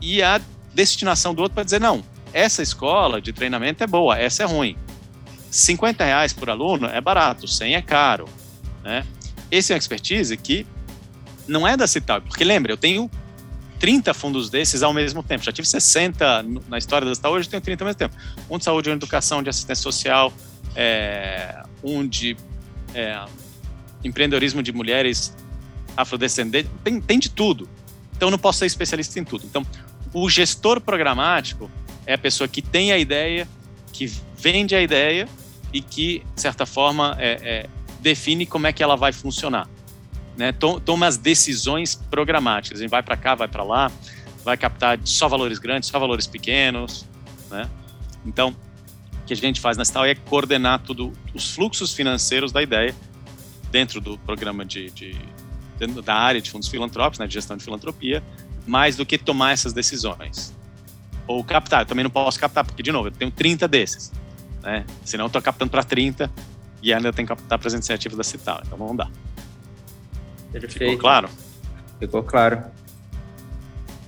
e 0.02 0.24
a 0.24 0.42
destinação 0.74 1.36
do 1.36 1.44
outro 1.44 1.54
para 1.54 1.64
dizer, 1.64 1.80
não, 1.80 2.04
essa 2.34 2.64
escola 2.64 3.22
de 3.22 3.32
treinamento 3.32 3.84
é 3.84 3.88
boa, 3.88 4.18
essa 4.18 4.42
é 4.42 4.46
ruim. 4.48 4.76
50 5.52 6.04
reais 6.04 6.34
por 6.34 6.50
aluno 6.50 6.88
é 6.88 7.00
barato, 7.00 7.48
100 7.48 7.76
é 7.76 7.82
caro. 7.84 8.26
Né? 8.84 9.06
Esse 9.52 9.72
é 9.72 9.76
uma 9.76 9.80
expertise 9.80 10.36
que 10.36 10.66
não 11.48 11.68
é 11.68 11.78
da 11.78 11.86
Cital, 11.86 12.22
porque 12.24 12.44
lembra, 12.44 12.72
eu 12.72 12.78
tenho 12.78 13.10
30 13.80 14.14
fundos 14.14 14.50
desses 14.50 14.84
ao 14.84 14.94
mesmo 14.94 15.24
tempo. 15.24 15.44
Já 15.44 15.52
tive 15.52 15.68
60 15.68 16.44
na 16.68 16.78
história 16.78 17.08
da 17.08 17.16
Cital, 17.16 17.32
hoje 17.32 17.50
tenho 17.50 17.62
30 17.62 17.84
ao 17.84 17.86
mesmo 17.88 17.98
tempo. 17.98 18.16
Um 18.50 18.58
de 18.58 18.64
saúde, 18.64 18.90
um 18.90 18.94
de 18.94 18.98
educação, 18.98 19.42
de 19.42 19.50
assistência 19.50 19.82
social, 19.82 20.34
é, 20.76 21.64
um 21.84 22.06
de 22.06 22.36
é, 22.94 23.26
empreendedorismo 24.04 24.62
de 24.62 24.72
mulheres 24.72 25.36
afrodescendentes, 25.96 26.72
tem, 26.84 27.00
tem 27.00 27.20
de 27.20 27.30
tudo. 27.30 27.68
Então, 28.16 28.30
não 28.30 28.38
posso 28.38 28.60
ser 28.60 28.66
especialista 28.66 29.18
em 29.20 29.24
tudo. 29.24 29.46
Então, 29.46 29.66
o 30.14 30.30
gestor 30.30 30.82
programático 30.82 31.72
é 32.06 32.14
a 32.14 32.18
pessoa 32.18 32.48
que 32.48 32.62
tem 32.62 32.92
a 32.92 32.98
ideia, 32.98 33.48
que 33.94 34.12
vende 34.38 34.76
a 34.76 34.82
ideia 34.82 35.28
e 35.72 35.82
que, 35.82 36.24
de 36.36 36.42
certa 36.42 36.66
forma, 36.66 37.16
é, 37.20 37.40
é, 37.42 37.70
define 38.02 38.46
como 38.46 38.68
é 38.68 38.74
que 38.74 38.84
ela 38.84 38.96
vai 38.96 39.14
funcionar. 39.14 39.70
Né? 40.40 40.54
Toma 40.54 41.06
as 41.06 41.18
decisões 41.18 41.96
programáticas. 41.96 42.80
A 42.80 42.82
gente 42.82 42.90
vai 42.90 43.04
para 43.04 43.18
cá, 43.18 43.36
vai 43.36 43.50
para 43.50 43.62
lá, 43.62 43.92
vai 44.42 44.56
captar 44.56 44.98
só 45.04 45.28
valores 45.28 45.60
grandes, 45.60 45.90
só 45.90 46.00
valores 46.00 46.26
pequenos. 46.28 47.06
Né? 47.52 47.70
Então, 48.26 48.56
o 49.22 49.26
que 49.26 49.34
a 49.34 49.36
gente 49.36 49.60
faz 49.60 49.76
na 49.76 49.84
Cital 49.84 50.06
é 50.06 50.16
coordenar 50.16 50.80
tudo, 50.80 51.12
os 51.34 51.54
fluxos 51.54 51.94
financeiros 51.94 52.54
da 52.54 52.64
ideia 52.64 52.96
dentro 53.70 54.00
do 54.00 54.18
programa 54.20 54.64
de, 54.64 54.90
de 54.92 55.14
da 56.06 56.16
área 56.16 56.42
de 56.42 56.50
fundos 56.50 56.70
filantrópicos, 56.70 57.20
né, 57.20 57.28
de 57.28 57.34
gestão 57.34 57.56
de 57.56 57.64
filantropia, 57.64 58.24
mais 58.66 58.96
do 58.96 59.06
que 59.06 59.18
tomar 59.18 59.52
essas 59.52 59.74
decisões. 59.74 60.54
Ou 61.28 61.44
captar, 61.44 61.82
eu 61.82 61.86
também 61.86 62.04
não 62.04 62.10
posso 62.10 62.40
captar, 62.40 62.66
porque, 62.66 62.84
de 62.84 62.92
novo, 62.92 63.10
eu 63.10 63.12
tenho 63.12 63.32
30 63.32 63.68
desses. 63.68 64.12
Né? 64.62 64.86
Senão 65.04 65.26
eu 65.26 65.28
estou 65.28 65.42
captando 65.42 65.72
para 65.72 65.84
30 65.84 66.32
e 66.82 66.94
ainda 66.94 67.12
tem 67.12 67.26
que 67.26 67.30
captar 67.30 67.60
para 67.60 67.68
as 67.68 67.74
iniciativas 67.74 68.18
da 68.18 68.24
Cital, 68.24 68.62
então 68.66 68.78
não 68.78 68.96
dá. 68.96 69.10
Perfeito. 70.52 70.74
Ficou 70.74 70.98
claro? 70.98 71.30
Ficou 72.00 72.24
claro. 72.24 72.64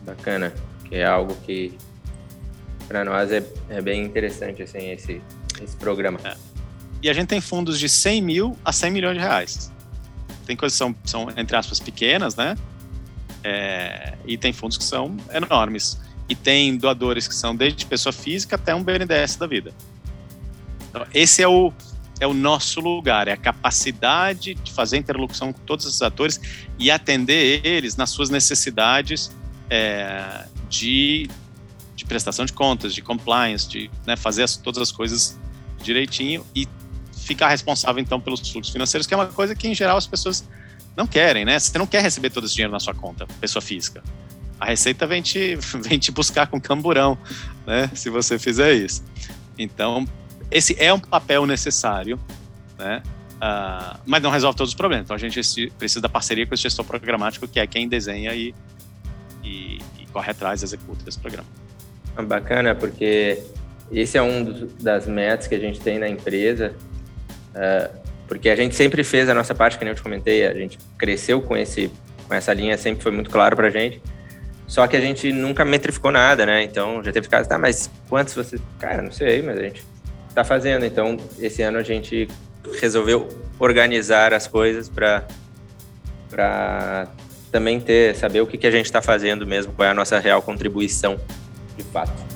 Bacana, 0.04 0.54
que 0.86 0.96
é 0.96 1.06
algo 1.06 1.36
que 1.46 1.78
para 2.88 3.06
nós 3.06 3.32
é, 3.32 3.44
é 3.70 3.82
bem 3.82 4.04
interessante 4.04 4.62
assim, 4.64 4.90
esse, 4.90 5.22
esse 5.62 5.76
programa. 5.78 6.20
É. 6.24 6.36
E 7.02 7.10
a 7.10 7.14
gente 7.14 7.28
tem 7.28 7.42
fundos 7.42 7.80
de 7.80 7.88
100 7.88 8.22
mil 8.22 8.58
a 8.64 8.72
100 8.72 8.92
milhões 8.92 9.16
de 9.16 9.22
reais. 9.22 9.72
Tem 10.46 10.56
coisas 10.56 10.78
que 10.78 10.78
são, 10.78 10.96
são 11.06 11.30
entre 11.38 11.56
aspas, 11.56 11.80
pequenas, 11.80 12.36
né? 12.36 12.56
É, 13.44 14.14
e 14.26 14.38
tem 14.38 14.54
fundos 14.54 14.78
que 14.78 14.84
são 14.84 15.16
enormes. 15.34 16.00
E 16.28 16.36
tem 16.36 16.78
doadores 16.78 17.28
que 17.28 17.36
são 17.36 17.56
desde 17.56 17.86
pessoa 17.86 18.14
física 18.14 18.56
até 18.56 18.74
um 18.76 18.84
BNDES 18.84 19.36
da 19.36 19.48
vida. 19.48 19.74
Então, 20.90 21.06
esse 21.14 21.42
é 21.42 21.48
o, 21.48 21.74
é 22.22 22.28
o 22.28 22.36
nosso 22.36 22.80
lugar, 22.80 23.28
é 23.28 23.32
a 23.32 23.38
capacidade 23.38 24.54
de 24.54 24.72
fazer 24.72 24.98
interlocução 24.98 25.52
com 25.52 25.60
todos 25.62 25.88
esses 25.88 26.04
atores 26.04 26.40
e 26.78 26.92
atender 26.92 27.66
eles 27.66 27.98
nas 27.98 28.12
suas 28.12 28.30
necessidades 28.30 29.32
é, 29.68 30.46
de, 30.70 31.28
de 31.96 32.06
prestação 32.06 32.46
de 32.46 32.54
contas, 32.54 32.94
de 32.94 33.02
compliance, 33.02 33.68
de 33.68 33.90
né, 34.06 34.16
fazer 34.16 34.44
as, 34.44 34.56
todas 34.56 34.84
as 34.84 34.92
coisas 34.92 35.40
direitinho 35.82 36.46
e 36.56 36.68
ficar 37.12 37.50
responsável 37.50 38.00
então 38.00 38.22
pelos 38.22 38.48
fluxos 38.52 38.72
financeiros, 38.72 39.08
que 39.08 39.16
é 39.16 39.18
uma 39.18 39.26
coisa 39.26 39.56
que 39.56 39.68
em 39.68 39.74
geral 39.74 39.98
as 39.98 40.06
pessoas 40.06 40.48
não 40.96 41.08
querem, 41.08 41.44
né? 41.44 41.58
Você 41.58 41.76
não 41.76 41.88
quer 41.88 42.04
receber 42.04 42.30
todo 42.30 42.46
esse 42.46 42.54
dinheiro 42.54 42.72
na 42.72 42.80
sua 42.80 42.94
conta, 42.94 43.26
pessoa 43.40 43.64
física. 43.64 44.04
A 44.60 44.66
receita 44.66 45.08
vem 45.08 45.24
te, 45.24 45.56
vem 45.82 45.98
te 45.98 46.12
buscar 46.12 46.46
com 46.46 46.62
camburão, 46.62 47.18
né? 47.66 47.90
Se 47.96 48.12
você 48.12 48.38
fizer 48.38 48.74
isso. 48.74 49.04
Então, 49.58 50.06
esse 50.52 50.76
é 50.78 50.94
um 50.94 51.00
papel 51.00 51.46
necessário, 51.46 52.20
né? 52.78 53.02
Uh, 53.38 53.98
mas 54.06 54.22
não 54.22 54.30
resolve 54.30 54.56
todos 54.56 54.72
os 54.72 54.76
problemas. 54.76 55.06
Então 55.06 55.16
a 55.16 55.20
gente 55.20 55.72
precisa 55.80 56.02
da 56.02 56.10
parceria 56.10 56.46
com 56.46 56.54
o 56.54 56.58
gestor 56.58 56.86
programático, 56.86 57.48
que 57.48 57.60
é 57.60 57.66
quem 57.66 57.88
desenha 57.88 58.36
e, 58.36 58.54
e, 59.44 59.80
e 60.00 60.06
corre 60.14 60.30
atrás, 60.30 60.62
executa 60.62 61.08
esse 61.08 61.18
programa. 61.18 61.48
Bacana, 62.28 62.76
porque 62.76 63.42
esse 63.92 64.18
é 64.18 64.22
um 64.22 64.44
dos, 64.44 64.74
das 64.74 65.08
metas 65.08 65.48
que 65.48 65.56
a 65.56 65.60
gente 65.60 65.80
tem 65.80 65.98
na 65.98 66.08
empresa, 66.08 66.76
uh, 67.56 67.98
porque 68.28 68.50
a 68.50 68.56
gente 68.56 68.76
sempre 68.76 69.04
fez 69.04 69.28
a 69.28 69.34
nossa 69.34 69.56
parte, 69.56 69.78
que 69.78 69.84
nem 69.84 69.92
eu 69.92 69.96
te 69.96 70.04
comentei, 70.04 70.46
a 70.46 70.54
gente 70.54 70.78
cresceu 70.98 71.42
com, 71.42 71.58
esse, 71.58 71.92
com 72.28 72.34
essa 72.34 72.54
linha, 72.54 72.78
sempre 72.78 73.02
foi 73.02 73.12
muito 73.12 73.30
claro 73.30 73.56
para 73.56 73.68
a 73.68 73.72
gente, 73.72 74.02
só 74.68 74.86
que 74.88 74.96
a 74.96 75.02
gente 75.02 75.34
nunca 75.34 75.66
metrificou 75.66 76.12
nada, 76.12 76.46
né? 76.46 76.64
Então 76.64 77.04
já 77.04 77.12
teve 77.12 77.28
casos, 77.28 77.48
tá, 77.48 77.58
mas 77.58 77.90
quantos 78.08 78.34
você. 78.34 78.58
Cara, 78.80 79.02
não 79.02 79.12
sei, 79.12 79.42
mas 79.42 79.58
a 79.58 79.64
gente 79.64 79.84
está 80.32 80.44
fazendo. 80.44 80.86
Então, 80.86 81.18
esse 81.40 81.62
ano 81.62 81.78
a 81.78 81.84
gente 81.84 82.28
resolveu 82.80 83.28
organizar 83.60 84.34
as 84.34 84.48
coisas 84.48 84.90
para 84.90 85.28
também 87.52 87.80
ter 87.80 88.16
saber 88.16 88.42
o 88.42 88.48
que, 88.48 88.58
que 88.58 88.66
a 88.66 88.72
gente 88.72 88.86
está 88.86 89.02
fazendo 89.02 89.46
mesmo, 89.46 89.74
qual 89.74 89.88
é 89.88 89.92
a 89.92 89.94
nossa 89.94 90.18
real 90.20 90.42
contribuição 90.42 91.20
de 91.78 91.84
fato. 91.84 92.31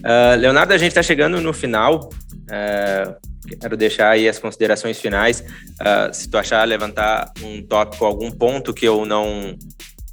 Uh, 0.00 0.38
Leonardo, 0.38 0.72
a 0.72 0.78
gente 0.78 0.88
está 0.88 1.02
chegando 1.02 1.40
no 1.40 1.52
final. 1.52 2.08
Uh, 2.08 3.56
quero 3.60 3.76
deixar 3.76 4.10
aí 4.10 4.28
as 4.28 4.38
considerações 4.38 4.98
finais. 4.98 5.40
Uh, 5.40 6.12
se 6.12 6.28
tu 6.28 6.38
achar 6.38 6.64
levantar 6.64 7.32
um 7.42 7.62
tópico, 7.62 8.04
algum 8.04 8.30
ponto 8.30 8.72
que 8.72 8.86
eu 8.86 9.04
não 9.04 9.56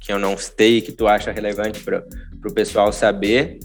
que 0.00 0.12
eu 0.12 0.18
não 0.18 0.38
citei, 0.38 0.80
que 0.80 0.90
tu 0.90 1.06
acha 1.06 1.30
relevante 1.30 1.80
para 1.80 2.02
o 2.42 2.54
pessoal 2.54 2.90
saber, 2.90 3.58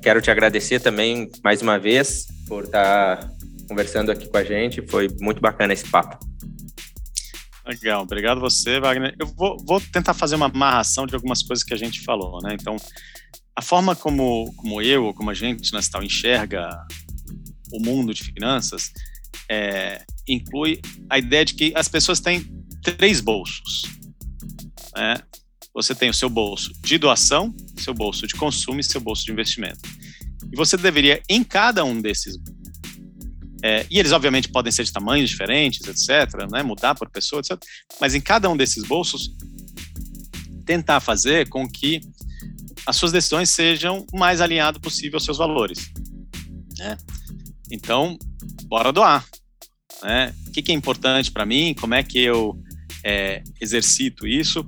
quero 0.00 0.22
te 0.22 0.30
agradecer 0.30 0.78
também 0.78 1.28
mais 1.42 1.60
uma 1.60 1.76
vez 1.76 2.28
por 2.46 2.62
estar 2.62 3.16
tá 3.16 3.30
conversando 3.68 4.12
aqui 4.12 4.28
com 4.28 4.36
a 4.36 4.44
gente. 4.44 4.80
Foi 4.86 5.08
muito 5.20 5.40
bacana 5.40 5.72
esse 5.72 5.88
papo. 5.90 6.24
Legal, 7.66 8.02
obrigado 8.02 8.40
você, 8.40 8.78
Wagner. 8.78 9.14
Eu 9.18 9.26
vou, 9.26 9.56
vou 9.66 9.80
tentar 9.80 10.14
fazer 10.14 10.36
uma 10.36 10.46
amarração 10.46 11.04
de 11.04 11.16
algumas 11.16 11.42
coisas 11.42 11.64
que 11.64 11.74
a 11.74 11.76
gente 11.76 12.00
falou, 12.04 12.40
né? 12.40 12.56
Então, 12.58 12.76
a 13.58 13.60
forma 13.60 13.96
como, 13.96 14.54
como 14.54 14.80
eu 14.80 15.06
ou 15.06 15.12
como 15.12 15.30
a 15.30 15.34
gente 15.34 15.72
na 15.72 15.82
Cital 15.82 16.04
enxerga 16.04 16.70
o 17.72 17.82
mundo 17.84 18.14
de 18.14 18.22
finanças 18.22 18.92
é, 19.50 20.04
inclui 20.28 20.80
a 21.10 21.18
ideia 21.18 21.44
de 21.44 21.54
que 21.54 21.72
as 21.74 21.88
pessoas 21.88 22.20
têm 22.20 22.46
três 22.84 23.20
bolsos. 23.20 23.82
Né? 24.94 25.16
Você 25.74 25.92
tem 25.92 26.08
o 26.08 26.14
seu 26.14 26.30
bolso 26.30 26.72
de 26.84 26.98
doação, 26.98 27.52
seu 27.76 27.92
bolso 27.92 28.28
de 28.28 28.34
consumo 28.36 28.78
e 28.78 28.84
seu 28.84 29.00
bolso 29.00 29.24
de 29.24 29.32
investimento. 29.32 29.80
E 30.52 30.54
você 30.54 30.76
deveria, 30.76 31.20
em 31.28 31.42
cada 31.42 31.84
um 31.84 32.00
desses, 32.00 32.38
é, 33.64 33.84
e 33.90 33.98
eles 33.98 34.12
obviamente 34.12 34.48
podem 34.50 34.70
ser 34.70 34.84
de 34.84 34.92
tamanhos 34.92 35.30
diferentes, 35.30 35.84
etc., 35.84 36.48
né? 36.48 36.62
mudar 36.62 36.94
por 36.94 37.10
pessoa, 37.10 37.40
etc., 37.40 37.60
mas 38.00 38.14
em 38.14 38.20
cada 38.20 38.48
um 38.48 38.56
desses 38.56 38.84
bolsos, 38.84 39.32
tentar 40.64 41.00
fazer 41.00 41.48
com 41.48 41.68
que 41.68 42.00
as 42.86 42.96
suas 42.96 43.12
decisões 43.12 43.50
sejam 43.50 44.06
o 44.12 44.18
mais 44.18 44.40
alinhado 44.40 44.80
possível 44.80 45.16
aos 45.16 45.24
seus 45.24 45.38
valores. 45.38 45.90
Né? 46.78 46.96
Então, 47.70 48.18
bora 48.64 48.92
doar. 48.92 49.24
Né? 50.02 50.34
O 50.46 50.50
que, 50.52 50.62
que 50.62 50.72
é 50.72 50.74
importante 50.74 51.30
para 51.30 51.46
mim? 51.46 51.74
Como 51.78 51.94
é 51.94 52.02
que 52.02 52.20
eu 52.20 52.58
é, 53.04 53.42
exercito 53.60 54.26
isso? 54.26 54.64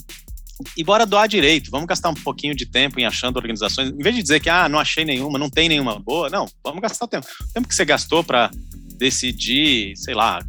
e 0.76 0.84
bora 0.84 1.06
doar 1.06 1.26
direito. 1.26 1.70
Vamos 1.70 1.86
gastar 1.86 2.10
um 2.10 2.14
pouquinho 2.14 2.54
de 2.54 2.66
tempo 2.66 3.00
em 3.00 3.06
achando 3.06 3.36
organizações. 3.36 3.90
Em 3.90 3.98
vez 3.98 4.14
de 4.14 4.22
dizer 4.22 4.40
que 4.40 4.50
ah, 4.50 4.68
não 4.68 4.78
achei 4.78 5.04
nenhuma, 5.04 5.38
não 5.38 5.48
tem 5.48 5.68
nenhuma 5.68 5.98
boa, 5.98 6.28
não, 6.28 6.46
vamos 6.62 6.80
gastar 6.80 7.04
o 7.04 7.08
tempo. 7.08 7.26
O 7.40 7.52
tempo 7.52 7.68
que 7.68 7.74
você 7.74 7.84
gastou 7.84 8.22
para 8.22 8.50
decidir, 8.98 9.96
sei 9.96 10.14
lá, 10.14 10.44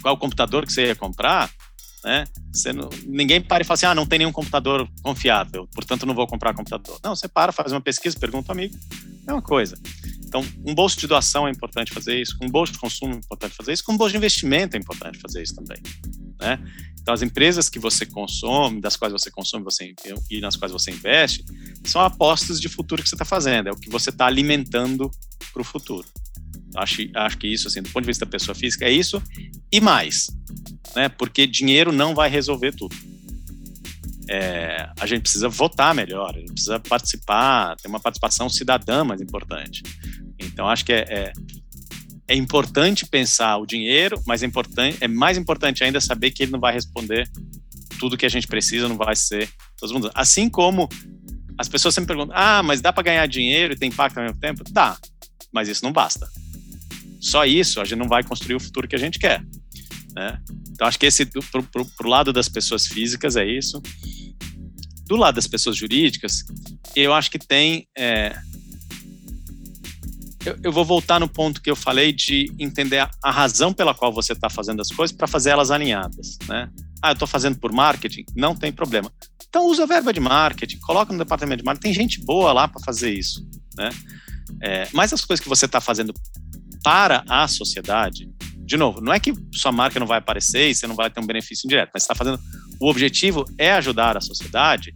qual 0.00 0.16
computador 0.16 0.64
que 0.64 0.72
você 0.72 0.86
ia 0.86 0.96
comprar, 0.96 1.50
né? 2.06 2.24
Você 2.52 2.72
não, 2.72 2.88
ninguém 3.04 3.40
para 3.40 3.62
e 3.62 3.66
fala 3.66 3.74
assim, 3.74 3.86
ah, 3.86 3.94
não 3.94 4.06
tem 4.06 4.20
nenhum 4.20 4.30
computador 4.30 4.88
confiável, 5.02 5.68
portanto 5.74 6.06
não 6.06 6.14
vou 6.14 6.24
comprar 6.24 6.54
computador. 6.54 7.00
Não, 7.02 7.16
você 7.16 7.26
para, 7.26 7.50
faz 7.50 7.72
uma 7.72 7.80
pesquisa, 7.80 8.16
pergunta 8.16 8.52
ao 8.52 8.56
amigo, 8.56 8.78
é 9.26 9.32
uma 9.32 9.42
coisa. 9.42 9.76
Então, 10.24 10.44
um 10.64 10.72
bolso 10.72 10.96
de 11.00 11.08
doação 11.08 11.48
é 11.48 11.50
importante 11.50 11.92
fazer 11.92 12.20
isso, 12.20 12.36
um 12.40 12.48
bolso 12.48 12.72
de 12.74 12.78
consumo 12.78 13.14
é 13.14 13.16
importante 13.16 13.56
fazer 13.56 13.72
isso, 13.72 13.82
um 13.88 13.96
bolso 13.96 14.12
de 14.12 14.18
investimento 14.18 14.76
é 14.76 14.78
importante 14.78 15.18
fazer 15.18 15.42
isso 15.42 15.56
também, 15.56 15.82
né? 16.40 16.60
Então, 17.00 17.12
as 17.12 17.22
empresas 17.22 17.68
que 17.68 17.78
você 17.78 18.06
consome, 18.06 18.80
das 18.80 18.96
quais 18.96 19.12
você 19.12 19.28
consome 19.28 19.64
você, 19.64 19.92
e 20.30 20.40
nas 20.40 20.54
quais 20.54 20.70
você 20.70 20.92
investe, 20.92 21.44
são 21.84 22.00
apostas 22.00 22.60
de 22.60 22.68
futuro 22.68 23.02
que 23.02 23.08
você 23.08 23.16
está 23.16 23.24
fazendo, 23.24 23.68
é 23.68 23.72
o 23.72 23.76
que 23.76 23.90
você 23.90 24.10
está 24.10 24.26
alimentando 24.26 25.10
para 25.52 25.62
o 25.62 25.64
futuro. 25.64 26.06
Acho, 26.76 27.02
acho 27.14 27.38
que 27.38 27.46
isso, 27.46 27.68
assim, 27.68 27.82
do 27.82 27.90
ponto 27.90 28.02
de 28.02 28.08
vista 28.08 28.24
da 28.24 28.30
pessoa 28.30 28.54
física, 28.54 28.84
é 28.84 28.90
isso 28.90 29.22
e 29.72 29.80
mais, 29.80 30.28
né? 30.94 31.08
Porque 31.08 31.46
dinheiro 31.46 31.92
não 31.92 32.14
vai 32.14 32.28
resolver 32.28 32.72
tudo. 32.72 32.94
É, 34.28 34.88
a 34.98 35.06
gente 35.06 35.22
precisa 35.22 35.48
votar 35.48 35.94
melhor, 35.94 36.34
a 36.34 36.40
gente 36.40 36.52
precisa 36.52 36.80
participar, 36.80 37.76
ter 37.76 37.88
uma 37.88 38.00
participação 38.00 38.48
cidadã 38.48 39.04
mais 39.04 39.20
importante. 39.20 39.82
Então, 40.38 40.68
acho 40.68 40.84
que 40.84 40.92
é, 40.92 41.04
é, 41.08 41.32
é 42.28 42.34
importante 42.34 43.06
pensar 43.06 43.56
o 43.56 43.66
dinheiro, 43.66 44.20
mas 44.26 44.42
é, 44.42 44.46
importante, 44.46 44.98
é 45.00 45.08
mais 45.08 45.38
importante 45.38 45.84
ainda 45.84 46.00
saber 46.00 46.32
que 46.32 46.42
ele 46.42 46.52
não 46.52 46.60
vai 46.60 46.72
responder 46.72 47.28
tudo 48.00 48.16
que 48.16 48.26
a 48.26 48.28
gente 48.28 48.46
precisa, 48.46 48.88
não 48.88 48.96
vai 48.96 49.14
ser 49.14 49.48
todo 49.78 49.94
mundo. 49.94 50.10
Assim 50.14 50.48
como 50.48 50.88
as 51.58 51.68
pessoas 51.68 51.94
sempre 51.94 52.08
perguntam: 52.08 52.36
ah, 52.36 52.62
mas 52.62 52.80
dá 52.80 52.92
para 52.92 53.02
ganhar 53.02 53.26
dinheiro 53.26 53.72
e 53.72 53.76
ter 53.76 53.86
impacto 53.86 54.18
ao 54.18 54.24
mesmo 54.24 54.40
tempo? 54.40 54.64
Dá, 54.70 54.96
mas 55.52 55.68
isso 55.68 55.84
não 55.84 55.92
basta. 55.92 56.28
Só 57.26 57.44
isso 57.44 57.80
a 57.80 57.84
gente 57.84 57.98
não 57.98 58.08
vai 58.08 58.22
construir 58.22 58.54
o 58.54 58.60
futuro 58.60 58.86
que 58.86 58.94
a 58.94 58.98
gente 58.98 59.18
quer. 59.18 59.44
Né? 60.14 60.38
Então, 60.70 60.86
acho 60.86 60.98
que 60.98 61.06
esse, 61.06 61.26
pro, 61.26 61.62
pro, 61.64 61.84
pro 61.84 62.08
lado 62.08 62.32
das 62.32 62.48
pessoas 62.48 62.86
físicas, 62.86 63.34
é 63.34 63.44
isso. 63.44 63.82
Do 65.06 65.16
lado 65.16 65.34
das 65.34 65.48
pessoas 65.48 65.76
jurídicas, 65.76 66.44
eu 66.94 67.12
acho 67.12 67.30
que 67.30 67.38
tem. 67.38 67.88
É, 67.98 68.36
eu, 70.44 70.56
eu, 70.62 70.72
vou 70.72 70.84
voltar 70.84 71.18
no 71.18 71.28
ponto 71.28 71.60
que 71.60 71.68
eu 71.70 71.74
falei 71.74 72.12
de 72.12 72.52
entender 72.58 73.00
a, 73.00 73.10
a 73.22 73.32
razão 73.32 73.72
pela 73.72 73.92
qual 73.92 74.12
você 74.12 74.32
está 74.32 74.48
fazendo 74.48 74.80
as 74.80 74.88
coisas 74.88 75.16
para 75.16 75.26
fazer 75.26 75.50
elas 75.50 75.72
alinhadas, 75.72 76.38
né? 76.48 76.70
Ah, 77.02 77.10
eu 77.10 77.14
estou 77.14 77.26
fazendo 77.26 77.58
por 77.58 77.72
marketing? 77.72 78.24
Não 78.36 78.54
tem 78.54 78.72
problema. 78.72 79.12
Então 79.48 79.66
usa 79.66 79.82
a 79.82 79.86
verba 79.86 80.12
de 80.12 80.20
marketing, 80.20 80.78
coloca 80.78 81.12
no 81.12 81.18
departamento 81.18 81.58
de 81.58 81.64
marketing. 81.64 81.82
Tem 81.82 81.94
gente 81.94 82.24
boa 82.24 82.52
lá 82.52 82.68
para 82.68 82.80
fazer 82.82 83.12
isso, 83.12 83.44
né? 83.76 83.90
É, 84.62 84.88
mas 84.92 85.12
as 85.12 85.24
coisas 85.24 85.42
que 85.42 85.48
você 85.48 85.66
está 85.66 85.80
fazendo 85.80 86.14
para 86.86 87.24
a 87.28 87.48
sociedade, 87.48 88.30
de 88.58 88.76
novo, 88.76 89.00
não 89.00 89.12
é 89.12 89.18
que 89.18 89.34
sua 89.52 89.72
marca 89.72 89.98
não 89.98 90.06
vai 90.06 90.18
aparecer 90.18 90.70
e 90.70 90.74
você 90.74 90.86
não 90.86 90.94
vai 90.94 91.10
ter 91.10 91.18
um 91.18 91.26
benefício 91.26 91.66
indireto, 91.66 91.90
mas 91.92 92.04
está 92.04 92.14
fazendo. 92.14 92.38
O 92.80 92.88
objetivo 92.88 93.44
é 93.58 93.72
ajudar 93.72 94.16
a 94.16 94.20
sociedade. 94.20 94.94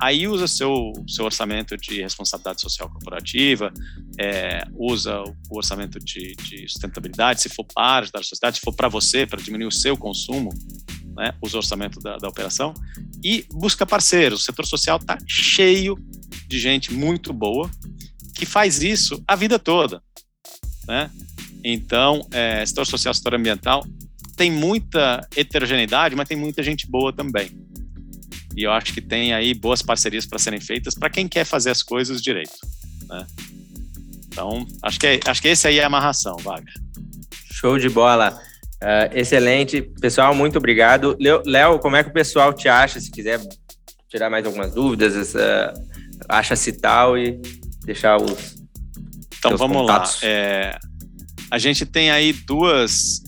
Aí 0.00 0.28
usa 0.28 0.46
seu 0.46 0.92
seu 1.08 1.24
orçamento 1.24 1.76
de 1.76 2.00
responsabilidade 2.00 2.60
social 2.60 2.88
corporativa, 2.88 3.72
é, 4.16 4.64
usa 4.76 5.24
o 5.50 5.56
orçamento 5.56 5.98
de, 5.98 6.36
de, 6.36 6.68
sustentabilidade, 6.68 7.40
se 7.40 7.48
for 7.48 7.64
para 7.64 8.04
ajudar 8.04 8.20
a 8.20 8.22
sociedade, 8.22 8.58
se 8.58 8.62
for 8.62 8.72
para 8.72 8.88
você, 8.88 9.26
para 9.26 9.42
diminuir 9.42 9.66
o 9.66 9.72
seu 9.72 9.96
consumo, 9.96 10.50
né, 11.16 11.34
usa 11.42 11.56
o 11.56 11.58
orçamento 11.58 11.98
da, 11.98 12.16
da 12.16 12.28
operação 12.28 12.72
e 13.24 13.44
busca 13.52 13.84
parceiros. 13.84 14.42
O 14.42 14.44
setor 14.44 14.66
social 14.66 14.98
está 14.98 15.18
cheio 15.26 15.96
de 16.46 16.60
gente 16.60 16.92
muito 16.92 17.32
boa 17.32 17.68
que 18.36 18.46
faz 18.46 18.82
isso 18.82 19.20
a 19.26 19.34
vida 19.34 19.58
toda, 19.58 20.00
né? 20.86 21.10
Então, 21.62 22.26
é, 22.30 22.64
setor 22.66 22.86
social, 22.86 23.14
setor 23.14 23.34
ambiental, 23.34 23.84
tem 24.36 24.50
muita 24.50 25.26
heterogeneidade, 25.36 26.14
mas 26.14 26.28
tem 26.28 26.36
muita 26.36 26.62
gente 26.62 26.86
boa 26.86 27.12
também. 27.12 27.50
E 28.56 28.62
eu 28.62 28.72
acho 28.72 28.92
que 28.92 29.00
tem 29.00 29.32
aí 29.32 29.54
boas 29.54 29.82
parcerias 29.82 30.26
para 30.26 30.38
serem 30.38 30.60
feitas 30.60 30.94
para 30.94 31.10
quem 31.10 31.26
quer 31.26 31.44
fazer 31.44 31.70
as 31.70 31.82
coisas 31.82 32.22
direito. 32.22 32.54
Né? 33.08 33.26
Então, 34.26 34.66
acho 34.82 34.98
que, 34.98 35.06
é, 35.06 35.20
acho 35.26 35.42
que 35.42 35.48
esse 35.48 35.66
aí 35.66 35.78
é 35.78 35.84
a 35.84 35.86
amarração, 35.86 36.36
Wagner. 36.36 36.74
Show 37.52 37.78
de 37.78 37.88
bola. 37.88 38.38
Uh, 38.82 39.16
excelente. 39.16 39.80
Pessoal, 39.80 40.34
muito 40.34 40.58
obrigado. 40.58 41.16
Léo, 41.46 41.78
como 41.78 41.96
é 41.96 42.04
que 42.04 42.10
o 42.10 42.12
pessoal 42.12 42.52
te 42.52 42.68
acha? 42.68 43.00
Se 43.00 43.10
quiser 43.10 43.40
tirar 44.08 44.28
mais 44.28 44.44
algumas 44.44 44.74
dúvidas, 44.74 45.34
uh, 45.34 45.72
acha-se 46.28 46.72
tal 46.72 47.16
e 47.16 47.40
deixar 47.84 48.20
os. 48.20 48.63
Então 49.46 49.58
vamos 49.58 49.76
contatos. 49.76 50.22
lá. 50.22 50.28
É, 50.28 50.78
a 51.50 51.58
gente 51.58 51.86
tem 51.86 52.10
aí 52.10 52.32
duas, 52.32 53.22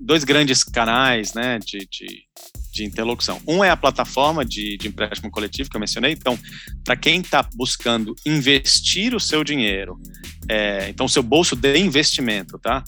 dois 0.00 0.24
grandes 0.24 0.64
canais 0.64 1.34
né, 1.34 1.58
de, 1.58 1.86
de, 1.90 2.24
de 2.72 2.84
interlocução. 2.84 3.40
Um 3.46 3.62
é 3.62 3.68
a 3.70 3.76
plataforma 3.76 4.44
de, 4.44 4.76
de 4.76 4.88
empréstimo 4.88 5.30
coletivo 5.30 5.70
que 5.70 5.76
eu 5.76 5.80
mencionei. 5.80 6.10
Então, 6.12 6.36
para 6.84 6.96
quem 6.96 7.20
está 7.20 7.48
buscando 7.54 8.16
investir 8.24 9.14
o 9.14 9.20
seu 9.20 9.44
dinheiro, 9.44 10.00
é, 10.48 10.88
então, 10.88 11.06
seu 11.08 11.22
bolso 11.22 11.54
de 11.56 11.78
investimento, 11.78 12.58
tá? 12.58 12.82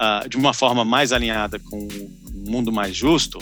Uh, 0.00 0.28
de 0.28 0.36
uma 0.36 0.52
forma 0.52 0.84
mais 0.84 1.12
alinhada 1.12 1.58
com 1.58 1.78
um 1.78 2.50
mundo 2.50 2.70
mais 2.72 2.94
justo, 2.94 3.38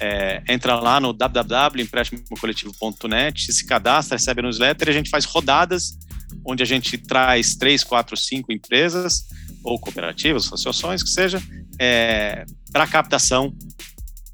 é, 0.00 0.42
entra 0.48 0.76
lá 0.76 0.98
no 0.98 1.12
www.emprestimocoletivo.net, 1.12 3.52
se 3.52 3.66
cadastra, 3.66 4.16
recebe 4.16 4.40
a 4.40 4.44
newsletter 4.44 4.88
e 4.88 4.90
a 4.90 4.94
gente 4.94 5.10
faz 5.10 5.24
rodadas 5.24 5.98
onde 6.44 6.62
a 6.62 6.66
gente 6.66 6.98
traz 6.98 7.54
três, 7.54 7.84
quatro, 7.84 8.16
cinco 8.16 8.52
empresas 8.52 9.26
ou 9.64 9.78
cooperativas, 9.78 10.46
associações, 10.46 11.02
que 11.02 11.10
seja, 11.10 11.42
é, 11.78 12.44
para 12.72 12.86
captação, 12.86 13.54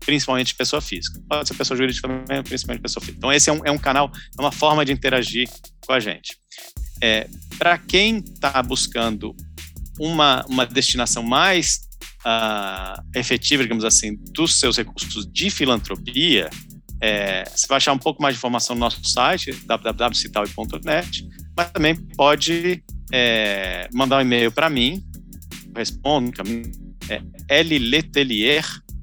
principalmente 0.00 0.54
pessoa 0.54 0.80
física. 0.80 1.20
Pode 1.28 1.48
ser 1.48 1.54
pessoa 1.54 1.76
jurídica 1.76 2.08
também, 2.08 2.42
principalmente 2.42 2.82
pessoa 2.82 3.00
física. 3.02 3.18
Então, 3.18 3.32
esse 3.32 3.50
é 3.50 3.52
um, 3.52 3.64
é 3.64 3.70
um 3.70 3.78
canal, 3.78 4.10
é 4.38 4.40
uma 4.40 4.52
forma 4.52 4.84
de 4.84 4.92
interagir 4.92 5.48
com 5.86 5.92
a 5.92 6.00
gente. 6.00 6.36
É, 7.02 7.28
para 7.58 7.78
quem 7.78 8.18
está 8.18 8.62
buscando 8.62 9.34
uma, 9.98 10.44
uma 10.48 10.66
destinação 10.66 11.22
mais 11.22 11.80
uh, 12.24 13.02
efetiva, 13.14 13.62
digamos 13.62 13.84
assim, 13.84 14.16
dos 14.32 14.58
seus 14.58 14.76
recursos 14.76 15.26
de 15.30 15.50
filantropia, 15.50 16.50
é, 17.00 17.44
você 17.44 17.66
vai 17.66 17.76
achar 17.76 17.92
um 17.92 17.98
pouco 17.98 18.20
mais 18.22 18.34
de 18.34 18.38
informação 18.38 18.74
no 18.74 18.80
nosso 18.80 19.02
site, 19.04 19.52
www.citaui.net, 19.66 21.28
mas 21.56 21.70
também 21.70 21.94
pode 22.16 22.82
é, 23.12 23.88
mandar 23.92 24.18
um 24.18 24.22
e-mail 24.22 24.50
para 24.52 24.68
mim, 24.68 25.02
respondo, 25.74 26.32
é 27.08 27.22
L 27.60 27.76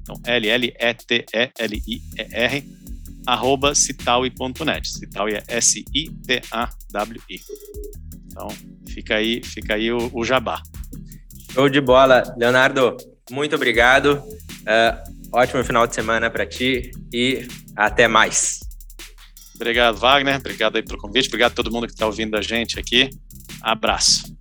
então 0.06 0.20
L-L-E-T-E-L-I-E-R, 0.24 0.76
arroba 3.26 3.74
citaui.net. 3.74 4.88
Citaui 4.88 5.34
é 5.34 5.42
S-I-T-A-W-I. 5.48 7.40
Então, 8.26 8.48
fica 8.86 9.16
aí, 9.16 9.42
fica 9.42 9.74
aí 9.74 9.90
o, 9.90 10.08
o 10.14 10.24
jabá. 10.24 10.62
Show 11.52 11.68
de 11.68 11.80
bola. 11.80 12.22
Leonardo, 12.36 12.96
muito 13.30 13.56
obrigado. 13.56 14.22
Uh, 14.62 15.15
ótimo 15.32 15.64
final 15.64 15.86
de 15.86 15.94
semana 15.94 16.30
para 16.30 16.46
ti 16.46 16.90
e 17.12 17.46
até 17.76 18.08
mais. 18.08 18.60
Obrigado, 19.54 19.96
Wagner. 19.98 20.36
Obrigado 20.36 20.76
aí 20.76 20.82
pelo 20.82 20.98
convite. 20.98 21.28
Obrigado 21.28 21.52
a 21.52 21.54
todo 21.54 21.72
mundo 21.72 21.86
que 21.86 21.92
está 21.92 22.06
ouvindo 22.06 22.36
a 22.36 22.42
gente 22.42 22.78
aqui. 22.78 23.10
Abraço. 23.62 24.35